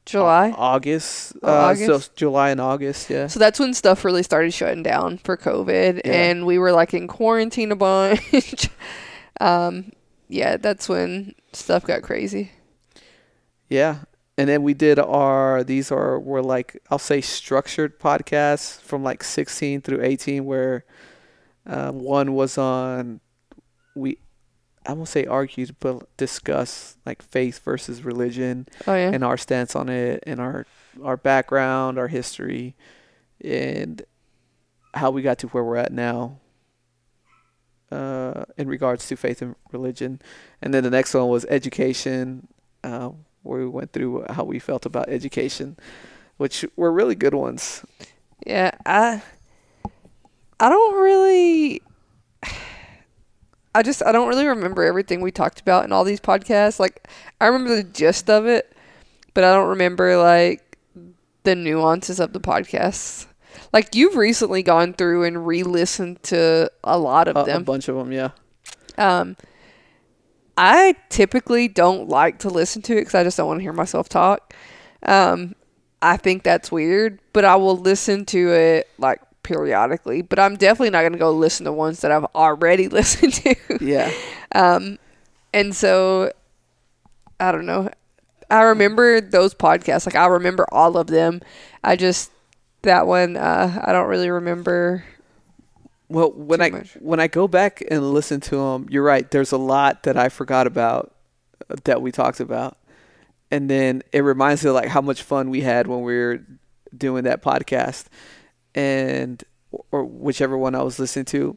July. 0.04 0.50
Au- 0.50 0.54
August, 0.56 1.34
Oh, 1.42 1.48
uh, 1.48 1.60
August? 1.70 1.86
so 2.08 2.12
July 2.16 2.50
and 2.50 2.60
August, 2.60 3.08
yeah. 3.10 3.26
So 3.28 3.38
that's 3.38 3.58
when 3.60 3.72
stuff 3.74 4.04
really 4.04 4.22
started 4.22 4.52
shutting 4.52 4.82
down 4.82 5.18
for 5.18 5.36
COVID, 5.36 6.00
Yeah. 6.04 6.12
and 6.12 6.44
we 6.46 6.58
were 6.58 6.72
like 6.72 6.92
in 6.94 7.06
quarantine 7.08 7.70
a 7.72 7.76
bunch. 7.76 8.68
um, 9.40 9.92
yeah, 10.28 10.56
that's 10.56 10.88
when 10.88 11.34
stuff 11.52 11.84
got 11.84 12.02
crazy. 12.02 12.50
Yeah. 13.68 13.98
And 14.38 14.48
then 14.48 14.62
we 14.62 14.72
did 14.74 14.98
our 14.98 15.62
these 15.62 15.92
are 15.92 16.18
were 16.18 16.42
like 16.42 16.80
I'll 16.90 16.98
say 16.98 17.20
structured 17.20 18.00
podcasts 18.00 18.80
from 18.80 19.02
like 19.04 19.22
16 19.22 19.82
through 19.82 20.02
18 20.02 20.44
where 20.46 20.84
um, 21.66 22.00
one 22.00 22.32
was 22.32 22.56
on 22.56 23.20
we 23.94 24.16
I 24.87 24.92
won't 24.95 25.09
say 25.09 25.27
argued 25.27 25.77
but 25.81 26.16
discuss 26.16 26.97
like 27.07 27.23
faith 27.23 27.61
versus 27.64 28.05
religion 28.05 28.66
Oh 28.87 28.95
yeah, 28.95 29.11
and 29.12 29.23
our 29.25 29.37
stance 29.37 29.77
on 29.77 29.88
it 29.88 30.23
and 30.27 30.40
our 30.40 30.66
our 31.03 31.16
background, 31.16 31.99
our 31.99 32.09
history 32.09 32.75
and 33.42 34.03
how 34.95 35.11
we 35.11 35.23
got 35.23 35.38
to 35.38 35.49
where 35.49 35.64
we're 35.64 35.77
at 35.77 35.92
now 35.92 36.38
uh, 37.92 38.45
in 38.57 38.68
regards 38.68 39.07
to 39.09 39.16
faith 39.16 39.42
and 39.42 39.55
religion. 39.71 40.21
And 40.61 40.73
then 40.73 40.83
the 40.83 40.90
next 40.90 41.14
one 41.14 41.29
was 41.29 41.45
education, 41.47 42.49
uh, 42.83 43.11
where 43.42 43.61
we 43.61 43.68
went 43.68 43.92
through 43.92 44.25
how 44.31 44.45
we 44.45 44.59
felt 44.59 44.87
about 44.87 45.09
education, 45.09 45.77
which 46.37 46.64
were 46.77 46.90
really 46.90 47.14
good 47.14 47.35
ones. 47.35 47.85
yeah. 48.47 48.73
I 48.87 49.23
I 50.59 50.68
don't 50.68 50.95
really. 51.03 51.83
I 53.74 53.82
just 53.82 54.02
I 54.04 54.12
don't 54.12 54.28
really 54.28 54.46
remember 54.46 54.82
everything 54.82 55.20
we 55.20 55.30
talked 55.30 55.61
about 55.61 55.85
in 55.85 55.92
all 55.92 56.04
these 56.04 56.20
podcasts. 56.20 56.78
Like 56.78 57.08
I 57.40 57.46
remember 57.46 57.74
the 57.76 57.85
gist 57.85 58.28
of 58.28 58.46
it, 58.46 58.74
but 59.35 59.44
I 59.44 59.52
don't 59.52 59.68
remember 59.68 60.16
like 60.16 60.78
the 61.44 61.54
nuances 61.54 62.20
of 62.20 62.32
the 62.32 62.40
podcasts. 62.40 63.26
Like 63.72 63.94
you've 63.94 64.16
recently 64.16 64.62
gone 64.62 64.92
through 64.94 65.24
and 65.24 65.46
re-listened 65.46 66.22
to 66.24 66.70
a 66.85 66.98
lot 66.98 67.28
of 67.28 67.37
A, 67.48 67.62
a 67.62 67.64
bunch 67.64 67.88
of 67.88 67.96
them, 67.96 68.12
yeah. 68.12 68.30
Um, 68.98 69.37
I 70.56 70.96
typically 71.08 71.68
don't 71.68 72.08
like 72.08 72.38
to 72.40 72.50
listen 72.50 72.82
to 72.82 72.92
it 72.94 73.00
because 73.00 73.14
I 73.14 73.24
just 73.24 73.37
don't 73.37 73.46
want 73.46 73.61
to 73.61 73.62
hear 73.62 73.72
myself 73.72 74.08
talk. 74.08 74.54
Um, 75.02 75.54
I 76.02 76.16
think 76.16 76.42
that's 76.42 76.70
weird, 76.70 77.20
but 77.32 77.44
I 77.44 77.56
will 77.56 77.76
listen 77.76 78.26
to 78.26 78.52
it 78.52 78.88
like 78.98 79.20
periodically. 79.42 80.22
But 80.22 80.38
I'm 80.38 80.57
definitely 80.57 80.90
not 80.90 81.00
going 81.00 81.12
to 81.12 81.18
go 81.18 81.31
listen 81.31 81.64
to 81.64 81.72
ones 81.72 82.00
that 82.00 82.12
I've 82.12 82.26
already 82.35 82.88
listened 82.88 83.35
to. 83.35 83.55
Yeah. 83.81 84.12
Um, 84.55 84.98
and 85.52 85.74
so 85.74 86.33
I 87.40 87.52
don't 87.52 87.66
know. 87.66 87.90
I 88.50 88.62
remember 88.62 89.20
those 89.20 89.55
podcasts. 89.55 90.07
Like 90.07 90.14
I 90.14 90.26
remember 90.26 90.66
all 90.70 90.96
of 90.96 91.07
them. 91.07 91.40
I 91.83 91.96
just 91.96 92.31
that 92.83 93.07
one. 93.07 93.37
Uh, 93.37 93.83
I 93.83 93.92
don't 93.92 94.09
really 94.09 94.31
remember. 94.31 95.05
Well, 96.09 96.31
when 96.33 96.61
I 96.61 96.70
much. 96.70 96.92
when 97.00 97.20
I 97.20 97.26
go 97.26 97.48
back 97.48 97.83
and 97.90 98.12
listen 98.12 98.40
to 98.42 98.57
them, 98.57 98.87
you're 98.90 99.02
right. 99.02 99.28
There's 99.31 99.52
a 99.52 99.59
lot 99.59 100.02
that 100.02 100.16
I 100.16 100.28
forgot 100.28 100.66
about 100.66 101.14
uh, 101.70 101.76
that 101.85 102.02
we 102.02 102.12
talked 102.12 102.40
about, 102.40 102.76
and 103.50 103.70
then 103.70 104.02
it 104.12 104.20
reminds 104.20 104.62
me 104.62 104.68
of 104.68 104.74
like 104.74 104.88
how 104.88 105.00
much 105.00 105.22
fun 105.22 105.48
we 105.48 105.62
had 105.62 105.87
when 105.87 106.02
we 106.02 106.14
were 106.14 106.40
doing 106.96 107.24
that 107.24 107.42
podcast, 107.42 108.07
and 108.74 109.42
or 109.90 110.04
whichever 110.04 110.56
one 110.56 110.74
I 110.74 110.82
was 110.82 110.98
listening 110.98 111.24
to, 111.26 111.56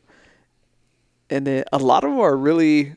and 1.29 1.45
then 1.47 1.63
a 1.73 1.77
lot 1.77 2.03
of 2.03 2.11
them 2.11 2.19
are 2.19 2.35
really 2.35 2.95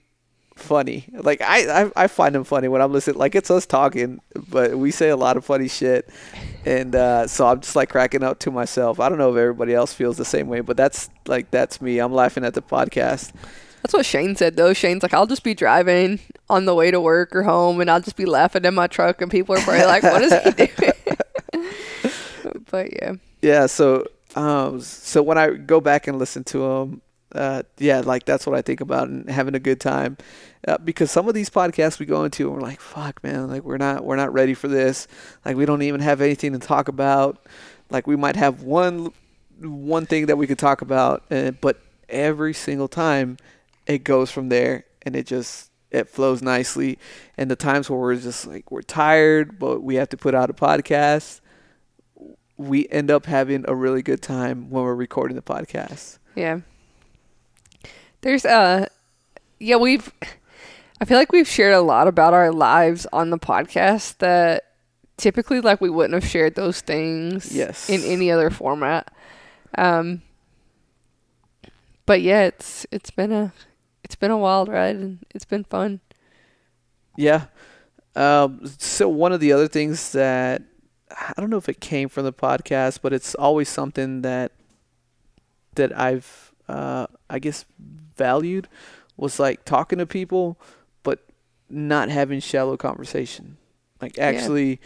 funny. 0.58 1.06
Like 1.12 1.40
I, 1.40 1.84
I, 1.84 1.90
I 1.96 2.06
find 2.08 2.34
them 2.34 2.44
funny 2.44 2.68
when 2.68 2.82
I'm 2.82 2.92
listening. 2.92 3.18
Like 3.18 3.34
it's 3.34 3.50
us 3.50 3.66
talking, 3.66 4.20
but 4.48 4.76
we 4.76 4.90
say 4.90 5.08
a 5.08 5.16
lot 5.16 5.36
of 5.36 5.44
funny 5.44 5.68
shit, 5.68 6.08
and 6.64 6.94
uh, 6.94 7.26
so 7.26 7.46
I'm 7.46 7.60
just 7.60 7.76
like 7.76 7.88
cracking 7.88 8.22
up 8.22 8.38
to 8.40 8.50
myself. 8.50 9.00
I 9.00 9.08
don't 9.08 9.18
know 9.18 9.30
if 9.30 9.36
everybody 9.36 9.74
else 9.74 9.92
feels 9.92 10.16
the 10.16 10.24
same 10.24 10.48
way, 10.48 10.60
but 10.60 10.76
that's 10.76 11.08
like 11.26 11.50
that's 11.50 11.80
me. 11.80 11.98
I'm 11.98 12.12
laughing 12.12 12.44
at 12.44 12.54
the 12.54 12.62
podcast. 12.62 13.32
That's 13.82 13.94
what 13.94 14.04
Shane 14.04 14.34
said 14.34 14.56
though. 14.56 14.72
Shane's 14.72 15.02
like, 15.02 15.14
I'll 15.14 15.26
just 15.26 15.44
be 15.44 15.54
driving 15.54 16.18
on 16.50 16.64
the 16.64 16.74
way 16.74 16.90
to 16.90 17.00
work 17.00 17.34
or 17.34 17.44
home, 17.44 17.80
and 17.80 17.90
I'll 17.90 18.00
just 18.00 18.16
be 18.16 18.26
laughing 18.26 18.64
in 18.64 18.74
my 18.74 18.88
truck, 18.88 19.22
and 19.22 19.30
people 19.30 19.54
are 19.54 19.60
probably 19.60 19.84
like, 19.86 20.02
"What 20.02 20.22
is 20.22 20.32
he 20.42 20.50
doing?" 20.66 20.92
But 22.70 22.92
yeah, 23.00 23.14
Yeah. 23.42 23.66
So, 23.66 24.06
um, 24.34 24.80
so 24.80 25.22
when 25.22 25.38
I 25.38 25.50
go 25.50 25.80
back 25.80 26.06
and 26.06 26.18
listen 26.18 26.44
to 26.44 26.58
them, 26.58 27.02
uh, 27.34 27.62
yeah, 27.78 28.00
like 28.00 28.24
that's 28.24 28.46
what 28.46 28.56
I 28.56 28.62
think 28.62 28.80
about 28.80 29.08
and 29.08 29.28
having 29.28 29.54
a 29.54 29.60
good 29.60 29.80
time. 29.80 30.16
Uh, 30.66 30.78
because 30.78 31.10
some 31.10 31.28
of 31.28 31.34
these 31.34 31.50
podcasts 31.50 31.98
we 31.98 32.06
go 32.06 32.24
into 32.24 32.48
and 32.48 32.56
we're 32.56 32.62
like, 32.62 32.80
fuck, 32.80 33.22
man, 33.22 33.48
like 33.48 33.62
we're 33.62 33.76
not 33.76 34.04
we're 34.04 34.16
not 34.16 34.32
ready 34.32 34.54
for 34.54 34.68
this. 34.68 35.06
Like 35.44 35.56
we 35.56 35.66
don't 35.66 35.82
even 35.82 36.00
have 36.00 36.20
anything 36.20 36.52
to 36.52 36.58
talk 36.58 36.88
about. 36.88 37.46
Like 37.90 38.06
we 38.06 38.16
might 38.16 38.36
have 38.36 38.62
one 38.62 39.12
one 39.60 40.06
thing 40.06 40.26
that 40.26 40.36
we 40.36 40.46
could 40.46 40.58
talk 40.58 40.82
about, 40.82 41.24
and, 41.30 41.60
but 41.60 41.78
every 42.08 42.54
single 42.54 42.88
time 42.88 43.36
it 43.86 44.04
goes 44.04 44.30
from 44.30 44.48
there 44.48 44.84
and 45.02 45.16
it 45.16 45.26
just 45.26 45.70
it 45.90 46.08
flows 46.08 46.42
nicely. 46.42 46.98
And 47.36 47.50
the 47.50 47.56
times 47.56 47.88
where 47.88 47.98
we're 47.98 48.16
just 48.16 48.46
like 48.46 48.70
we're 48.70 48.82
tired, 48.82 49.58
but 49.58 49.82
we 49.82 49.96
have 49.96 50.08
to 50.10 50.16
put 50.16 50.34
out 50.34 50.50
a 50.50 50.54
podcast, 50.54 51.40
we 52.58 52.86
end 52.88 53.10
up 53.10 53.24
having 53.26 53.64
a 53.66 53.74
really 53.74 54.02
good 54.02 54.20
time 54.20 54.68
when 54.68 54.84
we're 54.84 54.94
recording 54.94 55.36
the 55.36 55.42
podcast. 55.42 56.18
yeah. 56.34 56.60
There's 58.20 58.44
uh, 58.44 58.86
yeah, 59.60 59.76
we've. 59.76 60.12
I 61.00 61.04
feel 61.04 61.16
like 61.16 61.30
we've 61.30 61.46
shared 61.46 61.72
a 61.72 61.80
lot 61.80 62.08
about 62.08 62.34
our 62.34 62.50
lives 62.50 63.06
on 63.12 63.30
the 63.30 63.38
podcast 63.38 64.18
that 64.18 64.64
typically 65.16 65.60
like 65.60 65.80
we 65.80 65.88
wouldn't 65.88 66.14
have 66.20 66.28
shared 66.28 66.56
those 66.56 66.80
things 66.80 67.54
Yes. 67.54 67.88
in 67.88 68.02
any 68.02 68.32
other 68.32 68.50
format. 68.50 69.12
Um, 69.76 70.22
but 72.06 72.20
yeah, 72.20 72.42
it's 72.42 72.86
it's 72.90 73.12
been 73.12 73.30
a 73.30 73.52
it's 74.02 74.16
been 74.16 74.32
a 74.32 74.38
wild 74.38 74.68
ride 74.68 74.96
and 74.96 75.24
it's 75.30 75.44
been 75.44 75.62
fun. 75.62 76.00
Yeah. 77.16 77.44
Um, 78.16 78.62
so 78.78 79.08
one 79.08 79.32
of 79.32 79.38
the 79.38 79.52
other 79.52 79.68
things 79.68 80.10
that 80.12 80.62
I 81.10 81.32
don't 81.36 81.50
know 81.50 81.56
if 81.56 81.68
it 81.68 81.80
came 81.80 82.08
from 82.08 82.24
the 82.24 82.32
podcast, 82.32 83.00
but 83.02 83.12
it's 83.12 83.34
always 83.34 83.68
something 83.68 84.22
that 84.22 84.52
that 85.74 85.96
I've 85.96 86.52
uh, 86.68 87.06
I 87.30 87.38
guess 87.38 87.64
valued 88.16 88.68
was 89.16 89.38
like 89.40 89.64
talking 89.64 89.98
to 89.98 90.06
people, 90.06 90.58
but 91.02 91.24
not 91.70 92.08
having 92.08 92.40
shallow 92.40 92.76
conversation. 92.76 93.56
Like 94.00 94.18
actually 94.18 94.80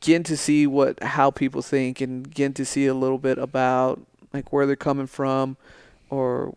getting 0.00 0.22
to 0.24 0.36
see 0.36 0.66
what 0.66 1.02
how 1.02 1.30
people 1.30 1.62
think 1.62 2.00
and 2.00 2.32
getting 2.32 2.54
to 2.54 2.64
see 2.64 2.86
a 2.86 2.94
little 2.94 3.18
bit 3.18 3.38
about 3.38 4.00
like 4.32 4.52
where 4.52 4.66
they're 4.66 4.76
coming 4.76 5.06
from 5.06 5.56
or 6.10 6.54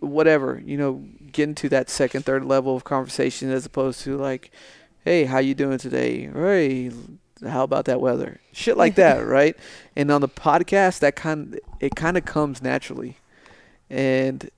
whatever 0.00 0.60
you 0.64 0.76
know 0.76 1.02
getting 1.32 1.54
to 1.54 1.68
that 1.68 1.88
second 1.88 2.24
third 2.24 2.44
level 2.44 2.76
of 2.76 2.84
conversation 2.84 3.50
as 3.50 3.64
opposed 3.64 4.00
to 4.02 4.16
like 4.16 4.50
hey 5.04 5.24
how 5.24 5.38
you 5.38 5.54
doing 5.54 5.78
today 5.78 6.28
hey 6.34 6.90
how 7.42 7.62
about 7.62 7.84
that 7.84 8.00
weather 8.00 8.40
shit 8.52 8.76
like 8.76 8.94
that 8.94 9.18
right 9.26 9.56
and 9.94 10.10
on 10.10 10.20
the 10.20 10.28
podcast 10.28 11.00
that 11.00 11.16
kind 11.16 11.60
it 11.80 11.94
kind 11.94 12.16
of 12.16 12.24
comes 12.24 12.62
naturally 12.62 13.16
and 13.90 14.50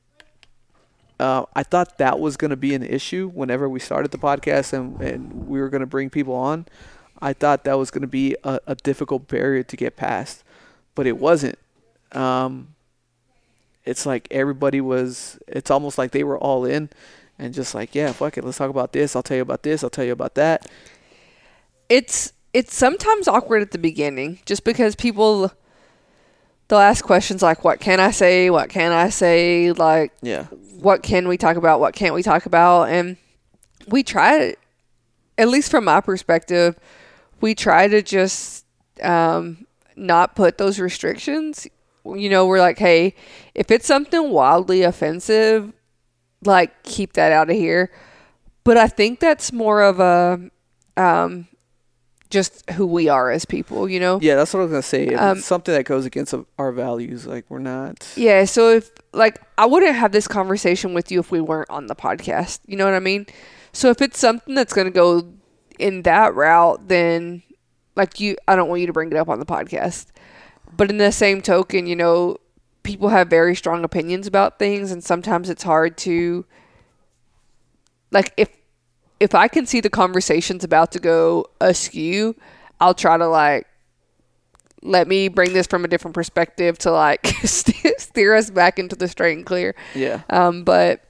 uh, 1.21 1.45
I 1.55 1.63
thought 1.63 1.99
that 1.99 2.21
was 2.21 2.37
going 2.37 2.51
to 2.51 2.57
be 2.57 2.75
an 2.75 2.83
issue 2.83 3.29
whenever 3.29 3.69
we 3.69 3.81
started 3.81 4.11
the 4.13 4.19
podcast 4.19 4.73
and, 4.73 5.01
and 5.01 5.49
we 5.49 5.61
were 5.61 5.69
going 5.69 5.81
to 5.81 5.87
bring 5.87 6.11
people 6.11 6.35
on. 6.35 6.67
I 7.21 7.33
thought 7.33 7.65
that 7.65 7.75
was 7.75 7.91
going 7.91 8.03
to 8.03 8.09
be 8.09 8.37
a, 8.45 8.61
a 8.67 8.75
difficult 8.77 9.27
barrier 9.27 9.65
to 9.65 9.77
get 9.77 9.97
past, 9.97 10.45
but 10.95 11.07
it 11.07 11.19
wasn't. 11.19 11.59
Um, 12.13 12.75
it's 13.85 14.07
like 14.07 14.29
everybody 14.31 14.81
was. 14.81 15.39
It's 15.49 15.71
almost 15.71 15.99
like 15.99 16.13
they 16.13 16.23
were 16.23 16.39
all 16.39 16.65
in, 16.65 16.91
and 17.39 17.53
just 17.53 17.75
like, 17.75 17.95
yeah, 17.95 18.13
fuck 18.13 18.39
it, 18.39 18.45
let's 18.45 18.59
talk 18.59 18.71
about 18.71 18.93
this. 18.93 19.17
I'll 19.17 19.23
tell 19.23 19.37
you 19.37 19.43
about 19.43 19.65
this. 19.65 19.83
I'll 19.83 19.91
tell 19.91 20.05
you 20.05 20.13
about 20.13 20.37
that. 20.37 20.71
It's 21.89 22.33
it's 22.59 22.75
sometimes 22.75 23.29
awkward 23.29 23.63
at 23.63 23.71
the 23.71 23.79
beginning, 23.79 24.41
just 24.45 24.65
because 24.65 24.97
people 24.97 25.53
they'll 26.67 26.81
ask 26.81 27.05
questions 27.05 27.41
like, 27.41 27.63
"What 27.63 27.79
can 27.79 28.01
I 28.01 28.11
say? 28.11 28.51
What 28.51 28.69
can 28.69 28.91
I 28.91 29.11
say?" 29.11 29.71
Like, 29.71 30.13
Yeah, 30.23 30.47
what 30.81 31.05
can 31.05 31.29
we 31.29 31.37
talk 31.37 31.57
about? 31.57 31.79
What 31.79 31.95
can't 31.95 32.17
we 32.17 32.23
talk 32.25 32.47
about? 32.47 32.89
And 32.89 33.17
we 33.87 34.03
try 34.03 34.57
at 35.39 35.49
least 35.49 35.71
from 35.71 35.85
my 35.85 36.01
perspective, 36.01 36.77
we 37.41 37.55
try 37.55 37.87
to 37.87 38.03
just 38.03 38.67
um, 39.05 39.67
not 39.95 40.35
put 40.35 40.59
those 40.59 40.81
restrictions. 40.81 41.69
You 42.05 42.29
know, 42.29 42.45
we're 42.45 42.59
like, 42.59 42.79
hey, 42.79 43.15
if 43.55 43.71
it's 43.71 43.87
something 43.87 44.31
wildly 44.31 44.83
offensive, 44.83 45.73
like 46.45 46.83
keep 46.83 47.13
that 47.13 47.31
out 47.31 47.51
of 47.51 47.57
here. 47.57 47.93
But 48.65 48.77
I 48.77 48.89
think 48.89 49.21
that's 49.21 49.53
more 49.53 49.81
of 49.81 50.01
a 50.01 50.51
um, 50.97 51.47
just 52.31 52.69
who 52.73 52.87
we 52.87 53.09
are 53.09 53.31
as 53.31 53.45
people. 53.45 53.89
You 53.89 54.01
know. 54.01 54.19
yeah, 54.21 54.37
that's 54.37 54.53
what 54.53 54.61
I 54.61 54.63
was 54.65 54.71
gonna 54.73 54.83
say. 54.83 55.07
If 55.09 55.21
Um, 55.21 55.39
it's 55.39 55.47
something 55.47 55.75
that 55.75 55.85
goes 55.85 56.05
against 56.07 56.35
our 56.59 56.73
values, 56.73 57.27
like 57.27 57.45
we're 57.49 57.59
not. 57.59 58.07
Yeah, 58.17 58.45
so 58.45 58.71
if 58.71 58.91
like 59.13 59.41
I 59.57 59.67
wouldn't 59.67 59.95
have 59.97 60.13
this 60.13 60.29
conversation 60.29 60.95
with 60.95 61.11
you 61.11 61.21
if 61.21 61.31
we 61.31 61.41
weren't 61.41 61.71
on 61.71 61.87
the 61.87 61.97
podcast. 61.97 62.61
You 62.67 62.77
know 62.77 62.85
what 62.85 62.95
I 62.95 63.01
mean? 63.01 63.27
So 63.73 63.91
if 63.91 64.01
it's 64.03 64.19
something 64.19 64.55
that's 64.55 64.73
going 64.73 64.87
to 64.87 64.91
go 64.91 65.29
in 65.79 66.03
that 66.03 66.35
route, 66.35 66.89
then 66.89 67.43
like 67.97 68.21
you 68.21 68.37
I 68.47 68.57
don't 68.57 68.69
want 68.69 68.81
you 68.81 68.87
to 68.87 68.93
bring 68.93 69.11
it 69.11 69.17
up 69.17 69.29
on 69.29 69.39
the 69.39 69.47
podcast. 69.47 70.07
But 70.77 70.91
in 70.91 70.99
the 70.99 71.13
same 71.13 71.41
token, 71.41 71.87
you 71.87 71.97
know, 71.97 72.37
people 72.83 73.09
have 73.09 73.29
very 73.29 73.55
strong 73.55 73.85
opinions 73.85 74.27
about 74.27 74.59
things 74.59 74.91
and 74.93 75.03
sometimes 75.03 75.49
it's 75.51 75.63
hard 75.63 75.97
to 75.99 76.45
like 78.11 78.33
if 78.37 78.49
if 79.21 79.35
I 79.35 79.49
can 79.49 79.67
see 79.67 79.81
the 79.81 79.91
conversation's 79.91 80.65
about 80.65 80.93
to 80.93 80.99
go 81.01 81.47
askew, 81.61 82.37
I'll 82.81 82.95
try 82.95 83.17
to 83.17 83.27
like 83.27 83.67
let 84.83 85.09
me 85.09 85.27
bring 85.27 85.53
this 85.53 85.67
from 85.67 85.85
a 85.85 85.89
different 85.89 86.15
perspective 86.15 86.79
to 86.79 86.93
like 86.93 87.27
steer 87.45 88.35
us 88.35 88.49
back 88.51 88.79
into 88.79 88.95
the 88.95 89.09
straight 89.09 89.37
and 89.37 89.45
clear. 89.45 89.75
Yeah, 89.95 90.23
Um, 90.31 90.63
but 90.63 91.01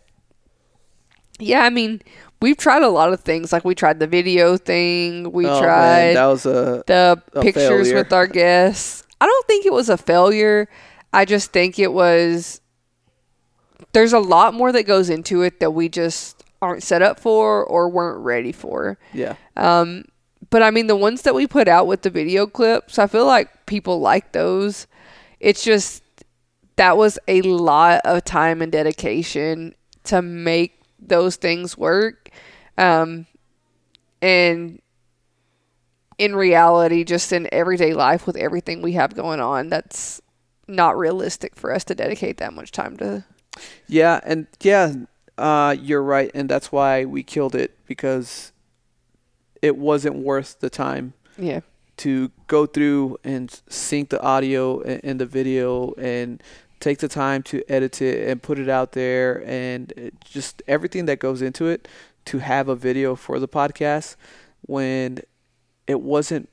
yeah, 1.38 1.60
I 1.64 1.70
mean, 1.70 2.00
we've 2.40 2.56
tried 2.56 2.82
a 2.82 2.88
lot 2.88 3.12
of 3.12 3.20
things. 3.20 3.52
Like 3.52 3.64
we 3.64 3.74
tried 3.74 4.00
the 4.00 4.06
video 4.06 4.56
thing. 4.56 5.30
We 5.32 5.46
Oh, 5.46 5.50
man, 5.50 5.62
tried 5.62 6.14
that 6.16 6.26
was 6.26 6.46
a 6.46 6.82
the 6.86 7.22
a 7.34 7.42
pictures 7.42 7.88
failure. 7.88 7.94
with 7.94 8.12
our 8.12 8.26
guests. 8.42 9.04
I 9.20 9.26
don't 9.26 9.46
think 9.46 9.66
it 9.66 9.72
was 9.72 9.88
a 9.90 9.98
failure. 9.98 10.68
I 11.12 11.24
just 11.26 11.52
think 11.52 11.78
it 11.78 11.92
was. 11.92 12.60
There's 13.92 14.12
a 14.12 14.18
lot 14.18 14.54
more 14.54 14.72
that 14.72 14.84
goes 14.84 15.10
into 15.10 15.42
it 15.42 15.60
that 15.60 15.72
we 15.72 15.88
just 15.88 16.37
aren't 16.60 16.82
set 16.82 17.02
up 17.02 17.20
for 17.20 17.64
or 17.64 17.88
weren't 17.88 18.24
ready 18.24 18.52
for. 18.52 18.98
yeah. 19.12 19.36
Um, 19.56 20.04
but 20.50 20.62
I 20.62 20.70
mean, 20.70 20.86
the 20.86 20.96
ones 20.96 21.22
that 21.22 21.34
we 21.34 21.46
put 21.46 21.68
out 21.68 21.86
with 21.86 22.02
the 22.02 22.10
video 22.10 22.46
clips, 22.46 22.98
I 22.98 23.06
feel 23.06 23.26
like 23.26 23.66
people 23.66 24.00
like 24.00 24.32
those. 24.32 24.86
It's 25.40 25.62
just 25.62 26.02
that 26.76 26.96
was 26.96 27.18
a 27.28 27.42
lot 27.42 28.00
of 28.04 28.24
time 28.24 28.62
and 28.62 28.72
dedication 28.72 29.74
to 30.04 30.22
make 30.22 30.80
those 30.98 31.36
things 31.36 31.76
work. 31.76 32.30
Um, 32.78 33.26
and 34.22 34.80
in 36.18 36.34
reality, 36.34 37.04
just 37.04 37.32
in 37.32 37.48
everyday 37.52 37.92
life 37.94 38.26
with 38.26 38.36
everything 38.36 38.80
we 38.80 38.92
have 38.92 39.14
going 39.14 39.40
on, 39.40 39.68
that's 39.68 40.20
not 40.66 40.96
realistic 40.96 41.56
for 41.56 41.72
us 41.72 41.84
to 41.84 41.94
dedicate 41.94 42.38
that 42.38 42.52
much 42.52 42.72
time 42.72 42.96
to. 42.98 43.24
Yeah, 43.86 44.20
and 44.24 44.46
yeah, 44.60 44.94
uh, 45.38 45.76
you're 45.80 46.02
right, 46.02 46.30
and 46.34 46.48
that's 46.48 46.70
why 46.72 47.04
we 47.04 47.22
killed 47.22 47.54
it 47.54 47.76
because 47.86 48.52
it 49.62 49.76
wasn't 49.76 50.16
worth 50.16 50.60
the 50.60 50.70
time 50.70 51.14
Yeah. 51.36 51.60
to 51.98 52.30
go 52.46 52.66
through 52.66 53.18
and 53.24 53.60
sync 53.68 54.10
the 54.10 54.20
audio 54.20 54.80
and, 54.82 55.20
the 55.20 55.26
video 55.26 55.94
and 55.98 56.42
take 56.80 56.98
the 56.98 57.08
time 57.08 57.42
to 57.42 57.62
edit 57.68 58.00
it 58.00 58.28
and 58.28 58.40
put 58.40 58.58
it 58.58 58.68
out 58.68 58.92
there 58.92 59.42
and 59.46 60.12
just 60.24 60.62
everything 60.68 61.06
that 61.06 61.18
goes 61.18 61.42
into 61.42 61.66
it 61.66 61.88
to 62.26 62.38
have 62.38 62.68
a 62.68 62.76
video 62.76 63.16
for 63.16 63.40
the 63.40 63.48
podcast 63.48 64.14
when 64.62 65.18
it 65.86 66.00
wasn't 66.00 66.48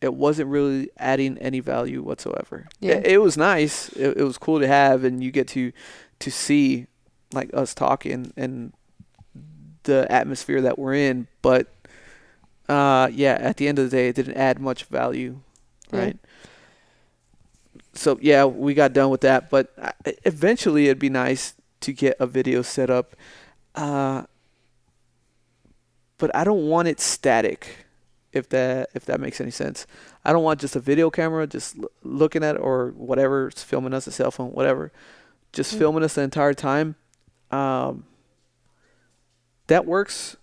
it 0.00 0.14
wasn't 0.14 0.48
really 0.48 0.88
adding 0.96 1.36
any 1.38 1.60
value 1.60 2.00
whatsoever. 2.02 2.66
Yeah. 2.80 2.94
It, 2.94 3.06
it 3.06 3.18
was 3.18 3.36
nice. 3.36 3.90
It, 3.90 4.16
it 4.16 4.22
was 4.22 4.38
cool 4.38 4.58
to 4.60 4.66
have 4.66 5.04
and 5.04 5.22
you 5.22 5.30
get 5.30 5.48
to 5.48 5.72
to 6.20 6.30
see 6.30 6.86
like 7.32 7.50
us 7.54 7.74
talking 7.74 8.32
and 8.36 8.72
the 9.84 10.06
atmosphere 10.10 10.60
that 10.62 10.78
we're 10.78 10.94
in, 10.94 11.26
but 11.42 11.68
uh, 12.68 13.08
yeah, 13.12 13.36
at 13.40 13.56
the 13.56 13.66
end 13.68 13.78
of 13.78 13.90
the 13.90 13.96
day, 13.96 14.08
it 14.08 14.16
didn't 14.16 14.36
add 14.36 14.60
much 14.60 14.84
value, 14.84 15.40
Yeah. 15.92 15.98
right? 16.00 16.18
So 17.94 18.18
yeah, 18.20 18.44
we 18.44 18.74
got 18.74 18.92
done 18.92 19.10
with 19.10 19.22
that, 19.22 19.50
but 19.50 19.72
uh, 19.78 19.92
eventually 20.24 20.86
it'd 20.86 20.98
be 20.98 21.08
nice 21.10 21.54
to 21.80 21.92
get 21.92 22.16
a 22.20 22.26
video 22.26 22.62
set 22.62 22.90
up. 22.90 23.16
Uh, 23.74 24.24
but 26.18 26.34
I 26.36 26.44
don't 26.44 26.68
want 26.68 26.88
it 26.88 27.00
static, 27.00 27.86
if 28.32 28.48
that 28.50 28.90
if 28.94 29.04
that 29.06 29.20
makes 29.20 29.40
any 29.40 29.50
sense. 29.50 29.86
I 30.24 30.32
don't 30.32 30.42
want 30.44 30.60
just 30.60 30.76
a 30.76 30.80
video 30.80 31.10
camera 31.10 31.46
just 31.46 31.78
l- 31.78 31.90
looking 32.02 32.44
at 32.44 32.56
it 32.56 32.58
or 32.60 32.90
whatever, 32.96 33.48
it's 33.48 33.62
filming 33.62 33.94
us 33.94 34.06
a 34.06 34.12
cell 34.12 34.30
phone, 34.30 34.50
whatever, 34.52 34.92
just 35.52 35.74
Mm. 35.74 35.78
filming 35.78 36.02
us 36.04 36.14
the 36.14 36.20
entire 36.22 36.54
time. 36.54 36.94
Um, 37.50 38.04
that 39.66 39.86
works 39.86 40.36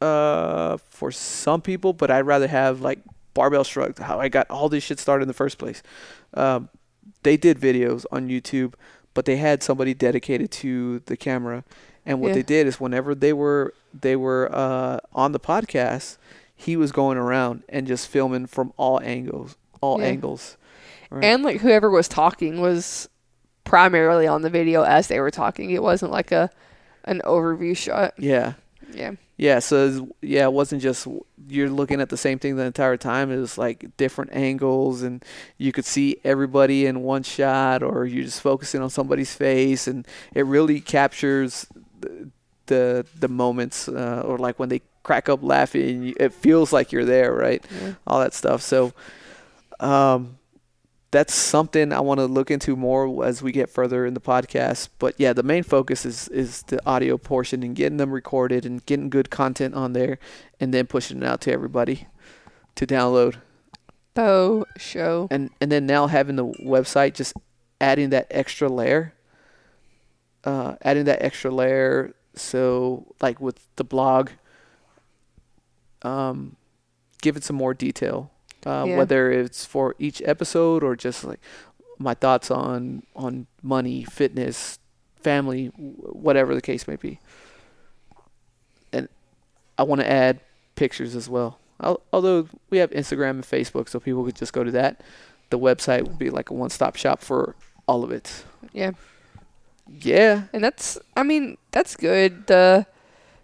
uh 0.00 0.76
for 0.90 1.12
some 1.12 1.60
people 1.60 1.92
but 1.92 2.10
i'd 2.10 2.26
rather 2.26 2.48
have 2.48 2.80
like 2.80 2.98
barbell 3.34 3.62
shrugged 3.64 3.98
how 4.00 4.18
i 4.18 4.28
got 4.28 4.48
all 4.50 4.68
this 4.68 4.82
shit 4.82 4.98
started 4.98 5.22
in 5.22 5.28
the 5.28 5.34
first 5.34 5.58
place 5.58 5.80
um 6.34 6.68
they 7.22 7.36
did 7.36 7.58
videos 7.58 8.04
on 8.10 8.28
youtube 8.28 8.74
but 9.14 9.24
they 9.26 9.36
had 9.36 9.62
somebody 9.62 9.94
dedicated 9.94 10.50
to 10.50 10.98
the 11.06 11.16
camera 11.16 11.62
and 12.04 12.20
what 12.20 12.28
Yeah. 12.28 12.34
they 12.34 12.42
did 12.42 12.66
is 12.66 12.80
whenever 12.80 13.14
they 13.14 13.32
were 13.32 13.74
they 13.98 14.16
were 14.16 14.48
uh 14.52 14.98
on 15.12 15.30
the 15.32 15.40
podcast 15.40 16.16
he 16.54 16.76
was 16.76 16.90
going 16.90 17.16
around 17.16 17.62
and 17.68 17.86
just 17.86 18.08
filming 18.08 18.46
from 18.46 18.72
all 18.76 19.00
angles 19.02 19.56
all 19.80 20.00
Yeah. 20.00 20.06
angles 20.08 20.56
Right. 21.10 21.24
And 21.24 21.42
like 21.42 21.60
whoever 21.60 21.90
was 21.90 22.08
talking 22.08 22.60
was 22.60 23.06
primarily 23.64 24.26
on 24.26 24.42
the 24.42 24.50
video 24.50 24.82
as 24.82 25.08
they 25.08 25.20
were 25.20 25.30
talking. 25.30 25.70
It 25.70 25.82
wasn't 25.82 26.12
like 26.12 26.32
a 26.32 26.50
an 27.04 27.20
overview 27.24 27.76
shot. 27.76 28.14
yeah 28.18 28.54
Yeah. 28.92 29.12
Yeah, 29.38 29.58
so 29.58 30.08
yeah, 30.20 30.44
it 30.44 30.52
wasn't 30.52 30.82
just 30.82 31.08
you're 31.48 31.70
looking 31.70 32.00
at 32.00 32.10
the 32.10 32.16
same 32.16 32.38
thing 32.38 32.54
the 32.54 32.64
entire 32.64 32.96
time. 32.96 33.32
It 33.32 33.38
was 33.38 33.58
like 33.58 33.96
different 33.96 34.32
angles, 34.34 35.02
and 35.02 35.24
you 35.58 35.72
could 35.72 35.84
see 35.84 36.18
everybody 36.22 36.86
in 36.86 37.02
one 37.02 37.24
shot, 37.24 37.82
or 37.82 38.04
you're 38.04 38.22
just 38.24 38.40
focusing 38.40 38.82
on 38.82 38.90
somebody's 38.90 39.34
face, 39.34 39.88
and 39.88 40.06
it 40.32 40.46
really 40.46 40.80
captures 40.80 41.66
the 42.00 42.30
the, 42.66 43.04
the 43.18 43.26
moments, 43.26 43.88
uh, 43.88 44.22
or 44.24 44.38
like 44.38 44.60
when 44.60 44.68
they 44.68 44.80
crack 45.02 45.28
up 45.28 45.42
laughing, 45.42 46.14
it 46.20 46.32
feels 46.32 46.72
like 46.72 46.92
you're 46.92 47.04
there, 47.04 47.32
right? 47.32 47.64
Yeah. 47.80 47.94
All 48.06 48.20
that 48.20 48.34
stuff. 48.34 48.62
So, 48.62 48.92
um, 49.80 50.38
that's 51.12 51.34
something 51.34 51.92
I 51.92 52.00
want 52.00 52.18
to 52.18 52.26
look 52.26 52.50
into 52.50 52.74
more 52.74 53.24
as 53.24 53.42
we 53.42 53.52
get 53.52 53.70
further 53.70 54.04
in 54.04 54.14
the 54.14 54.20
podcast. 54.20 54.88
But 54.98 55.14
yeah, 55.18 55.32
the 55.32 55.42
main 55.44 55.62
focus 55.62 56.04
is 56.04 56.26
is 56.28 56.62
the 56.62 56.84
audio 56.84 57.16
portion 57.16 57.62
and 57.62 57.76
getting 57.76 57.98
them 57.98 58.10
recorded 58.10 58.66
and 58.66 58.84
getting 58.84 59.10
good 59.10 59.30
content 59.30 59.74
on 59.74 59.92
there, 59.92 60.18
and 60.58 60.74
then 60.74 60.86
pushing 60.86 61.18
it 61.18 61.24
out 61.24 61.40
to 61.42 61.52
everybody 61.52 62.08
to 62.74 62.86
download. 62.86 63.36
Bo 64.14 64.64
show. 64.76 65.28
And 65.30 65.50
and 65.60 65.70
then 65.70 65.86
now 65.86 66.08
having 66.08 66.36
the 66.36 66.46
website, 66.46 67.14
just 67.14 67.34
adding 67.80 68.10
that 68.10 68.26
extra 68.30 68.68
layer. 68.68 69.14
Uh, 70.44 70.74
adding 70.82 71.04
that 71.04 71.22
extra 71.22 71.52
layer, 71.52 72.16
so 72.34 73.14
like 73.20 73.40
with 73.40 73.60
the 73.76 73.84
blog, 73.84 74.30
um, 76.02 76.56
give 77.20 77.36
it 77.36 77.44
some 77.44 77.54
more 77.54 77.74
detail. 77.74 78.31
Uh, 78.66 78.84
Yeah. 78.86 78.96
Whether 78.98 79.30
it's 79.32 79.64
for 79.64 79.94
each 79.98 80.22
episode 80.24 80.82
or 80.84 80.94
just 80.96 81.24
like 81.24 81.40
my 81.98 82.14
thoughts 82.14 82.50
on 82.50 83.02
on 83.16 83.46
money, 83.62 84.04
fitness, 84.04 84.78
family, 85.20 85.66
whatever 85.76 86.54
the 86.54 86.62
case 86.62 86.86
may 86.88 86.96
be. 86.96 87.18
And 88.92 89.08
I 89.78 89.82
want 89.84 90.00
to 90.00 90.10
add 90.10 90.40
pictures 90.74 91.14
as 91.14 91.28
well. 91.28 91.58
Al- 91.80 92.02
Although 92.12 92.48
we 92.70 92.78
have 92.78 92.90
Instagram 92.90 93.30
and 93.30 93.44
Facebook, 93.44 93.88
so 93.88 93.98
people 94.00 94.24
could 94.24 94.36
just 94.36 94.52
go 94.52 94.64
to 94.64 94.70
that. 94.72 95.00
The 95.50 95.58
website 95.58 96.02
would 96.02 96.18
be 96.18 96.30
like 96.30 96.50
a 96.50 96.54
one-stop 96.54 96.96
shop 96.96 97.20
for 97.20 97.54
all 97.86 98.04
of 98.04 98.10
it. 98.10 98.44
Yeah. 98.72 98.92
Yeah, 100.00 100.44
And 100.54 100.62
that's 100.64 100.96
I 101.16 101.22
mean, 101.24 101.58
that's 101.72 101.96
good. 101.96 102.46
The 102.46 102.86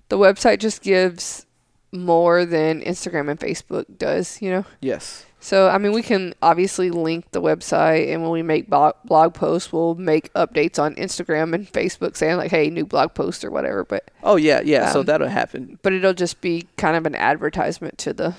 the 0.08 0.16
website 0.16 0.60
just 0.60 0.80
gives 0.82 1.44
more 1.92 2.44
than 2.44 2.80
Instagram 2.82 3.30
and 3.30 3.40
Facebook 3.40 3.84
does, 3.98 4.40
you 4.42 4.50
know? 4.50 4.64
Yes. 4.80 5.24
So, 5.40 5.68
I 5.68 5.78
mean, 5.78 5.92
we 5.92 6.02
can 6.02 6.34
obviously 6.42 6.90
link 6.90 7.30
the 7.30 7.40
website, 7.40 8.12
and 8.12 8.22
when 8.22 8.32
we 8.32 8.42
make 8.42 8.68
blog, 8.68 8.96
blog 9.04 9.34
posts, 9.34 9.72
we'll 9.72 9.94
make 9.94 10.32
updates 10.34 10.78
on 10.82 10.96
Instagram 10.96 11.54
and 11.54 11.70
Facebook 11.72 12.16
saying, 12.16 12.36
like, 12.38 12.50
hey, 12.50 12.70
new 12.70 12.84
blog 12.84 13.14
post 13.14 13.44
or 13.44 13.50
whatever. 13.50 13.84
But, 13.84 14.10
Oh 14.24 14.34
yeah, 14.36 14.60
yeah. 14.64 14.90
so 14.92 15.00
Um, 15.00 15.06
that'll 15.06 15.28
happen. 15.28 15.78
but 15.82 15.92
it'll 15.92 16.12
just 16.12 16.40
be 16.40 16.66
kind 16.76 16.96
of 16.96 17.06
an 17.06 17.14
advertisement 17.14 17.98
to 17.98 18.12
the 18.12 18.34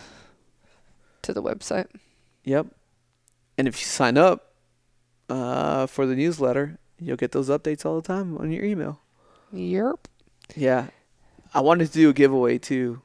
to 1.21 1.33
the 1.33 1.41
website. 1.43 1.87
Yep. 2.43 2.67
And 3.57 3.67
if 3.67 3.79
you 3.79 3.85
sign 3.85 4.17
up 4.17 4.53
uh, 5.29 5.85
for 5.87 6.05
the 6.05 6.15
newsletter, 6.15 6.79
you'll 6.99 7.17
get 7.17 7.31
those 7.31 7.49
updates 7.49 7.85
all 7.85 7.95
the 7.99 8.07
time 8.07 8.37
on 8.37 8.51
your 8.51 8.63
email. 8.63 8.99
Yerp. 9.53 9.99
Yeah. 10.55 10.87
I 11.53 11.61
wanted 11.61 11.87
to 11.87 11.93
do 11.93 12.09
a 12.09 12.13
giveaway 12.13 12.57
too, 12.57 13.01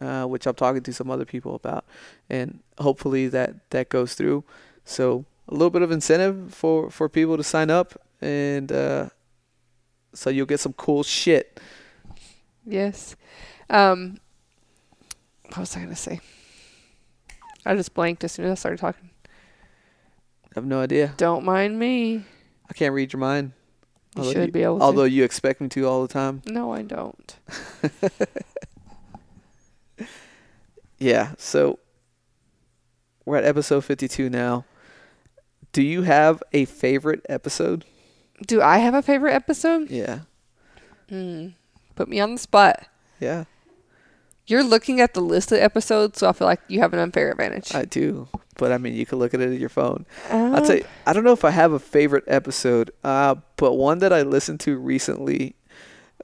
uh, 0.00 0.24
which 0.24 0.46
I'm 0.46 0.54
talking 0.54 0.82
to 0.82 0.92
some 0.92 1.10
other 1.10 1.24
people 1.24 1.54
about, 1.54 1.84
and 2.28 2.60
hopefully 2.78 3.28
that 3.28 3.70
that 3.70 3.88
goes 3.88 4.14
through. 4.14 4.44
So 4.84 5.24
a 5.48 5.52
little 5.52 5.70
bit 5.70 5.82
of 5.82 5.90
incentive 5.90 6.54
for 6.54 6.90
for 6.90 7.08
people 7.08 7.36
to 7.36 7.44
sign 7.44 7.70
up, 7.70 8.00
and 8.20 8.70
uh, 8.70 9.08
so 10.14 10.30
you'll 10.30 10.46
get 10.46 10.60
some 10.60 10.72
cool 10.74 11.02
shit. 11.02 11.60
Yes. 12.64 13.16
Um, 13.70 14.18
what 15.46 15.58
was 15.58 15.76
I 15.76 15.80
going 15.80 15.90
to 15.90 15.96
say? 15.96 16.20
I 17.64 17.74
just 17.74 17.94
blanked 17.94 18.24
as 18.24 18.32
soon 18.32 18.46
as 18.46 18.52
I 18.52 18.54
started 18.54 18.78
talking. 18.78 19.10
I 19.26 20.54
have 20.54 20.66
no 20.66 20.80
idea. 20.80 21.14
Don't 21.16 21.44
mind 21.44 21.78
me. 21.78 22.24
I 22.68 22.74
can't 22.74 22.94
read 22.94 23.12
your 23.12 23.20
mind. 23.20 23.52
You 24.16 24.22
Although 24.22 24.32
should 24.32 24.52
be 24.52 24.62
able 24.62 24.78
to. 24.78 24.84
Although 24.84 25.04
you 25.04 25.24
expect 25.24 25.60
me 25.60 25.68
to 25.68 25.86
all 25.86 26.02
the 26.02 26.12
time. 26.12 26.42
No, 26.46 26.72
I 26.72 26.82
don't. 26.82 27.36
Yeah. 30.98 31.32
So 31.38 31.78
we're 33.24 33.36
at 33.36 33.44
episode 33.44 33.84
52 33.84 34.30
now. 34.30 34.64
Do 35.72 35.82
you 35.82 36.02
have 36.02 36.42
a 36.52 36.64
favorite 36.64 37.24
episode? 37.28 37.84
Do 38.46 38.62
I 38.62 38.78
have 38.78 38.94
a 38.94 39.02
favorite 39.02 39.32
episode? 39.34 39.90
Yeah. 39.90 40.20
Hmm. 41.08 41.48
Put 41.94 42.08
me 42.08 42.20
on 42.20 42.32
the 42.34 42.38
spot. 42.38 42.86
Yeah, 43.20 43.44
You're 44.46 44.62
looking 44.62 45.00
at 45.00 45.14
the 45.14 45.20
list 45.20 45.50
of 45.50 45.58
episodes, 45.58 46.20
so 46.20 46.28
I 46.28 46.32
feel 46.32 46.46
like 46.46 46.60
you 46.68 46.78
have 46.78 46.92
an 46.92 47.00
unfair 47.00 47.32
advantage. 47.32 47.74
I 47.74 47.84
do. 47.84 48.28
But 48.56 48.70
I 48.70 48.78
mean, 48.78 48.94
you 48.94 49.04
can 49.06 49.18
look 49.18 49.34
at 49.34 49.40
it 49.40 49.52
at 49.52 49.58
your 49.58 49.68
phone. 49.68 50.06
Um, 50.30 50.54
I'll 50.54 50.64
tell 50.64 50.76
you, 50.76 50.84
I 51.04 51.12
don't 51.12 51.24
know 51.24 51.32
if 51.32 51.44
I 51.44 51.50
have 51.50 51.72
a 51.72 51.80
favorite 51.80 52.22
episode, 52.28 52.92
uh, 53.02 53.34
but 53.56 53.72
one 53.74 53.98
that 53.98 54.12
I 54.12 54.22
listened 54.22 54.60
to 54.60 54.78
recently 54.78 55.56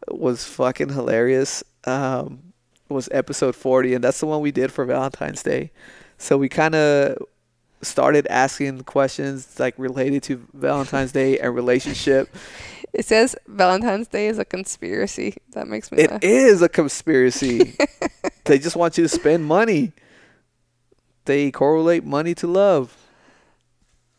was 0.08 0.44
fucking 0.44 0.90
hilarious. 0.90 1.64
Um, 1.84 2.43
was 2.88 3.08
episode 3.12 3.54
40, 3.54 3.94
and 3.94 4.04
that's 4.04 4.20
the 4.20 4.26
one 4.26 4.40
we 4.40 4.52
did 4.52 4.72
for 4.72 4.84
Valentine's 4.84 5.42
Day. 5.42 5.70
So 6.18 6.36
we 6.36 6.48
kind 6.48 6.74
of 6.74 7.18
started 7.82 8.26
asking 8.28 8.82
questions 8.82 9.58
like 9.58 9.74
related 9.78 10.22
to 10.24 10.46
Valentine's 10.54 11.12
Day 11.12 11.38
and 11.38 11.54
relationship. 11.54 12.34
It 12.94 13.04
says 13.04 13.34
Valentine's 13.48 14.06
Day 14.06 14.28
is 14.28 14.38
a 14.38 14.44
conspiracy. 14.44 15.34
That 15.50 15.66
makes 15.66 15.90
me 15.90 16.06
laugh. 16.06 16.22
It 16.22 16.30
is 16.30 16.62
a 16.62 16.68
conspiracy. 16.68 17.76
they 18.44 18.60
just 18.60 18.76
want 18.76 18.96
you 18.96 19.02
to 19.02 19.08
spend 19.08 19.44
money. 19.44 19.90
They 21.24 21.50
correlate 21.50 22.04
money 22.04 22.36
to 22.36 22.46
love. 22.46 22.96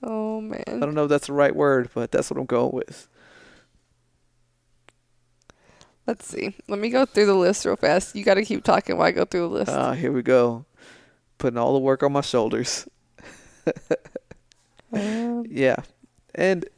Oh 0.03 0.41
man. 0.41 0.65
I 0.67 0.79
don't 0.79 0.93
know 0.93 1.05
if 1.05 1.09
that's 1.09 1.27
the 1.27 1.33
right 1.33 1.55
word, 1.55 1.89
but 1.93 2.11
that's 2.11 2.29
what 2.29 2.37
I'm 2.37 2.45
going 2.45 2.73
with. 2.73 3.07
Let's 6.07 6.27
see. 6.27 6.55
Let 6.67 6.79
me 6.79 6.89
go 6.89 7.05
through 7.05 7.25
the 7.25 7.33
list 7.33 7.65
real 7.65 7.75
fast. 7.75 8.15
You 8.15 8.23
got 8.23 8.35
to 8.35 8.45
keep 8.45 8.63
talking 8.63 8.97
while 8.97 9.07
I 9.07 9.11
go 9.11 9.25
through 9.25 9.41
the 9.41 9.53
list. 9.55 9.71
Ah, 9.71 9.93
here 9.93 10.11
we 10.11 10.21
go. 10.21 10.65
Putting 11.37 11.57
all 11.57 11.73
the 11.73 11.79
work 11.79 12.03
on 12.03 12.11
my 12.13 12.21
shoulders. 12.21 12.87
Um, 14.93 15.45
Yeah. 15.49 15.77
And 16.33 16.69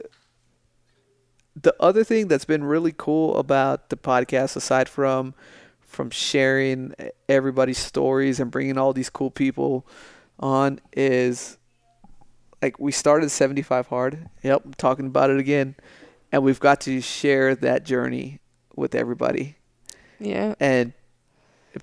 the 1.61 1.75
other 1.80 2.03
thing 2.03 2.28
that's 2.28 2.45
been 2.45 2.63
really 2.63 2.93
cool 2.95 3.38
about 3.38 3.89
the 3.89 3.97
podcast 3.97 4.55
aside 4.55 4.88
from 4.89 5.36
from 5.82 6.09
sharing 6.09 6.93
everybody's 7.30 7.78
stories 7.78 8.39
and 8.39 8.49
bringing 8.51 8.78
all 8.78 8.93
these 8.93 9.09
cool 9.09 9.32
people 9.32 9.86
on 10.39 10.80
is 10.93 11.57
like 12.61 12.80
we 12.80 12.91
started 12.91 13.30
75 13.30 13.88
hard. 13.88 14.30
Yep, 14.43 14.61
I'm 14.65 14.73
talking 14.75 15.07
about 15.07 15.30
it 15.30 15.39
again. 15.39 15.75
And 16.32 16.43
we've 16.43 16.59
got 16.59 16.82
to 16.82 17.01
share 17.01 17.55
that 17.55 17.84
journey 17.86 18.39
with 18.78 18.95
everybody. 18.95 19.57
yeah. 20.19 20.55
and 20.59 20.93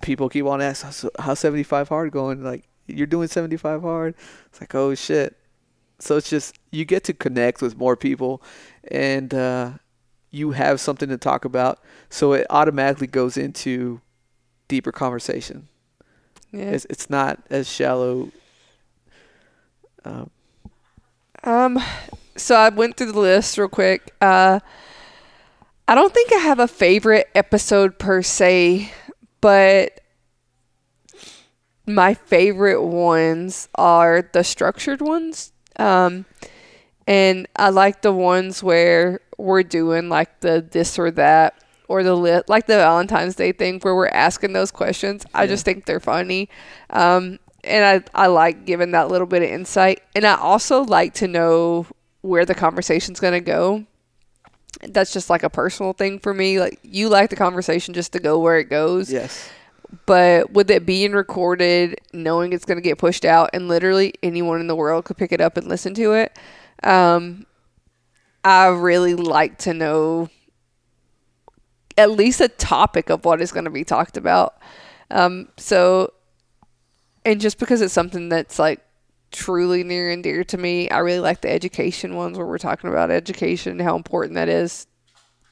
people 0.01 0.27
keep 0.27 0.45
on 0.45 0.61
asking 0.61 0.87
how's, 0.87 1.05
how's 1.19 1.39
75 1.39 1.87
hard 1.87 2.11
going 2.11 2.43
like 2.43 2.63
you're 2.87 3.07
doing 3.07 3.27
75 3.29 3.81
hard 3.81 4.13
it's 4.47 4.59
like 4.59 4.75
oh 4.75 4.93
shit 4.93 5.37
so 5.99 6.17
it's 6.17 6.29
just 6.29 6.59
you 6.71 6.83
get 6.83 7.03
to 7.05 7.13
connect 7.13 7.61
with 7.61 7.77
more 7.77 7.95
people 7.95 8.41
and 8.91 9.33
uh, 9.33 9.71
you 10.31 10.51
have 10.51 10.81
something 10.81 11.07
to 11.07 11.17
talk 11.17 11.45
about 11.45 11.79
so 12.09 12.33
it 12.33 12.45
automatically 12.49 13.07
goes 13.07 13.37
into 13.37 14.01
deeper 14.67 14.91
conversation 14.91 15.69
Yeah. 16.51 16.71
it's, 16.71 16.85
it's 16.89 17.09
not 17.09 17.41
as 17.49 17.69
shallow 17.69 18.31
um, 20.03 20.29
Um, 21.43 21.79
so 22.35 22.55
I 22.55 22.67
went 22.69 22.97
through 22.97 23.11
the 23.13 23.19
list 23.19 23.57
real 23.57 23.69
quick. 23.69 24.13
Uh, 24.19 24.59
I 25.87 25.95
don't 25.95 26.13
think 26.13 26.33
I 26.33 26.37
have 26.37 26.59
a 26.59 26.67
favorite 26.67 27.29
episode 27.35 27.99
per 27.99 28.21
se, 28.21 28.91
but 29.39 30.01
my 31.85 32.15
favorite 32.15 32.81
ones 32.81 33.69
are 33.75 34.27
the 34.33 34.43
structured 34.43 35.01
ones. 35.01 35.53
Um, 35.77 36.25
and 37.05 37.47
I 37.55 37.69
like 37.69 38.01
the 38.01 38.11
ones 38.11 38.63
where 38.63 39.19
we're 39.37 39.63
doing 39.63 40.09
like 40.09 40.39
the 40.39 40.65
this 40.71 40.97
or 40.97 41.11
that 41.11 41.61
or 41.87 42.01
the 42.01 42.15
lit 42.15 42.49
like 42.49 42.65
the 42.65 42.77
Valentine's 42.77 43.35
Day 43.35 43.51
thing 43.51 43.79
where 43.81 43.95
we're 43.95 44.07
asking 44.07 44.53
those 44.53 44.71
questions. 44.71 45.23
I 45.35 45.45
just 45.45 45.65
think 45.65 45.85
they're 45.85 45.99
funny. 45.99 46.49
Um, 46.89 47.37
and 47.63 48.03
I, 48.15 48.23
I 48.23 48.27
like 48.27 48.65
giving 48.65 48.91
that 48.91 49.09
little 49.09 49.27
bit 49.27 49.43
of 49.43 49.49
insight. 49.49 50.01
And 50.15 50.25
I 50.25 50.35
also 50.35 50.83
like 50.83 51.13
to 51.15 51.27
know 51.27 51.85
where 52.21 52.45
the 52.45 52.55
conversation's 52.55 53.19
going 53.19 53.33
to 53.33 53.39
go. 53.39 53.85
That's 54.89 55.13
just 55.13 55.29
like 55.29 55.43
a 55.43 55.49
personal 55.49 55.93
thing 55.93 56.19
for 56.19 56.33
me. 56.33 56.59
Like 56.59 56.79
you 56.83 57.09
like 57.09 57.29
the 57.29 57.35
conversation 57.35 57.93
just 57.93 58.13
to 58.13 58.19
go 58.19 58.39
where 58.39 58.57
it 58.59 58.69
goes 58.69 59.11
yes 59.11 59.49
but 60.05 60.51
with 60.51 60.69
it 60.71 60.85
being 60.85 61.13
recorded, 61.13 61.99
knowing 62.13 62.53
it's 62.53 62.65
going 62.65 62.77
to 62.77 62.81
get 62.81 62.97
pushed 62.97 63.25
out, 63.25 63.49
and 63.53 63.67
literally 63.67 64.13
anyone 64.21 64.59
in 64.59 64.67
the 64.67 64.75
world 64.75 65.05
could 65.05 65.17
pick 65.17 65.31
it 65.31 65.41
up 65.41 65.57
and 65.57 65.67
listen 65.67 65.93
to 65.95 66.13
it, 66.13 66.37
um, 66.83 67.45
I 68.43 68.67
really 68.67 69.15
like 69.15 69.57
to 69.59 69.73
know 69.73 70.29
at 71.97 72.11
least 72.11 72.41
a 72.41 72.47
topic 72.47 73.09
of 73.09 73.25
what 73.25 73.41
is 73.41 73.51
going 73.51 73.65
to 73.65 73.71
be 73.71 73.83
talked 73.83 74.17
about. 74.17 74.57
Um, 75.09 75.49
so, 75.57 76.13
and 77.23 77.39
just 77.39 77.57
because 77.57 77.81
it's 77.81 77.93
something 77.93 78.29
that's 78.29 78.59
like 78.59 78.84
truly 79.35 79.83
near 79.83 80.09
and 80.09 80.23
dear 80.23 80.43
to 80.45 80.57
me, 80.57 80.89
I 80.89 80.99
really 80.99 81.19
like 81.19 81.41
the 81.41 81.51
education 81.51 82.15
ones 82.15 82.37
where 82.37 82.47
we're 82.47 82.57
talking 82.57 82.89
about 82.89 83.11
education, 83.11 83.73
and 83.73 83.81
how 83.81 83.95
important 83.95 84.35
that 84.35 84.49
is 84.49 84.87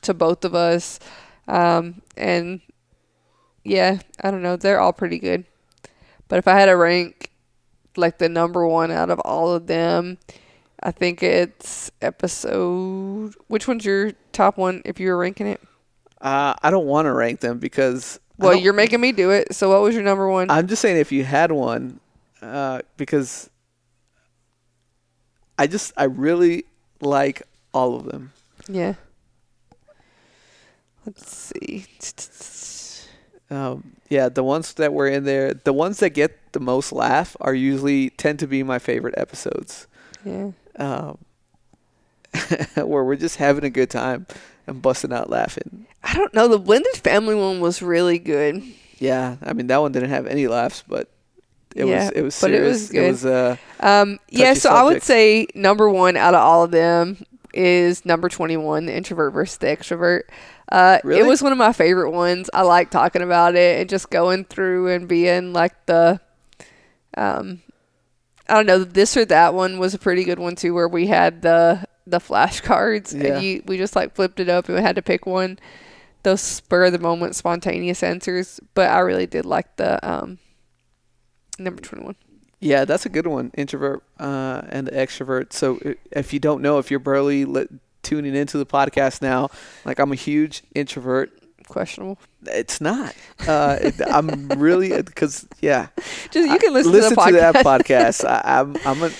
to 0.04 0.14
both 0.14 0.46
of 0.46 0.56
us. 0.56 1.00
Um, 1.48 2.02
and 2.18 2.62
yeah, 3.64 4.00
I 4.22 4.32
don't 4.32 4.42
know. 4.42 4.56
They're 4.56 4.80
all 4.80 4.94
pretty 4.94 5.20
good. 5.20 5.46
But 6.28 6.40
if 6.40 6.48
I 6.48 6.58
had 6.60 6.66
to 6.66 6.74
rank 6.74 7.30
like 7.96 8.18
the 8.18 8.30
number 8.30 8.66
one 8.68 8.92
out 8.92 9.10
of 9.10 9.20
all 9.20 9.54
of 9.54 9.68
them, 9.68 10.18
I 10.82 10.92
think 10.92 11.22
it's 11.22 11.92
episode. 12.02 13.36
Which 13.48 13.68
one's 13.68 13.86
your 13.86 14.14
top 14.32 14.58
one 14.58 14.82
if 14.86 15.00
you 15.00 15.10
were 15.10 15.18
ranking 15.18 15.48
it? 15.48 15.62
uh, 16.22 16.54
i 16.64 16.72
don't 16.72 16.86
want 16.86 17.06
to 17.06 17.12
rank 17.12 17.42
them 17.42 17.60
because 17.60 18.18
Well, 18.38 18.56
you're 18.56 18.72
making 18.72 19.02
me 19.02 19.12
do 19.12 19.32
it. 19.32 19.54
So 19.54 19.70
what 19.70 19.82
was 19.82 19.94
your 19.94 20.04
number 20.06 20.30
one? 20.30 20.50
I'm 20.50 20.68
just 20.68 20.82
saying 20.82 20.96
if 20.98 21.12
you 21.12 21.26
had 21.26 21.52
one, 21.52 22.00
uh, 22.42 22.80
because 22.98 23.50
I 25.58 25.68
just 25.68 25.94
I 25.98 26.06
really 26.06 26.66
like 27.02 27.44
all 27.74 27.96
of 27.96 28.06
them. 28.06 28.32
yeah. 28.68 28.96
Let's 31.06 31.36
see. 31.36 31.86
Um, 33.50 33.98
yeah, 34.10 34.30
the 34.30 34.44
ones 34.44 34.74
that 34.76 34.94
were 34.94 35.08
in 35.08 35.26
there, 35.26 35.54
the 35.54 35.74
ones 35.74 36.00
that 36.00 36.12
get 36.12 36.54
the 36.54 36.60
most 36.62 36.92
laugh 36.94 37.36
are 37.42 37.54
usually 37.54 38.10
tend 38.12 38.40
to 38.40 38.48
be 38.48 38.64
my 38.64 38.80
favorite 38.80 39.14
episodes, 39.18 39.86
Yeah. 40.26 40.52
um, 40.78 41.18
where 42.76 43.04
we're 43.04 43.18
just 43.18 43.36
having 43.36 43.64
a 43.66 43.70
good 43.70 43.90
time 43.90 44.26
and 44.66 44.82
busting 44.82 45.12
out 45.12 45.30
laughing. 45.30 45.86
I 46.04 46.14
don't 46.16 46.34
know. 46.34 46.48
The 46.48 46.58
blended 46.58 46.96
family 46.98 47.36
one 47.36 47.60
was 47.60 47.82
really 47.82 48.18
good. 48.18 48.64
Yeah, 48.98 49.36
I 49.44 49.52
mean 49.54 49.68
that 49.68 49.82
one 49.82 49.92
didn't 49.92 50.10
have 50.10 50.26
any 50.26 50.48
laughs, 50.48 50.84
but 50.88 51.10
it 51.76 51.86
Yeah, 51.86 52.06
was 52.06 52.10
it 52.16 52.22
was 52.22 52.42
but 52.42 52.52
it 52.52 52.62
was 52.62 52.90
good. 52.90 53.08
was 53.12 53.26
uh, 53.26 53.58
Um, 53.80 54.20
yeah, 54.30 54.54
so 54.54 54.70
I 54.72 54.84
would 54.84 55.04
say 55.04 55.48
number 55.56 55.90
one 55.90 56.16
out 56.18 56.34
of 56.34 56.42
all 56.42 56.64
of 56.64 56.72
them 56.72 57.24
is 57.54 58.04
number 58.06 58.30
21, 58.30 58.86
the 58.88 58.96
introvert 58.96 59.34
versus 59.34 59.58
the 59.58 59.68
extrovert. 59.68 60.22
Uh, 60.72 60.98
Really? 61.04 61.20
It 61.22 61.26
was 61.28 61.44
one 61.44 61.52
of 61.52 61.58
my 61.58 61.72
favorite 61.74 62.10
ones. 62.12 62.50
I 62.54 62.64
like 62.64 62.90
talking 62.90 63.22
about 63.22 63.56
it 63.56 63.80
and 63.80 63.90
just 63.90 64.10
going 64.10 64.46
through 64.46 64.88
and 64.90 65.08
being 65.08 65.54
like 65.54 65.86
the, 65.86 66.20
um, 67.16 67.62
I 68.50 68.56
don't 68.56 68.66
know, 68.66 68.84
this 68.84 69.16
or 69.16 69.26
that 69.26 69.54
one 69.54 69.78
was 69.80 69.94
a 69.94 70.00
pretty 70.00 70.24
good 70.24 70.40
one 70.40 70.56
too, 70.56 70.74
where 70.74 70.88
we 70.88 71.08
had 71.08 71.42
the 71.42 71.86
the 72.06 72.20
flashcards 72.20 73.14
Yeah. 73.14 73.36
and 73.36 73.44
you 73.46 73.64
we 73.66 73.78
just 73.78 73.96
like 73.96 74.14
flipped 74.16 74.40
it 74.40 74.50
up 74.50 74.68
and 74.68 74.76
we 74.76 74.82
had 74.82 74.96
to 74.98 75.02
pick 75.02 75.26
one. 75.26 75.60
Those 76.24 76.42
spur 76.42 76.86
of 76.86 76.92
the 76.94 77.00
moment 77.00 77.36
spontaneous 77.36 78.02
answers, 78.04 78.60
but 78.74 78.90
I 78.90 79.00
really 79.00 79.28
did 79.28 79.46
like 79.46 79.76
the 79.78 80.06
um 80.10 80.40
number 81.60 81.82
twenty 81.82 82.06
one. 82.06 82.16
Yeah, 82.60 82.86
that's 82.86 83.06
a 83.06 83.10
good 83.10 83.28
one. 83.28 83.52
Introvert 83.56 84.04
uh, 84.20 84.62
and 84.70 84.88
the 84.88 84.92
extrovert. 84.92 85.52
So 85.52 85.80
if 86.12 86.32
you 86.32 86.40
don't 86.40 86.62
know, 86.62 86.78
if 86.78 86.90
you're 86.90 87.00
barely 87.00 87.44
li- 87.44 87.68
tuning 88.04 88.36
into 88.36 88.58
the 88.58 88.66
podcast 88.66 89.22
now, 89.22 89.50
like 89.84 90.00
I'm 90.00 90.12
a 90.12 90.16
huge 90.16 90.64
introvert. 90.74 91.32
Questionable. 91.68 92.20
It's 92.46 92.82
not. 92.82 93.16
Uh, 93.48 93.78
it, 93.82 93.96
I'm 94.06 94.48
really 94.50 95.02
because 95.02 95.48
yeah. 95.62 95.88
Just 96.32 96.50
you 96.50 96.58
can 96.60 96.74
listen, 96.74 96.92
listen 96.92 97.10
to 97.12 97.16
the 97.16 97.22
podcast. 97.22 97.54
that 97.54 97.66
podcast. 97.66 98.26
I, 98.46 98.60
I'm 98.60 98.78
I'm 98.86 99.04
a 99.04 99.12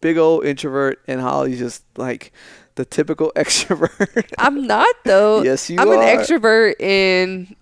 big 0.00 0.18
old 0.18 0.44
introvert, 0.44 1.00
and 1.06 1.20
Holly's 1.20 1.58
just 1.58 1.82
like 1.96 2.32
the 2.74 2.84
typical 2.84 3.32
extrovert. 3.36 4.30
I'm 4.38 4.66
not 4.66 4.94
though. 5.04 5.42
Yes, 5.42 5.68
you 5.70 5.78
I'm 5.78 5.88
are. 5.88 5.94
an 5.94 6.00
extrovert 6.00 6.80
in 6.80 7.56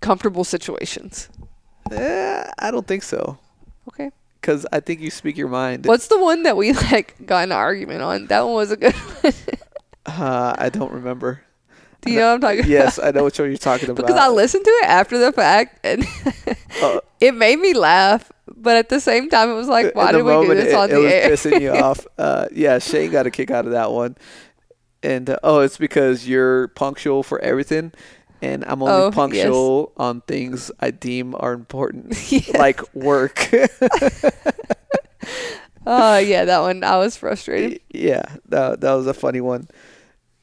comfortable 0.00 0.44
situations. 0.44 1.28
Eh, 1.92 2.44
I 2.58 2.70
don't 2.70 2.86
think 2.86 3.02
so, 3.02 3.38
Okay. 3.88 4.10
because 4.40 4.66
I 4.72 4.80
think 4.80 5.00
you 5.00 5.10
speak 5.10 5.36
your 5.36 5.48
mind. 5.48 5.86
What's 5.86 6.08
the 6.08 6.18
one 6.18 6.42
that 6.44 6.56
we 6.56 6.72
like 6.92 7.14
got 7.26 7.44
an 7.44 7.52
argument 7.52 8.02
on? 8.02 8.26
That 8.26 8.44
one 8.44 8.54
was 8.54 8.70
a 8.70 8.76
good 8.76 8.94
one. 8.94 9.32
Uh, 10.06 10.54
I 10.56 10.68
don't 10.68 10.92
remember. 10.92 11.40
Do 12.02 12.12
you 12.12 12.20
know 12.20 12.28
what 12.28 12.34
I'm 12.34 12.40
talking 12.58 12.70
Yes, 12.70 12.96
about? 12.98 13.08
I 13.08 13.10
know 13.18 13.24
what 13.24 13.36
you're 13.38 13.56
talking 13.56 13.90
about. 13.90 14.06
Because 14.06 14.16
I 14.20 14.28
listened 14.28 14.64
to 14.64 14.70
it 14.70 14.84
after 14.84 15.18
the 15.18 15.32
fact 15.32 15.84
and 15.84 16.04
Uh, 16.80 17.00
it 17.20 17.34
made 17.34 17.58
me 17.58 17.74
laugh, 17.74 18.30
but 18.46 18.76
at 18.76 18.88
the 18.88 19.00
same 19.00 19.28
time 19.28 19.50
it 19.50 19.54
was 19.54 19.66
like, 19.66 19.96
why 19.96 20.12
did 20.12 20.22
we 20.22 20.30
do 20.46 20.54
this 20.54 20.68
it, 20.68 20.74
on 20.76 20.90
it 20.90 20.92
the 20.94 21.00
was 21.00 21.12
air? 21.12 21.30
pissing 21.30 21.60
you 21.60 21.70
off. 21.72 22.06
Uh, 22.16 22.46
yeah, 22.52 22.78
Shane 22.78 23.10
got 23.10 23.26
a 23.26 23.30
kick 23.32 23.50
out 23.50 23.64
of 23.66 23.72
that 23.72 23.90
one. 23.90 24.16
And 25.02 25.28
uh, 25.28 25.38
oh, 25.42 25.58
it's 25.58 25.76
because 25.76 26.28
you're 26.28 26.68
punctual 26.68 27.24
for 27.24 27.40
everything, 27.40 27.92
and 28.42 28.64
I'm 28.66 28.82
only 28.82 29.02
Oh, 29.02 29.06
yes. 29.06 29.14
punctual 29.14 29.92
on 29.96 30.20
things 30.22 30.70
I 30.80 30.90
deem 30.90 31.34
are 31.38 31.52
important, 31.52 32.14
like 32.54 32.80
work. 32.94 33.48
Oh 35.88 36.18
yeah, 36.18 36.44
that 36.44 36.58
one 36.60 36.82
I 36.82 36.96
was 36.96 37.16
frustrated. 37.16 37.80
yeah, 37.92 38.22
that 38.48 38.80
that 38.80 38.92
was 38.94 39.06
a 39.06 39.14
funny 39.14 39.40
one. 39.40 39.68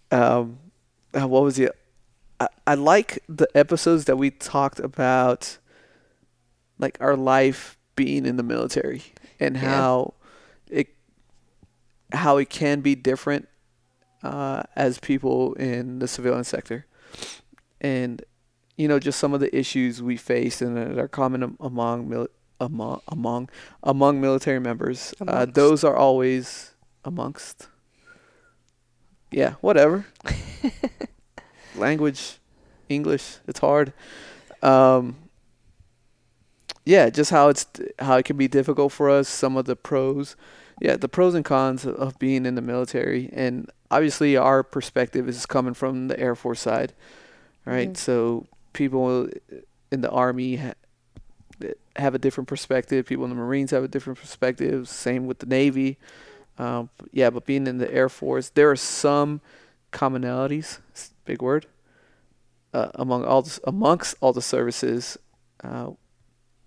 Um, 0.09 0.57
uh, 1.13 1.27
what 1.27 1.43
was 1.43 1.59
it? 1.59 1.71
I, 2.39 2.47
I 2.65 2.75
like 2.75 3.19
the 3.27 3.47
episodes 3.53 4.05
that 4.05 4.15
we 4.17 4.31
talked 4.31 4.79
about, 4.79 5.57
like 6.79 6.97
our 7.01 7.17
life 7.17 7.77
being 7.97 8.25
in 8.25 8.37
the 8.37 8.43
military 8.43 9.03
and 9.39 9.57
Yeah. 9.57 9.69
how 9.69 10.13
it 10.69 10.87
how 12.13 12.37
it 12.37 12.49
can 12.49 12.79
be 12.79 12.95
different 12.95 13.49
uh, 14.23 14.63
as 14.77 14.97
people 14.97 15.53
in 15.55 15.99
the 15.99 16.07
civilian 16.07 16.45
sector, 16.45 16.85
and 17.83 18.23
you 18.77 18.87
know 18.87 18.97
just 18.97 19.19
some 19.19 19.33
of 19.33 19.39
the 19.39 19.55
issues 19.55 20.01
we 20.01 20.17
face 20.17 20.61
and 20.61 20.75
that 20.77 20.97
are 20.97 21.07
common 21.07 21.55
among 21.59 22.09
mil- 22.09 22.29
among 22.59 23.01
among 23.07 23.49
among 23.83 24.19
military 24.21 24.59
members. 24.59 25.13
Uh, 25.27 25.45
those 25.45 25.83
are 25.83 25.95
always 25.95 26.71
amongst. 27.05 27.67
Yeah, 29.31 29.55
whatever. 29.61 30.05
Language, 31.75 32.37
English, 32.87 33.37
it's 33.47 33.59
hard. 33.59 33.93
Um, 34.61 35.15
yeah, 36.85 37.09
just 37.09 37.31
how 37.31 37.49
it's 37.49 37.65
how 37.99 38.17
it 38.17 38.25
can 38.25 38.37
be 38.37 38.47
difficult 38.47 38.91
for 38.91 39.09
us. 39.09 39.27
Some 39.27 39.57
of 39.57 39.65
the 39.65 39.75
pros, 39.75 40.35
yeah, 40.81 40.97
the 40.97 41.09
pros 41.09 41.33
and 41.33 41.43
cons 41.43 41.85
of- 41.85 41.95
of 41.95 42.19
being 42.19 42.45
in 42.45 42.55
the 42.55 42.61
military, 42.61 43.29
and 43.33 43.69
obviously 43.89 44.37
our 44.37 44.63
perspective 44.63 45.27
is 45.27 45.45
coming 45.45 45.73
from 45.73 46.07
the 46.09 46.19
Air 46.19 46.35
Force 46.35 46.59
side, 46.61 46.93
right? 47.65 47.93
Mhm. 47.93 47.97
So 47.97 48.45
people 48.73 49.29
in 49.91 50.01
the 50.01 50.09
Army 50.09 50.57
ha- 50.57 50.73
have 51.95 52.15
a 52.15 52.19
different 52.19 52.47
perspective. 52.47 53.05
People 53.05 53.23
in 53.25 53.29
the 53.29 53.35
Marines 53.35 53.71
have 53.71 53.83
a 53.83 53.87
different 53.87 54.19
perspective. 54.19 54.89
Same 54.89 55.27
with 55.27 55.39
the 55.39 55.45
Navy. 55.45 55.97
Um, 56.57 56.89
yeah, 57.11 57.29
but 57.29 57.45
being 57.45 57.67
in 57.67 57.77
the 57.77 57.91
Air 57.93 58.09
Force, 58.09 58.49
there 58.49 58.69
are 58.69 58.75
some 58.75 59.41
commonalities. 59.91 60.79
Big 61.25 61.41
word. 61.41 61.67
Uh, 62.73 62.89
among 62.95 63.23
all 63.23 63.43
the, 63.43 63.59
amongst 63.65 64.15
all 64.19 64.33
the 64.33 64.41
services, 64.41 65.17
uh, 65.63 65.91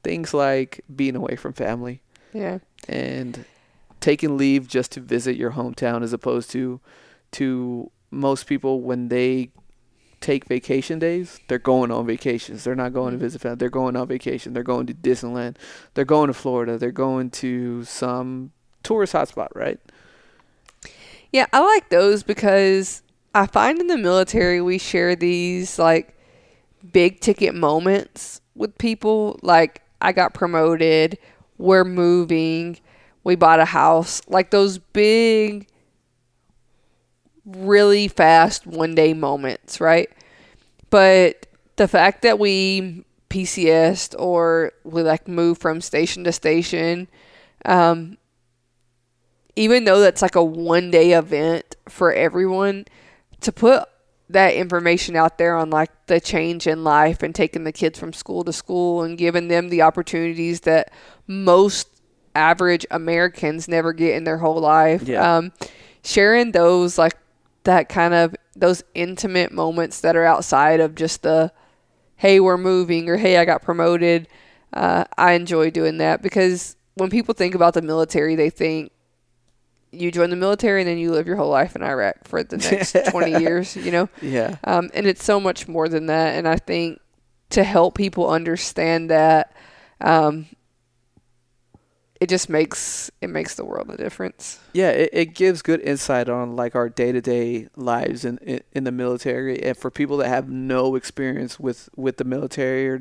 things 0.05 0.33
like 0.33 0.81
being 0.95 1.17
away 1.17 1.35
from 1.35 1.53
family 1.53 2.01
Yeah. 2.33 2.59
and 2.89 3.45
taking 4.01 4.37
leave 4.37 4.69
just 4.69 4.93
to 4.93 5.01
visit 5.01 5.35
your 5.37 5.53
hometown, 5.53 6.03
as 6.05 6.13
opposed 6.13 6.51
to 6.53 6.81
to 7.33 7.91
most 8.13 8.47
people 8.47 8.83
when 8.83 9.09
they 9.09 9.51
take 10.27 10.45
vacation 10.47 10.99
days, 10.99 11.39
they're 11.49 11.59
going 11.59 11.91
on 11.93 12.07
vacations. 12.07 12.65
They're 12.65 12.75
not 12.75 12.93
going 12.93 13.13
to 13.13 13.17
Mhm. 13.17 13.21
visit 13.21 13.41
family. 13.43 13.57
They're 13.57 13.71
going 13.71 13.95
on 13.97 14.09
vacation. 14.09 14.53
They're 14.53 14.63
going 14.63 14.87
to 14.87 14.95
Disneyland. 14.95 15.57
They're 15.95 16.05
going 16.05 16.27
to 16.27 16.35
Florida. 16.35 16.77
They're 16.79 16.91
going 16.91 17.31
to 17.43 17.85
some 17.85 18.51
tourist 18.83 19.13
hotspot, 19.15 19.49
right? 19.55 19.79
Yeah, 21.33 21.47
I 21.53 21.61
like 21.61 21.89
those 21.91 22.23
because 22.23 23.03
I 23.35 23.47
find 23.47 23.79
in 23.81 23.87
the 23.87 23.99
military 23.99 24.61
we 24.61 24.79
share 24.79 25.15
these 25.15 25.79
like 25.79 26.17
big 26.93 27.21
ticket 27.21 27.55
moments 27.55 28.41
with 28.55 28.77
people. 28.79 29.39
Like 29.43 29.83
I 30.01 30.13
got 30.13 30.35
promoted, 30.35 31.19
we're 31.59 31.85
moving, 31.85 32.79
we 33.25 33.35
bought 33.37 33.61
a 33.61 33.65
house. 33.67 34.21
Like 34.29 34.51
those 34.51 34.79
big, 34.79 35.69
really 37.45 38.09
fast 38.09 38.67
one 38.67 38.95
day 38.95 39.13
moments, 39.15 39.81
right? 39.81 40.09
But 40.91 41.47
the 41.77 41.89
fact 41.89 42.23
that 42.23 42.39
we 42.39 43.05
PCSed 43.29 44.15
or 44.19 44.73
we 44.85 45.03
like 45.03 45.29
move 45.29 45.59
from 45.59 45.81
station 45.81 46.25
to 46.25 46.33
station, 46.33 47.09
um, 47.65 48.19
even 49.57 49.85
though 49.85 50.01
that's 50.01 50.23
like 50.23 50.37
a 50.37 50.45
one 50.45 50.91
day 50.91 51.13
event 51.13 51.77
for 51.89 52.13
everyone, 52.13 52.87
to 53.41 53.53
put 53.53 53.89
that 54.29 54.55
information 54.55 55.15
out 55.15 55.39
there 55.39 55.57
on 55.57 55.71
like 55.71 55.91
the 56.07 56.21
change 56.21 56.67
in 56.67 56.83
life 56.83 57.23
and 57.23 57.35
taking 57.35 57.65
the 57.65 57.73
kids 57.73 57.99
from 57.99 58.13
school 58.13 58.43
to 58.45 58.53
school 58.53 59.03
and 59.03 59.19
giving 59.19 59.49
them 59.49 59.69
the 59.69 59.83
opportunities 59.83 60.63
that 60.63 60.93
most 61.27 61.89
average 62.35 62.85
Americans 62.91 63.69
never 63.69 63.93
get 63.93 64.17
in 64.17 64.25
their 64.25 64.39
whole 64.39 64.61
life. 64.61 65.03
Yeah. 65.03 65.37
Um, 65.37 65.53
sharing 66.03 66.53
those 66.53 66.99
like 66.99 67.17
that 67.67 67.89
kind 67.89 68.15
of 68.15 68.35
those 68.57 68.83
intimate 68.95 69.53
moments 69.53 70.01
that 70.01 70.17
are 70.17 70.25
outside 70.25 70.81
of 70.81 70.95
just 70.95 71.23
the 71.23 71.53
hey 72.17 72.41
we're 72.41 72.57
moving 72.57 73.09
or 73.09 73.17
hey 73.17 73.37
I 73.37 73.45
got 73.45 73.63
promoted. 73.63 74.27
Uh, 74.73 75.05
I 75.17 75.33
enjoy 75.33 75.71
doing 75.71 75.99
that 75.99 76.23
because 76.23 76.77
when 76.95 77.11
people 77.11 77.35
think 77.35 77.55
about 77.55 77.75
the 77.75 77.83
military, 77.83 78.35
they 78.35 78.51
think 78.51 78.91
you 79.93 80.11
join 80.11 80.31
the 80.31 80.37
military 80.37 80.83
and 80.83 80.89
then 80.89 80.99
you 80.99 81.13
live 81.13 81.27
your 81.27 81.37
whole 81.37 81.51
life 81.51 81.77
in 81.77 81.83
Iraq 81.83 82.25
for 82.25 82.43
the 82.43 82.57
next 82.57 82.97
20 83.11 83.41
years, 83.41 83.77
you 83.77 83.91
know? 83.91 84.09
Yeah. 84.21 84.57
Um, 84.65 84.91
and 84.95 85.07
it's 85.07 85.25
so 85.25 85.39
much 85.41 85.69
more 85.69 85.89
than 85.89 86.07
that. 86.07 86.37
And 86.37 86.47
I 86.49 86.57
think 86.57 87.01
to 87.51 87.63
help 87.63 87.95
people 87.95 88.29
understand 88.29 89.11
that, 89.11 89.55
um, 90.01 90.47
it 92.21 92.29
just 92.29 92.49
makes 92.49 93.11
it 93.21 93.29
makes 93.29 93.55
the 93.55 93.65
world 93.65 93.91
a 93.91 93.97
difference. 93.97 94.59
Yeah, 94.73 94.91
it, 94.91 95.11
it 95.13 95.35
gives 95.35 95.63
good 95.63 95.81
insight 95.81 96.29
on 96.29 96.57
like 96.57 96.75
our 96.75 96.89
day 96.89 97.13
to 97.13 97.21
day 97.21 97.69
lives 97.77 98.25
in, 98.25 98.39
in 98.39 98.61
in 98.73 98.85
the 98.85 98.93
military, 98.93 99.63
and 99.63 99.77
for 99.77 99.91
people 99.91 100.17
that 100.19 100.29
have 100.29 100.49
no 100.49 100.95
experience 100.95 101.61
with 101.61 101.89
with 101.97 102.17
the 102.17 102.25
military 102.25 102.89
or 102.89 103.01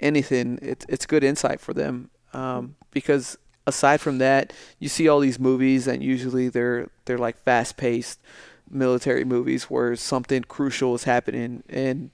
anything, 0.00 0.58
it's 0.62 0.86
it's 0.88 1.06
good 1.06 1.24
insight 1.24 1.60
for 1.60 1.74
them. 1.74 2.10
Um, 2.32 2.76
because 2.92 3.38
aside 3.66 4.00
from 4.00 4.18
that, 4.18 4.52
you 4.78 4.88
see 4.88 5.08
all 5.08 5.20
these 5.20 5.38
movies, 5.38 5.86
and 5.86 6.02
usually 6.02 6.48
they're 6.48 6.90
they're 7.04 7.18
like 7.18 7.38
fast 7.38 7.76
paced 7.76 8.20
military 8.70 9.24
movies 9.24 9.64
where 9.64 9.96
something 9.96 10.42
crucial 10.42 10.94
is 10.94 11.04
happening, 11.04 11.62
and 11.68 12.10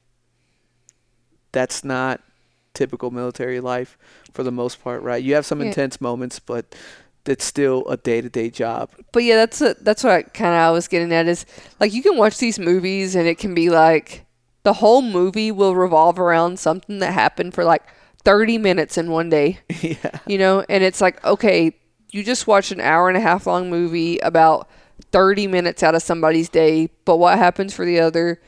that's 1.52 1.84
not 1.84 2.20
typical 2.74 3.10
military 3.10 3.60
life 3.60 3.96
for 4.32 4.42
the 4.42 4.52
most 4.52 4.82
part, 4.82 5.02
right? 5.02 5.22
You 5.22 5.34
have 5.34 5.46
some 5.46 5.60
Yeah. 5.60 5.68
intense 5.68 6.00
moments, 6.00 6.38
but 6.38 6.74
it's 7.26 7.44
still 7.44 7.86
a 7.88 7.96
day 7.96 8.20
to 8.20 8.28
day 8.28 8.50
job. 8.50 8.90
But 9.12 9.24
yeah, 9.24 9.36
that's 9.36 9.60
a, 9.62 9.74
that's 9.80 10.04
what 10.04 10.12
I 10.12 10.22
kind 10.22 10.50
of 10.54 10.60
I 10.60 10.70
was 10.70 10.88
getting 10.88 11.12
at 11.12 11.26
is 11.26 11.46
like 11.80 11.92
you 11.94 12.02
can 12.02 12.16
watch 12.18 12.38
these 12.38 12.58
movies 12.58 13.14
and 13.14 13.26
it 13.26 13.38
can 13.38 13.54
be 13.54 13.70
like 13.70 14.26
the 14.64 14.74
whole 14.74 15.00
movie 15.02 15.50
will 15.52 15.74
revolve 15.74 16.18
around 16.18 16.58
something 16.58 16.98
that 16.98 17.12
happened 17.12 17.54
for 17.54 17.64
like 17.64 17.82
30 18.24 18.58
minutes 18.58 18.96
in 18.98 19.10
one 19.10 19.28
day. 19.30 19.58
yeah. 19.80 20.18
you 20.26 20.36
know 20.38 20.64
and 20.68 20.82
it's 20.84 21.00
like 21.00 21.22
okay 21.24 21.74
you 22.10 22.22
just 22.22 22.46
watched 22.46 22.70
an 22.72 22.80
hour 22.80 23.08
and 23.08 23.16
a 23.16 23.20
half 23.20 23.46
long 23.46 23.68
movie 23.70 24.18
about 24.18 24.68
30 25.12 25.46
minutes 25.48 25.82
out 25.82 25.94
of 25.94 26.02
somebody's 26.02 26.48
day 26.48 26.88
but 27.04 27.16
what 27.16 27.36
happens 27.38 27.74
for 27.74 27.84
the 27.84 27.98
other 28.00 28.40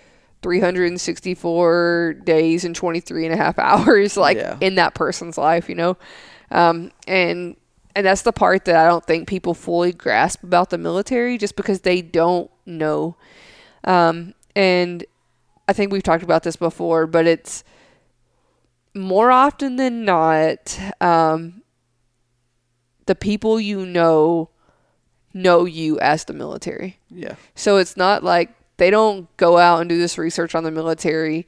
364 0.46 2.14
days 2.24 2.64
and 2.64 2.74
23 2.74 3.24
and 3.26 3.34
a 3.34 3.36
half 3.36 3.58
hours 3.60 4.16
like 4.16 4.36
Yeah. 4.36 4.56
in 4.60 4.76
that 4.76 4.94
person's 4.94 5.36
life, 5.38 5.68
you 5.68 5.74
know. 5.74 5.96
Um, 6.50 6.92
and 7.06 7.56
and 7.94 8.06
that's 8.06 8.22
the 8.22 8.32
part 8.32 8.66
that 8.66 8.76
I 8.76 8.86
don't 8.88 9.04
think 9.04 9.26
people 9.26 9.54
fully 9.54 9.92
grasp 9.92 10.42
about 10.44 10.68
the 10.70 10.76
military 10.78 11.38
just 11.38 11.56
because 11.56 11.80
they 11.80 12.02
don't 12.02 12.50
know. 12.66 13.16
Um, 13.84 14.34
and 14.54 15.04
I 15.66 15.72
think 15.72 15.92
we've 15.92 16.02
talked 16.02 16.22
about 16.22 16.42
this 16.42 16.56
before, 16.56 17.06
but 17.06 17.26
it's 17.26 17.64
more 18.94 19.30
often 19.30 19.76
than 19.76 20.04
not, 20.04 20.78
um, 21.00 21.62
the 23.06 23.14
people 23.14 23.58
you 23.60 23.86
know 23.86 24.50
know 25.32 25.64
you 25.64 25.98
as 26.00 26.24
the 26.24 26.32
military. 26.34 26.98
Yeah. 27.10 27.36
So 27.54 27.76
it's 27.78 27.96
not 27.96 28.22
like 28.24 28.50
they 28.78 28.90
don't 28.90 29.34
go 29.36 29.58
out 29.58 29.80
and 29.80 29.88
do 29.88 29.98
this 29.98 30.18
research 30.18 30.54
on 30.54 30.64
the 30.64 30.70
military. 30.70 31.46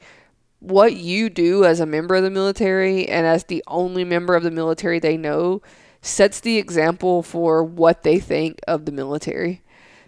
What 0.59 0.95
you 0.95 1.29
do 1.29 1.63
as 1.63 1.79
a 1.79 1.85
member 1.85 2.15
of 2.15 2.23
the 2.23 2.29
military 2.29 3.07
and 3.07 3.25
as 3.25 3.45
the 3.45 3.63
only 3.67 4.03
member 4.03 4.35
of 4.35 4.43
the 4.43 4.51
military 4.51 4.99
they 4.99 5.15
know 5.17 5.61
sets 6.01 6.39
the 6.41 6.57
example 6.57 7.23
for 7.23 7.63
what 7.63 8.03
they 8.03 8.19
think 8.19 8.59
of 8.67 8.85
the 8.85 8.91
military. 8.91 9.61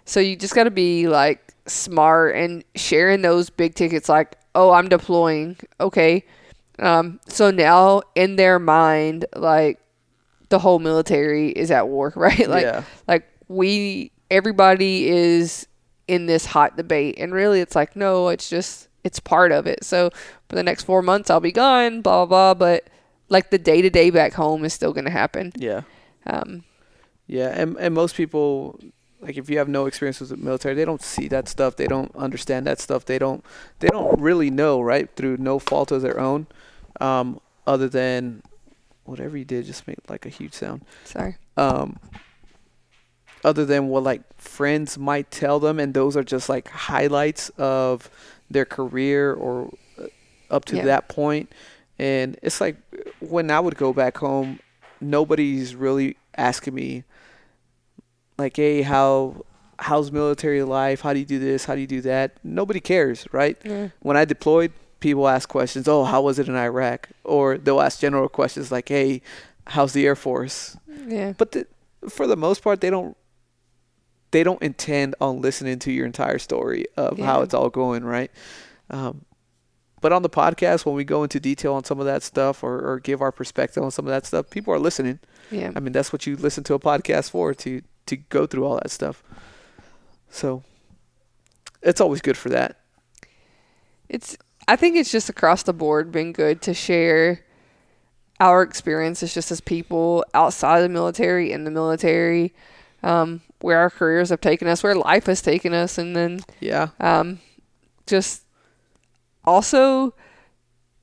So 0.05 0.19
you 0.19 0.35
just 0.35 0.55
got 0.55 0.65
to 0.65 0.71
be 0.71 1.07
like 1.07 1.53
smart 1.67 2.35
and 2.35 2.63
sharing 2.75 3.21
those 3.21 3.49
big 3.49 3.75
tickets 3.75 4.09
like, 4.09 4.35
"Oh, 4.55 4.71
I'm 4.71 4.89
deploying." 4.89 5.57
Okay. 5.79 6.25
Um 6.79 7.19
so 7.27 7.51
now 7.51 8.01
in 8.15 8.35
their 8.35 8.57
mind 8.59 9.25
like 9.35 9.79
the 10.49 10.59
whole 10.59 10.79
military 10.79 11.49
is 11.51 11.71
at 11.71 11.87
war, 11.87 12.11
right? 12.17 12.49
Like 12.49 12.63
Yeah. 12.63 12.83
like 13.07 13.27
we 13.47 14.11
everybody 14.29 15.07
is 15.07 15.67
in 16.11 16.25
this 16.25 16.45
hot 16.47 16.75
debate 16.75 17.15
and 17.17 17.33
really 17.33 17.59
it's 17.61 17.75
like 17.75 17.95
no 17.95 18.27
it's 18.33 18.49
just 18.49 18.87
it's 19.03 19.19
part 19.19 19.51
of 19.51 19.65
it 19.65 19.83
so 19.83 20.09
for 20.49 20.55
the 20.55 20.63
next 20.69 20.83
four 20.83 21.01
months 21.01 21.29
i'll 21.29 21.39
be 21.39 21.51
gone 21.51 22.01
blah 22.01 22.25
blah 22.25 22.53
blah 22.53 22.53
but 22.53 22.87
like 23.29 23.49
the 23.49 23.57
day 23.57 23.81
to 23.81 23.89
day 23.89 24.09
back 24.09 24.33
home 24.33 24.65
is 24.65 24.73
still 24.73 24.93
going 24.93 25.05
to 25.05 25.17
happen 25.21 25.51
Yeah. 25.55 25.81
um 26.25 26.63
Yeah, 27.27 27.49
and 27.61 27.77
and 27.77 27.93
most 27.95 28.13
people 28.15 28.77
like 29.21 29.37
if 29.37 29.49
you 29.49 29.57
have 29.61 29.69
no 29.69 29.85
experience 29.85 30.19
with 30.19 30.29
the 30.29 30.37
military, 30.49 30.73
they 30.75 30.83
don't 30.83 31.01
see 31.15 31.27
that 31.29 31.47
stuff. 31.47 31.75
They 31.75 31.85
don't 31.87 32.11
understand 32.15 32.65
that 32.65 32.79
stuff. 32.79 33.05
They 33.05 33.19
don't 33.19 33.41
they 33.79 33.87
don't 33.87 34.19
really 34.19 34.49
know, 34.49 34.81
right? 34.81 35.07
Through 35.15 35.37
no 35.37 35.59
fault 35.59 35.91
of 35.91 36.01
their 36.01 36.19
own. 36.19 36.47
Um 36.99 37.39
other 37.65 37.87
than 37.87 38.41
whatever 39.05 39.37
you 39.37 39.45
did 39.45 39.65
just 39.65 39.87
made 39.87 39.99
like 40.09 40.25
a 40.25 40.29
huge 40.39 40.53
sound. 40.53 40.79
sorry 41.05 41.33
Um 41.55 41.87
other 43.43 43.65
than 43.65 43.87
what 43.87 44.03
like 44.03 44.21
friends 44.37 44.97
might 44.97 45.29
tell 45.31 45.59
them 45.59 45.79
and 45.79 45.93
those 45.93 46.15
are 46.17 46.23
just 46.23 46.47
like 46.49 46.67
highlights 46.69 47.49
of 47.57 48.09
their 48.49 48.65
career 48.65 49.33
or 49.33 49.73
uh, 49.99 50.05
up 50.49 50.65
to 50.65 50.75
Yeah. 50.77 50.85
that 50.85 51.09
point 51.09 51.51
and 51.97 52.37
it's 52.41 52.59
like 52.61 52.75
when 53.19 53.49
I 53.51 53.59
would 53.59 53.75
go 53.77 53.93
back 53.93 54.17
home 54.17 54.59
nobody's 54.99 55.75
really 55.75 56.17
asking 56.37 56.75
me 56.75 57.03
like 58.37 58.55
hey 58.55 58.81
how 58.81 59.43
how's 59.79 60.11
military 60.11 60.63
life 60.63 61.01
how 61.01 61.13
do 61.13 61.19
you 61.19 61.25
do 61.25 61.39
this 61.39 61.65
how 61.65 61.75
do 61.75 61.81
you 61.81 61.87
do 61.87 62.01
that 62.01 62.33
nobody 62.43 62.79
cares 62.79 63.25
right 63.31 63.57
yeah 63.65 63.89
when 64.01 64.15
I 64.17 64.25
deployed, 64.25 64.71
people 64.99 65.27
ask 65.27 65.49
questions. 65.49 65.87
Oh, 65.87 66.03
how 66.03 66.21
was 66.21 66.37
it 66.37 66.47
in 66.47 66.55
Iraq? 66.55 67.09
Or 67.23 67.57
they'll 67.57 67.81
ask 67.81 67.99
general 67.99 68.29
questions 68.29 68.71
like, 68.71 68.87
"Hey, 68.87 69.23
how's 69.65 69.93
the 69.93 70.05
Air 70.05 70.15
Force?" 70.15 70.77
yeah 71.07 71.33
But 71.35 71.53
the, 71.53 71.65
for 72.07 72.27
the 72.27 72.35
most 72.37 72.61
part, 72.61 72.81
they 72.81 72.91
don't 72.91 73.17
they 74.31 74.43
don't 74.43 74.61
intend 74.61 75.15
on 75.21 75.41
listening 75.41 75.79
to 75.79 75.91
your 75.91 76.05
entire 76.05 76.39
story 76.39 76.85
of 76.97 77.19
how 77.19 77.41
it's 77.41 77.53
all 77.53 77.69
going, 77.69 78.03
right? 78.03 78.31
Um, 78.89 79.25
but 80.01 80.11
on 80.11 80.23
the 80.23 80.29
podcast, 80.29 80.85
when 80.85 80.95
we 80.95 81.03
go 81.03 81.21
into 81.23 81.39
detail 81.39 81.73
on 81.73 81.83
some 81.83 81.99
of 81.99 82.05
that 82.05 82.23
stuff 82.23 82.63
or, 82.63 82.79
or 82.79 82.99
give 82.99 83.21
our 83.21 83.31
perspective 83.31 83.83
on 83.83 83.91
some 83.91 84.05
of 84.07 84.09
that 84.11 84.25
stuff, 84.25 84.49
people 84.49 84.73
are 84.73 84.79
listening. 84.79 85.19
yeah 85.51 85.71
I 85.75 85.79
mean, 85.79 85.91
that's 85.93 86.11
what 86.11 86.25
you 86.25 86.35
listen 86.35 86.63
to 86.65 86.73
a 86.73 86.79
podcast 86.79 87.29
for 87.29 87.53
to 87.53 87.81
to 88.07 88.15
go 88.17 88.47
through 88.47 88.65
all 88.65 88.75
that 88.75 88.89
stuff. 88.89 89.23
So 90.29 90.63
it's 91.83 92.01
always 92.01 92.21
good 92.21 92.37
for 92.37 92.49
that. 92.49 92.77
it's 94.09 94.37
i 94.67 94.75
think 94.75 94.95
it's 94.95 95.11
just 95.11 95.29
across 95.29 95.63
the 95.63 95.73
board 95.73 96.11
been 96.11 96.31
good 96.33 96.61
to 96.61 96.73
share 96.73 97.41
our 98.39 98.61
experiences 98.63 99.33
just 99.33 99.51
as 99.51 99.61
people 99.61 100.23
outside 100.33 100.77
of 100.77 100.83
the 100.83 100.89
military 100.89 101.51
in 101.51 101.63
the 101.63 101.71
military 101.71 102.53
um, 103.03 103.41
where 103.63 103.79
our 103.79 103.89
careers 103.89 104.29
have 104.29 104.41
taken 104.41 104.67
us 104.67 104.83
where 104.83 104.95
life 104.95 105.25
has 105.27 105.41
taken 105.41 105.73
us 105.73 105.97
and 105.97 106.15
then 106.15 106.41
Yeah. 106.59 106.89
um, 106.99 107.39
just 108.07 108.43
also 109.45 110.13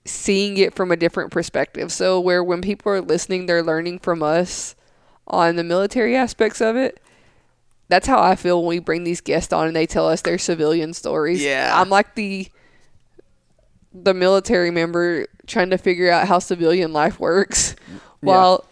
seeing 0.04 0.56
it 0.56 0.74
from 0.74 0.90
a 0.90 0.96
different 0.96 1.30
perspective. 1.30 1.92
So 1.92 2.18
where 2.20 2.42
when 2.42 2.60
people 2.62 2.92
are 2.92 3.00
listening, 3.00 3.46
they're 3.46 3.62
learning 3.62 3.98
from 4.00 4.22
us 4.22 4.74
on 5.26 5.56
the 5.56 5.64
military 5.64 6.16
aspects 6.16 6.60
of 6.60 6.76
it. 6.76 7.00
That's 7.88 8.06
how 8.06 8.22
I 8.22 8.34
feel 8.36 8.60
when 8.62 8.68
we 8.68 8.78
bring 8.78 9.04
these 9.04 9.20
guests 9.20 9.52
on 9.52 9.66
and 9.66 9.76
they 9.76 9.86
tell 9.86 10.08
us 10.08 10.22
their 10.22 10.38
civilian 10.38 10.92
stories. 10.94 11.42
Yeah. 11.42 11.70
I'm 11.74 11.88
like 11.90 12.14
the 12.14 12.48
the 13.92 14.12
military 14.14 14.70
member 14.70 15.26
trying 15.46 15.70
to 15.70 15.78
figure 15.78 16.10
out 16.10 16.28
how 16.28 16.38
civilian 16.38 16.92
life 16.92 17.18
works 17.18 17.74
while 18.20 18.64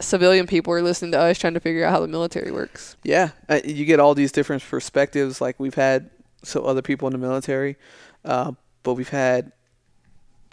civilian 0.00 0.46
people 0.46 0.72
are 0.72 0.82
listening 0.82 1.12
to 1.12 1.20
us 1.20 1.38
trying 1.38 1.54
to 1.54 1.60
figure 1.60 1.84
out 1.84 1.90
how 1.90 2.00
the 2.00 2.08
military 2.08 2.50
works. 2.50 2.96
Yeah, 3.02 3.30
uh, 3.48 3.60
you 3.64 3.84
get 3.84 4.00
all 4.00 4.14
these 4.14 4.32
different 4.32 4.62
perspectives. 4.62 5.40
Like 5.40 5.58
we've 5.58 5.74
had 5.74 6.10
so 6.42 6.64
other 6.64 6.82
people 6.82 7.08
in 7.08 7.12
the 7.12 7.18
military, 7.18 7.76
uh, 8.24 8.52
but 8.82 8.94
we've 8.94 9.08
had 9.08 9.52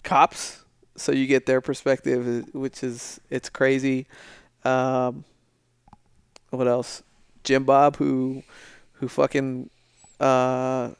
cops, 0.02 0.64
so 0.96 1.12
you 1.12 1.26
get 1.26 1.46
their 1.46 1.60
perspective, 1.60 2.44
uh, 2.44 2.58
which 2.58 2.82
is 2.82 3.20
it's 3.30 3.48
crazy. 3.48 4.06
Um, 4.64 5.24
what 6.50 6.68
else? 6.68 7.02
Jim 7.44 7.64
Bob, 7.64 7.96
who 7.96 8.42
who 8.94 9.08
fucking 9.08 9.70
uh, 10.20 10.90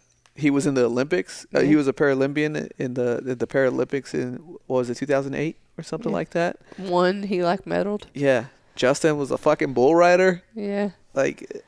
he 0.41 0.51
was 0.51 0.67
in 0.67 0.75
the 0.75 0.85
Olympics. 0.85 1.47
Uh, 1.55 1.61
he 1.61 1.77
was 1.77 1.87
a 1.89 1.93
Paralympian 1.93 2.69
in 2.79 2.95
the 2.95 3.19
in 3.19 3.39
the 3.39 3.47
Paralympics 3.47 4.15
in 4.15 4.37
what 4.67 4.79
was 4.79 4.91
it 4.91 4.97
2008 4.97 5.57
or 5.79 5.83
something 5.85 6.11
Yeah. 6.11 6.17
like 6.17 6.31
that. 6.31 6.57
One, 6.77 7.23
he 7.25 7.43
like 7.45 7.65
medaled. 7.65 8.05
Yeah, 8.15 8.47
Justin 8.77 9.17
was 9.19 9.31
a 9.31 9.39
fucking 9.39 9.73
bull 9.75 9.95
rider. 9.95 10.43
Yeah. 10.55 10.91
Like, 11.15 11.63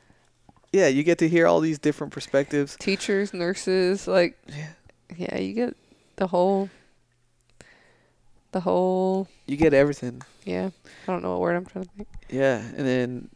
yeah, 0.71 0.87
you 0.87 1.03
get 1.03 1.17
to 1.19 1.27
hear 1.29 1.45
all 1.47 1.59
these 1.59 1.79
different 1.79 2.13
perspectives. 2.13 2.75
teachers, 2.79 3.33
nurses, 3.33 4.07
like 4.07 4.37
Yeah. 4.47 4.69
yeah, 5.17 5.37
you 5.39 5.53
get 5.53 5.75
the 6.15 6.27
whole 6.27 6.69
the 8.51 8.61
whole 8.61 9.27
You 9.47 9.57
get 9.57 9.73
everything. 9.73 10.21
yeah. 10.45 10.69
I 11.07 11.11
don't 11.11 11.21
know 11.23 11.31
what 11.31 11.41
word 11.41 11.55
I'm 11.55 11.65
trying 11.65 11.85
to 11.85 11.91
think. 11.97 12.07
Yeah, 12.29 12.57
and 12.77 12.85
then 12.87 13.29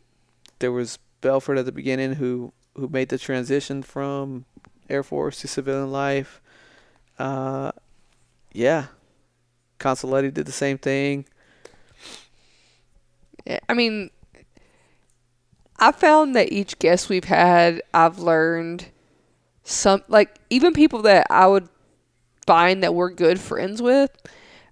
there 0.59 0.71
was 0.71 0.99
Belford 1.21 1.57
at 1.57 1.65
the 1.65 1.71
beginning 1.71 2.13
who 2.13 2.53
who 2.75 2.88
made 2.88 3.09
the 3.09 3.17
transition 3.17 3.81
from 3.81 4.45
Air 4.89 5.03
Force 5.03 5.41
to 5.41 5.47
civilian 5.47 5.91
life. 5.91 6.41
Uh, 7.19 7.71
yeah, 8.53 8.88
Consoletti 9.79 10.33
did 10.33 10.45
the 10.45 10.51
same 10.51 10.77
thing. 10.77 11.25
Yeah, 13.45 13.59
I 13.69 13.73
mean 13.73 14.09
I 15.79 15.91
found 15.91 16.35
that 16.35 16.51
each 16.51 16.79
guest 16.79 17.09
we've 17.09 17.25
had 17.25 17.81
I've 17.93 18.19
learned 18.19 18.88
some 19.63 20.03
like 20.07 20.39
even 20.49 20.73
people 20.73 21.01
that 21.03 21.27
I 21.29 21.47
would 21.47 21.69
find 22.45 22.81
that 22.83 22.95
we're 22.95 23.09
good 23.09 23.39
friends 23.39 23.81
with, 23.81 24.09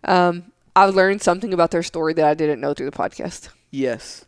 um, 0.05 0.51
I've 0.76 0.95
learned 0.95 1.22
something 1.22 1.53
about 1.53 1.72
their 1.72 1.84
story 1.84 2.13
that 2.13 2.26
I 2.26 2.34
didn't 2.34 2.61
know 2.61 2.74
through 2.74 2.89
the 2.89 2.97
podcast. 2.97 3.49
Yes. 3.72 4.26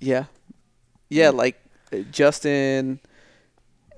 Yeah. 0.00 0.24
Yeah, 1.10 1.30
like 1.30 1.60
uh, 1.92 1.98
Justin 2.10 3.00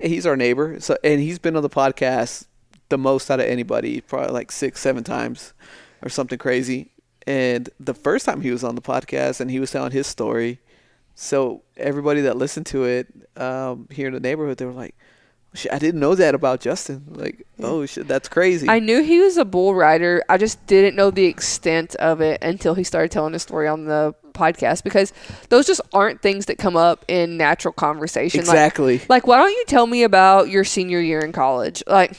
he's 0.03 0.27
our 0.27 0.37
neighbor. 0.37 0.81
So 0.81 0.97
and 1.05 1.21
he's 1.21 1.39
been 1.39 1.57
on 1.57 1.63
the 1.63 1.71
podcast 1.71 2.47
the 2.89 2.99
most 2.99 3.31
out 3.31 3.41
of 3.41 3.47
anybody, 3.47 4.01
probably 4.01 4.33
like 4.33 4.53
6 4.53 4.79
7 4.79 5.03
times 5.03 5.55
or 6.03 6.09
something 6.09 6.39
crazy. 6.39 6.91
And 7.27 7.71
the 7.81 7.95
first 7.95 8.27
time 8.27 8.41
he 8.41 8.51
was 8.51 8.65
on 8.65 8.75
the 8.75 8.83
podcast 8.83 9.41
and 9.41 9.51
he 9.51 9.61
was 9.61 9.71
telling 9.71 9.93
his 9.93 10.07
story, 10.07 10.61
so 11.15 11.63
everybody 11.77 12.23
that 12.23 12.37
listened 12.37 12.67
to 12.67 12.85
it 12.85 13.07
um, 13.37 13.89
here 13.91 14.09
in 14.09 14.13
the 14.13 14.21
neighborhood, 14.21 14.59
they 14.59 14.65
were 14.65 14.73
like, 14.73 14.95
"Shit, 15.55 15.73
"I 15.73 15.79
didn't 15.79 16.01
know 16.01 16.15
that 16.15 16.35
about 16.35 16.61
Justin." 16.61 17.05
Like, 17.09 17.47
"Oh 17.61 17.87
shit, 17.87 18.09
that's 18.09 18.29
crazy." 18.29 18.69
I 18.69 18.79
knew 18.79 19.03
he 19.03 19.21
was 19.21 19.37
a 19.37 19.45
bull 19.45 19.75
rider. 19.75 20.23
I 20.29 20.37
just 20.37 20.67
didn't 20.67 20.97
know 20.97 21.11
the 21.11 21.27
extent 21.27 21.95
of 21.97 22.21
it 22.21 22.43
until 22.43 22.75
he 22.75 22.83
started 22.83 23.11
telling 23.11 23.35
his 23.35 23.43
story 23.43 23.69
on 23.69 23.85
the 23.85 24.15
podcast 24.33 24.85
because 24.85 25.13
those 25.49 25.67
just 25.67 25.81
aren't 25.93 26.23
things 26.23 26.47
that 26.47 26.59
come 26.59 26.77
up 26.77 27.05
in 27.09 27.37
natural 27.37 27.73
conversation. 27.73 28.41
Exactly. 28.41 29.01
Like, 29.09 29.27
why 29.27 29.39
don't 29.39 29.51
you 29.51 29.65
tell 29.67 29.87
me 29.87 30.03
about 30.03 30.49
your 30.49 30.65
senior 30.65 31.01
year 31.01 31.21
in 31.21 31.33
college? 31.33 31.83
Like, 31.87 32.17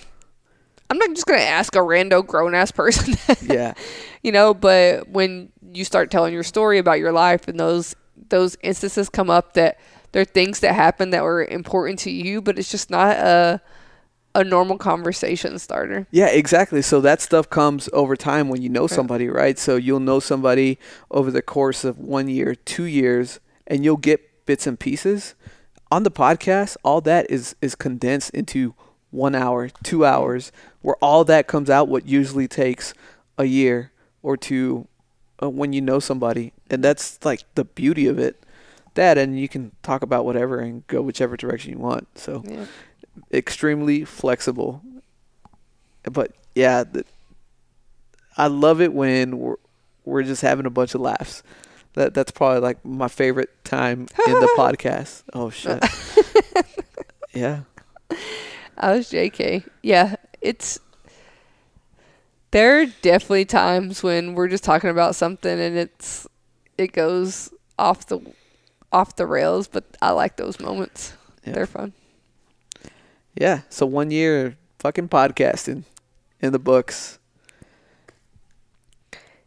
I'm 0.89 0.97
not 0.97 1.09
just 1.09 1.25
gonna 1.25 1.41
ask 1.41 1.75
a 1.75 1.79
rando 1.79 2.25
grown 2.25 2.53
ass 2.53 2.71
person, 2.71 3.15
yeah. 3.49 3.73
you 4.21 4.31
know. 4.31 4.53
But 4.53 5.09
when 5.09 5.51
you 5.71 5.85
start 5.85 6.11
telling 6.11 6.33
your 6.33 6.43
story 6.43 6.77
about 6.77 6.99
your 6.99 7.11
life 7.11 7.47
and 7.47 7.59
those 7.59 7.95
those 8.29 8.57
instances 8.61 9.09
come 9.09 9.29
up 9.29 9.53
that 9.53 9.79
there 10.11 10.21
are 10.21 10.25
things 10.25 10.59
that 10.59 10.75
happen 10.75 11.09
that 11.09 11.23
were 11.23 11.43
important 11.43 11.99
to 11.99 12.11
you, 12.11 12.41
but 12.41 12.59
it's 12.59 12.69
just 12.69 12.89
not 12.89 13.17
a 13.17 13.61
a 14.35 14.43
normal 14.43 14.77
conversation 14.77 15.59
starter. 15.59 16.07
Yeah, 16.11 16.27
exactly. 16.27 16.81
So 16.81 17.01
that 17.01 17.21
stuff 17.21 17.49
comes 17.49 17.89
over 17.93 18.15
time 18.15 18.49
when 18.49 18.61
you 18.61 18.69
know 18.69 18.87
somebody, 18.87 19.29
right? 19.29 19.59
So 19.59 19.75
you'll 19.75 19.99
know 19.99 20.19
somebody 20.19 20.79
over 21.11 21.29
the 21.29 21.41
course 21.41 21.83
of 21.83 21.99
one 21.99 22.27
year, 22.27 22.55
two 22.55 22.85
years, 22.85 23.39
and 23.67 23.83
you'll 23.83 23.97
get 23.97 24.45
bits 24.45 24.65
and 24.65 24.79
pieces. 24.79 25.35
On 25.91 26.03
the 26.03 26.11
podcast, 26.11 26.75
all 26.83 27.01
that 27.01 27.29
is 27.29 27.55
is 27.61 27.75
condensed 27.75 28.31
into 28.31 28.73
one 29.11 29.35
hour, 29.35 29.69
two 29.83 30.03
hours, 30.05 30.51
where 30.81 30.95
all 30.95 31.23
that 31.25 31.47
comes 31.47 31.69
out. 31.69 31.87
What 31.87 32.07
usually 32.07 32.47
takes 32.47 32.95
a 33.37 33.45
year 33.45 33.91
or 34.23 34.35
two 34.35 34.87
uh, 35.41 35.49
when 35.49 35.73
you 35.73 35.81
know 35.81 35.99
somebody, 35.99 36.53
and 36.71 36.83
that's 36.83 37.23
like 37.23 37.43
the 37.53 37.65
beauty 37.65 38.07
of 38.07 38.17
it. 38.17 38.43
That 38.95 39.17
and 39.17 39.39
you 39.39 39.47
can 39.49 39.71
talk 39.83 40.01
about 40.03 40.25
whatever 40.25 40.59
and 40.59 40.85
go 40.87 41.01
whichever 41.01 41.35
direction 41.37 41.73
you 41.73 41.79
want. 41.79 42.07
So 42.17 42.43
Yeah. 42.47 42.65
Extremely 43.31 44.05
flexible. 44.05 44.81
But 46.03 46.33
yeah, 46.55 46.83
the, 46.83 47.05
I 48.37 48.47
love 48.47 48.81
it 48.81 48.93
when 48.93 49.39
we're 49.39 49.55
we're 50.05 50.23
just 50.23 50.41
having 50.41 50.65
a 50.65 50.69
bunch 50.69 50.95
of 50.95 51.01
laughs. 51.01 51.43
That 51.93 52.13
that's 52.13 52.31
probably 52.31 52.59
like 52.59 52.83
my 52.83 53.07
favorite 53.07 53.51
time 53.63 54.07
in 54.27 54.33
the 54.33 54.53
podcast. 54.57 55.23
Oh 55.33 55.49
shit. 55.49 55.83
yeah. 57.33 57.61
I 58.77 58.93
was 58.93 59.11
JK. 59.11 59.67
Yeah, 59.81 60.15
it's 60.41 60.79
there 62.51 62.81
are 62.81 62.85
definitely 63.01 63.45
times 63.45 64.03
when 64.03 64.35
we're 64.35 64.47
just 64.47 64.63
talking 64.63 64.89
about 64.89 65.15
something 65.15 65.59
and 65.59 65.77
it's 65.77 66.27
it 66.77 66.91
goes 66.91 67.51
off 67.77 68.07
the 68.07 68.19
off 68.91 69.15
the 69.15 69.25
rails, 69.25 69.67
but 69.67 69.85
I 70.01 70.11
like 70.11 70.37
those 70.37 70.59
moments. 70.59 71.13
Yeah. 71.45 71.53
They're 71.53 71.67
fun. 71.67 71.93
Yeah. 73.35 73.61
So 73.69 73.85
one 73.85 74.11
year 74.11 74.57
fucking 74.79 75.09
podcasting 75.09 75.83
in 76.41 76.51
the 76.51 76.59
books. 76.59 77.19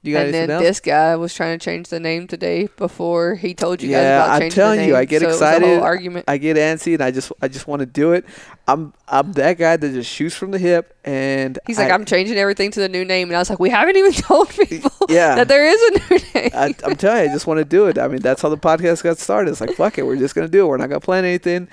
You 0.03 0.13
got 0.13 0.27
and 0.27 0.35
then 0.35 0.51
else? 0.53 0.63
this 0.63 0.79
guy 0.79 1.17
was 1.17 1.35
trying 1.35 1.59
to 1.59 1.65
change 1.65 1.89
the 1.89 1.99
name 1.99 2.29
today 2.29 2.69
before 2.77 3.35
he 3.35 3.55
told 3.55 3.83
you 3.83 3.89
guys 3.89 4.03
Yeah, 4.03 4.17
about 4.25 4.31
I'm 4.35 4.41
changing 4.43 4.55
telling 4.55 4.79
the 4.79 4.85
you, 4.87 4.93
name. 4.93 5.01
I 5.01 5.05
get 5.05 5.21
so 5.21 5.25
It 5.25 5.31
was 5.33 5.43
a 5.43 5.45
excited. 5.47 5.81
argument. 5.81 6.25
I 6.29 6.39
get 6.39 6.57
antsy 6.57 6.95
and 6.95 7.03
I 7.03 7.11
just 7.11 7.33
I 7.43 7.49
just 7.49 7.67
want 7.67 7.81
to 7.81 7.87
do 7.87 8.13
it. 8.13 8.25
I'm 8.69 8.93
I'm 9.09 9.33
that 9.33 9.59
guy 9.59 9.77
that 9.77 9.93
just 9.93 10.09
shoots 10.09 10.37
from 10.37 10.53
the 10.53 10.59
hip 10.61 10.97
and 11.05 11.59
He's 11.67 11.77
like, 11.79 11.91
I, 11.91 11.95
I'm 11.95 12.05
changing 12.05 12.37
everything 12.39 12.71
to 12.71 12.79
the 12.81 12.89
new 12.89 13.05
name, 13.05 13.31
and 13.31 13.37
I 13.37 13.41
was 13.41 13.51
like, 13.51 13.59
we 13.59 13.69
haven't 13.71 13.97
even 13.97 14.13
told 14.29 14.49
people 14.51 14.93
Yeah. 15.09 15.35
that 15.37 15.49
there 15.49 15.67
is 15.67 15.81
a 15.83 15.91
new 16.15 16.21
name. 16.41 16.51
I, 16.55 16.75
I'm 16.85 16.95
telling 16.95 17.25
you, 17.25 17.31
I 17.31 17.35
just 17.35 17.49
want 17.49 17.59
to 17.59 17.65
do 17.65 17.87
it. 17.87 17.99
I 17.99 18.07
mean, 18.07 18.21
that's 18.21 18.43
how 18.43 18.49
the 18.49 18.57
podcast 18.59 19.03
got 19.03 19.19
started. 19.19 19.51
It's 19.51 19.61
like, 19.61 19.73
fuck 19.75 19.99
it, 19.99 20.07
we're 20.07 20.17
just 20.19 20.37
gonna 20.37 20.47
do 20.47 20.67
it. 20.67 20.69
We're 20.69 20.77
not 20.77 20.89
gonna 20.89 21.01
plan 21.01 21.25
anything. 21.25 21.67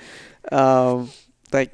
Um, 0.50 1.10
like, 1.52 1.70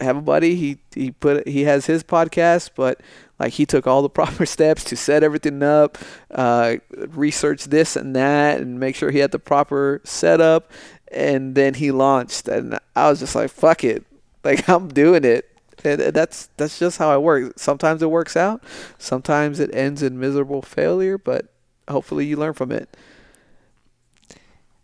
have 0.00 0.16
a 0.16 0.22
buddy. 0.22 0.54
He 0.54 0.78
he 0.94 1.10
put 1.10 1.46
he 1.48 1.62
has 1.64 1.86
his 1.86 2.02
podcast, 2.02 2.70
but 2.74 3.00
like 3.38 3.54
he 3.54 3.66
took 3.66 3.86
all 3.86 4.02
the 4.02 4.08
proper 4.20 4.46
steps 4.46 4.84
to 4.84 4.96
set 4.96 5.22
everything 5.22 5.62
up, 5.62 5.98
uh, 6.30 6.76
research 6.90 7.64
this 7.64 7.96
and 7.96 8.14
that, 8.16 8.60
and 8.60 8.80
make 8.80 8.96
sure 8.96 9.10
he 9.10 9.18
had 9.18 9.32
the 9.32 9.38
proper 9.38 10.00
setup, 10.04 10.70
and 11.12 11.54
then 11.54 11.74
he 11.74 11.90
launched. 11.90 12.48
And 12.48 12.78
I 12.94 13.10
was 13.10 13.20
just 13.20 13.34
like, 13.34 13.50
fuck 13.50 13.84
it, 13.84 14.04
like 14.44 14.68
I'm 14.68 14.88
doing 14.88 15.24
it. 15.24 15.48
And 15.84 16.00
that's 16.00 16.48
that's 16.56 16.78
just 16.78 16.98
how 16.98 17.10
I 17.10 17.18
work. 17.18 17.52
Sometimes 17.56 18.02
it 18.02 18.10
works 18.10 18.36
out, 18.36 18.62
sometimes 18.98 19.60
it 19.60 19.74
ends 19.74 20.02
in 20.02 20.18
miserable 20.18 20.62
failure, 20.62 21.18
but 21.18 21.46
hopefully 21.88 22.26
you 22.26 22.36
learn 22.36 22.54
from 22.54 22.72
it. 22.72 22.96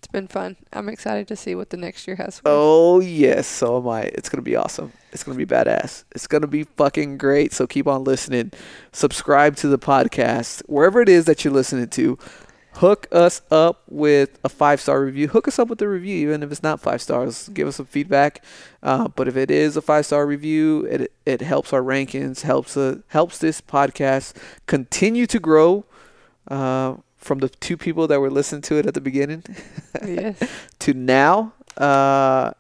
It's 0.05 0.13
been 0.13 0.29
fun. 0.29 0.57
I'm 0.71 0.91
excited 0.91 1.27
to 1.29 1.35
see 1.35 1.55
what 1.55 1.71
the 1.71 1.79
next 1.79 2.07
year 2.07 2.17
has. 2.17 2.39
For. 2.39 2.43
Oh 2.45 3.01
yes, 3.01 3.47
so 3.47 3.79
am 3.79 3.89
I. 3.89 4.03
It's 4.03 4.29
gonna 4.29 4.43
be 4.43 4.55
awesome. 4.55 4.93
It's 5.13 5.25
gonna 5.25 5.39
be 5.39 5.47
badass. 5.47 6.05
It's 6.15 6.27
gonna 6.27 6.47
be 6.47 6.65
fucking 6.65 7.17
great. 7.17 7.55
So 7.55 7.67
keep 7.67 7.87
on 7.87 8.05
listening. 8.05 8.53
Subscribe 8.93 9.57
to 9.57 9.69
the 9.69 9.79
podcast 9.79 10.61
wherever 10.67 11.01
it 11.01 11.09
is 11.09 11.25
that 11.25 11.43
you're 11.43 11.55
listening 11.55 11.89
to. 11.89 12.19
Hook 12.75 13.07
us 13.13 13.41
up 13.51 13.81
with 13.89 14.39
a 14.45 14.51
five 14.51 14.79
star 14.79 15.03
review. 15.03 15.29
Hook 15.29 15.49
us 15.49 15.59
up 15.59 15.69
with 15.69 15.81
a 15.81 15.89
review, 15.89 16.17
even 16.19 16.43
if 16.43 16.53
it's 16.53 16.63
not 16.63 16.81
five 16.81 17.01
stars. 17.01 17.49
Give 17.55 17.67
us 17.67 17.77
some 17.77 17.87
feedback. 17.87 18.45
Uh, 18.83 19.09
but 19.09 19.27
if 19.27 19.39
it 19.39 19.51
is 19.51 19.75
a 19.75 19.81
five 19.81 20.05
star 20.05 20.27
review, 20.27 20.85
it 20.85 21.13
it 21.25 21.41
helps 21.41 21.73
our 21.73 21.81
rankings. 21.81 22.43
helps 22.43 22.77
uh, 22.77 22.97
helps 23.09 23.39
this 23.39 23.63
podcast 23.63 24.35
continue 24.67 25.27
to 25.29 25.41
grow. 25.41 25.87
Uh, 26.47 26.97
from 27.25 27.39
the 27.39 27.49
two 27.49 27.77
people 27.77 28.07
that 28.07 28.21
were 28.21 28.31
listening 28.31 28.61
to 28.61 28.77
it 28.77 28.87
at 28.87 28.93
the 28.93 29.01
beginning 29.01 29.43
yes. 30.07 30.39
to 30.79 30.93
now, 30.93 31.55
uh, 31.79 32.53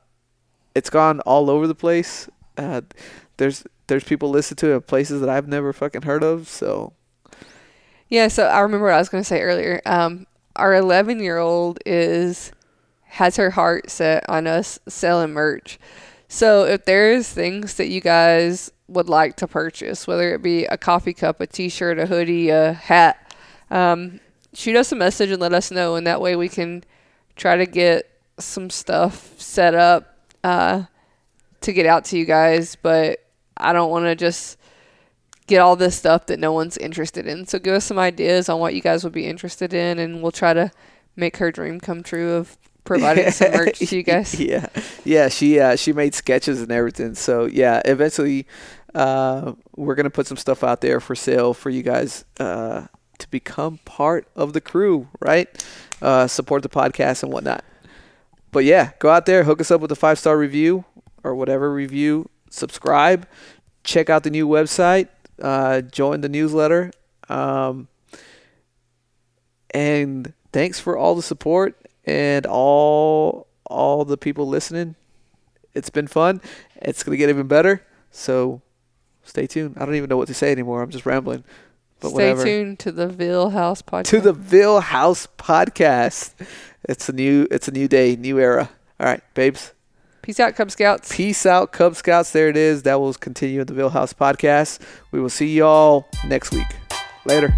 it's 0.74 0.88
gone 0.88 1.20
all 1.20 1.50
over 1.50 1.66
the 1.66 1.74
place. 1.74 2.30
Uh, 2.56 2.80
there's 3.36 3.64
there's 3.88 4.04
people 4.04 4.30
listen 4.30 4.56
to 4.56 4.70
it 4.70 4.74
in 4.74 4.80
places 4.80 5.20
that 5.20 5.28
I've 5.28 5.46
never 5.46 5.74
fucking 5.74 6.02
heard 6.02 6.24
of. 6.24 6.48
So 6.48 6.94
Yeah, 8.08 8.28
so 8.28 8.46
I 8.46 8.60
remember 8.60 8.86
what 8.86 8.94
I 8.94 8.98
was 8.98 9.10
going 9.10 9.22
to 9.22 9.28
say 9.28 9.42
earlier. 9.42 9.82
Um, 9.84 10.26
our 10.56 10.74
11 10.74 11.20
year 11.20 11.36
old 11.36 11.78
is 11.84 12.50
has 13.02 13.36
her 13.36 13.50
heart 13.50 13.90
set 13.90 14.28
on 14.30 14.46
us 14.46 14.78
selling 14.88 15.32
merch. 15.32 15.78
So 16.26 16.64
if 16.64 16.86
there's 16.86 17.28
things 17.28 17.74
that 17.74 17.88
you 17.88 18.00
guys 18.00 18.72
would 18.88 19.10
like 19.10 19.36
to 19.36 19.46
purchase, 19.46 20.06
whether 20.06 20.34
it 20.34 20.42
be 20.42 20.64
a 20.64 20.78
coffee 20.78 21.12
cup, 21.12 21.40
a 21.40 21.46
T-shirt, 21.46 21.98
a 21.98 22.06
hoodie, 22.06 22.48
a 22.48 22.72
hat, 22.72 23.32
um, 23.70 24.20
shoot 24.54 24.76
us 24.76 24.92
a 24.92 24.96
message 24.96 25.30
and 25.30 25.40
let 25.40 25.52
us 25.52 25.70
know, 25.70 25.96
and 25.96 26.06
that 26.06 26.20
way 26.20 26.36
we 26.36 26.48
can 26.48 26.84
try 27.36 27.56
to 27.56 27.66
get 27.66 28.10
some 28.38 28.70
stuff 28.70 29.38
set 29.40 29.74
up 29.74 30.16
uh, 30.42 30.84
to 31.60 31.72
get 31.72 31.86
out 31.86 32.04
to 32.06 32.18
you 32.18 32.24
guys. 32.24 32.76
But 32.76 33.24
I 33.56 33.72
don't 33.72 33.90
want 33.90 34.06
to 34.06 34.14
just 34.14 34.58
get 35.46 35.58
all 35.58 35.76
this 35.76 35.96
stuff 35.96 36.26
that 36.26 36.38
no 36.38 36.52
one's 36.52 36.76
interested 36.76 37.26
in. 37.26 37.46
So 37.46 37.58
give 37.58 37.74
us 37.74 37.84
some 37.84 37.98
ideas 37.98 38.48
on 38.48 38.60
what 38.60 38.74
you 38.74 38.80
guys 38.80 39.04
would 39.04 39.12
be 39.12 39.26
interested 39.26 39.74
in, 39.74 39.98
and 39.98 40.22
we'll 40.22 40.32
try 40.32 40.54
to 40.54 40.70
make 41.16 41.36
her 41.36 41.52
dream 41.52 41.80
come 41.80 42.02
true 42.02 42.34
of 42.34 42.56
providing 42.84 43.30
some 43.30 43.52
merch 43.56 43.78
to 43.78 43.96
you 43.96 44.02
guys. 44.02 44.34
yeah, 44.40 44.66
yeah. 45.04 45.28
She 45.28 45.58
uh, 45.60 45.76
she 45.76 45.92
made 45.92 46.14
sketches 46.14 46.60
and 46.60 46.70
everything. 46.70 47.14
So 47.14 47.46
yeah, 47.46 47.82
eventually 47.84 48.46
uh, 48.94 49.52
we're 49.76 49.94
gonna 49.94 50.10
put 50.10 50.26
some 50.26 50.36
stuff 50.36 50.64
out 50.64 50.80
there 50.80 51.00
for 51.00 51.14
sale 51.14 51.54
for 51.54 51.70
you 51.70 51.82
guys 51.82 52.24
uh, 52.38 52.86
to 53.18 53.30
become 53.30 53.78
part 53.84 54.26
of 54.34 54.52
the 54.52 54.60
crew, 54.60 55.08
right? 55.20 55.48
Uh, 56.02 56.26
support 56.26 56.62
the 56.62 56.68
podcast 56.68 57.22
and 57.22 57.32
whatnot. 57.32 57.64
But 58.52 58.64
yeah, 58.64 58.92
go 58.98 59.10
out 59.10 59.26
there, 59.26 59.44
hook 59.44 59.60
us 59.60 59.70
up 59.70 59.80
with 59.80 59.90
a 59.90 59.96
five 59.96 60.18
star 60.18 60.38
review 60.38 60.84
or 61.24 61.34
whatever 61.34 61.72
review. 61.72 62.30
Subscribe, 62.50 63.26
check 63.82 64.08
out 64.08 64.22
the 64.22 64.30
new 64.30 64.46
website, 64.46 65.08
uh, 65.42 65.80
join 65.80 66.20
the 66.20 66.28
newsletter, 66.28 66.92
um, 67.28 67.88
and 69.72 70.32
thanks 70.52 70.78
for 70.78 70.96
all 70.96 71.16
the 71.16 71.22
support 71.22 71.74
and 72.04 72.46
all 72.46 73.48
all 73.66 74.04
the 74.04 74.16
people 74.16 74.46
listening. 74.46 74.94
It's 75.74 75.90
been 75.90 76.06
fun. 76.06 76.40
It's 76.76 77.02
gonna 77.02 77.16
get 77.16 77.28
even 77.28 77.48
better. 77.48 77.82
So 78.12 78.62
stay 79.24 79.48
tuned. 79.48 79.76
I 79.78 79.84
don't 79.84 79.96
even 79.96 80.08
know 80.08 80.16
what 80.16 80.28
to 80.28 80.34
say 80.34 80.52
anymore. 80.52 80.80
I'm 80.82 80.90
just 80.90 81.06
rambling. 81.06 81.42
But 82.04 82.10
Stay 82.10 82.32
whatever. 82.32 82.44
tuned 82.44 82.78
to 82.80 82.92
the 82.92 83.08
Vill 83.08 83.48
House 83.48 83.80
podcast. 83.80 84.04
To 84.08 84.20
the 84.20 84.34
Vill 84.34 84.80
House 84.80 85.26
podcast. 85.38 86.34
It's 86.86 87.08
a 87.08 87.14
new 87.14 87.48
it's 87.50 87.66
a 87.66 87.70
new 87.70 87.88
day, 87.88 88.14
new 88.14 88.38
era. 88.38 88.68
All 89.00 89.06
right, 89.06 89.22
babes. 89.32 89.72
Peace 90.20 90.38
out, 90.38 90.54
Cub 90.54 90.70
Scouts. 90.70 91.14
Peace 91.16 91.46
out, 91.46 91.72
Cub 91.72 91.96
Scouts. 91.96 92.30
There 92.32 92.50
it 92.50 92.58
is. 92.58 92.82
That 92.82 93.00
will 93.00 93.14
continue 93.14 93.62
in 93.62 93.66
the 93.66 93.72
Vill 93.72 93.88
House 93.88 94.12
podcast. 94.12 94.80
We 95.12 95.20
will 95.20 95.30
see 95.30 95.54
y'all 95.56 96.06
next 96.26 96.52
week. 96.52 96.66
Later. 97.24 97.54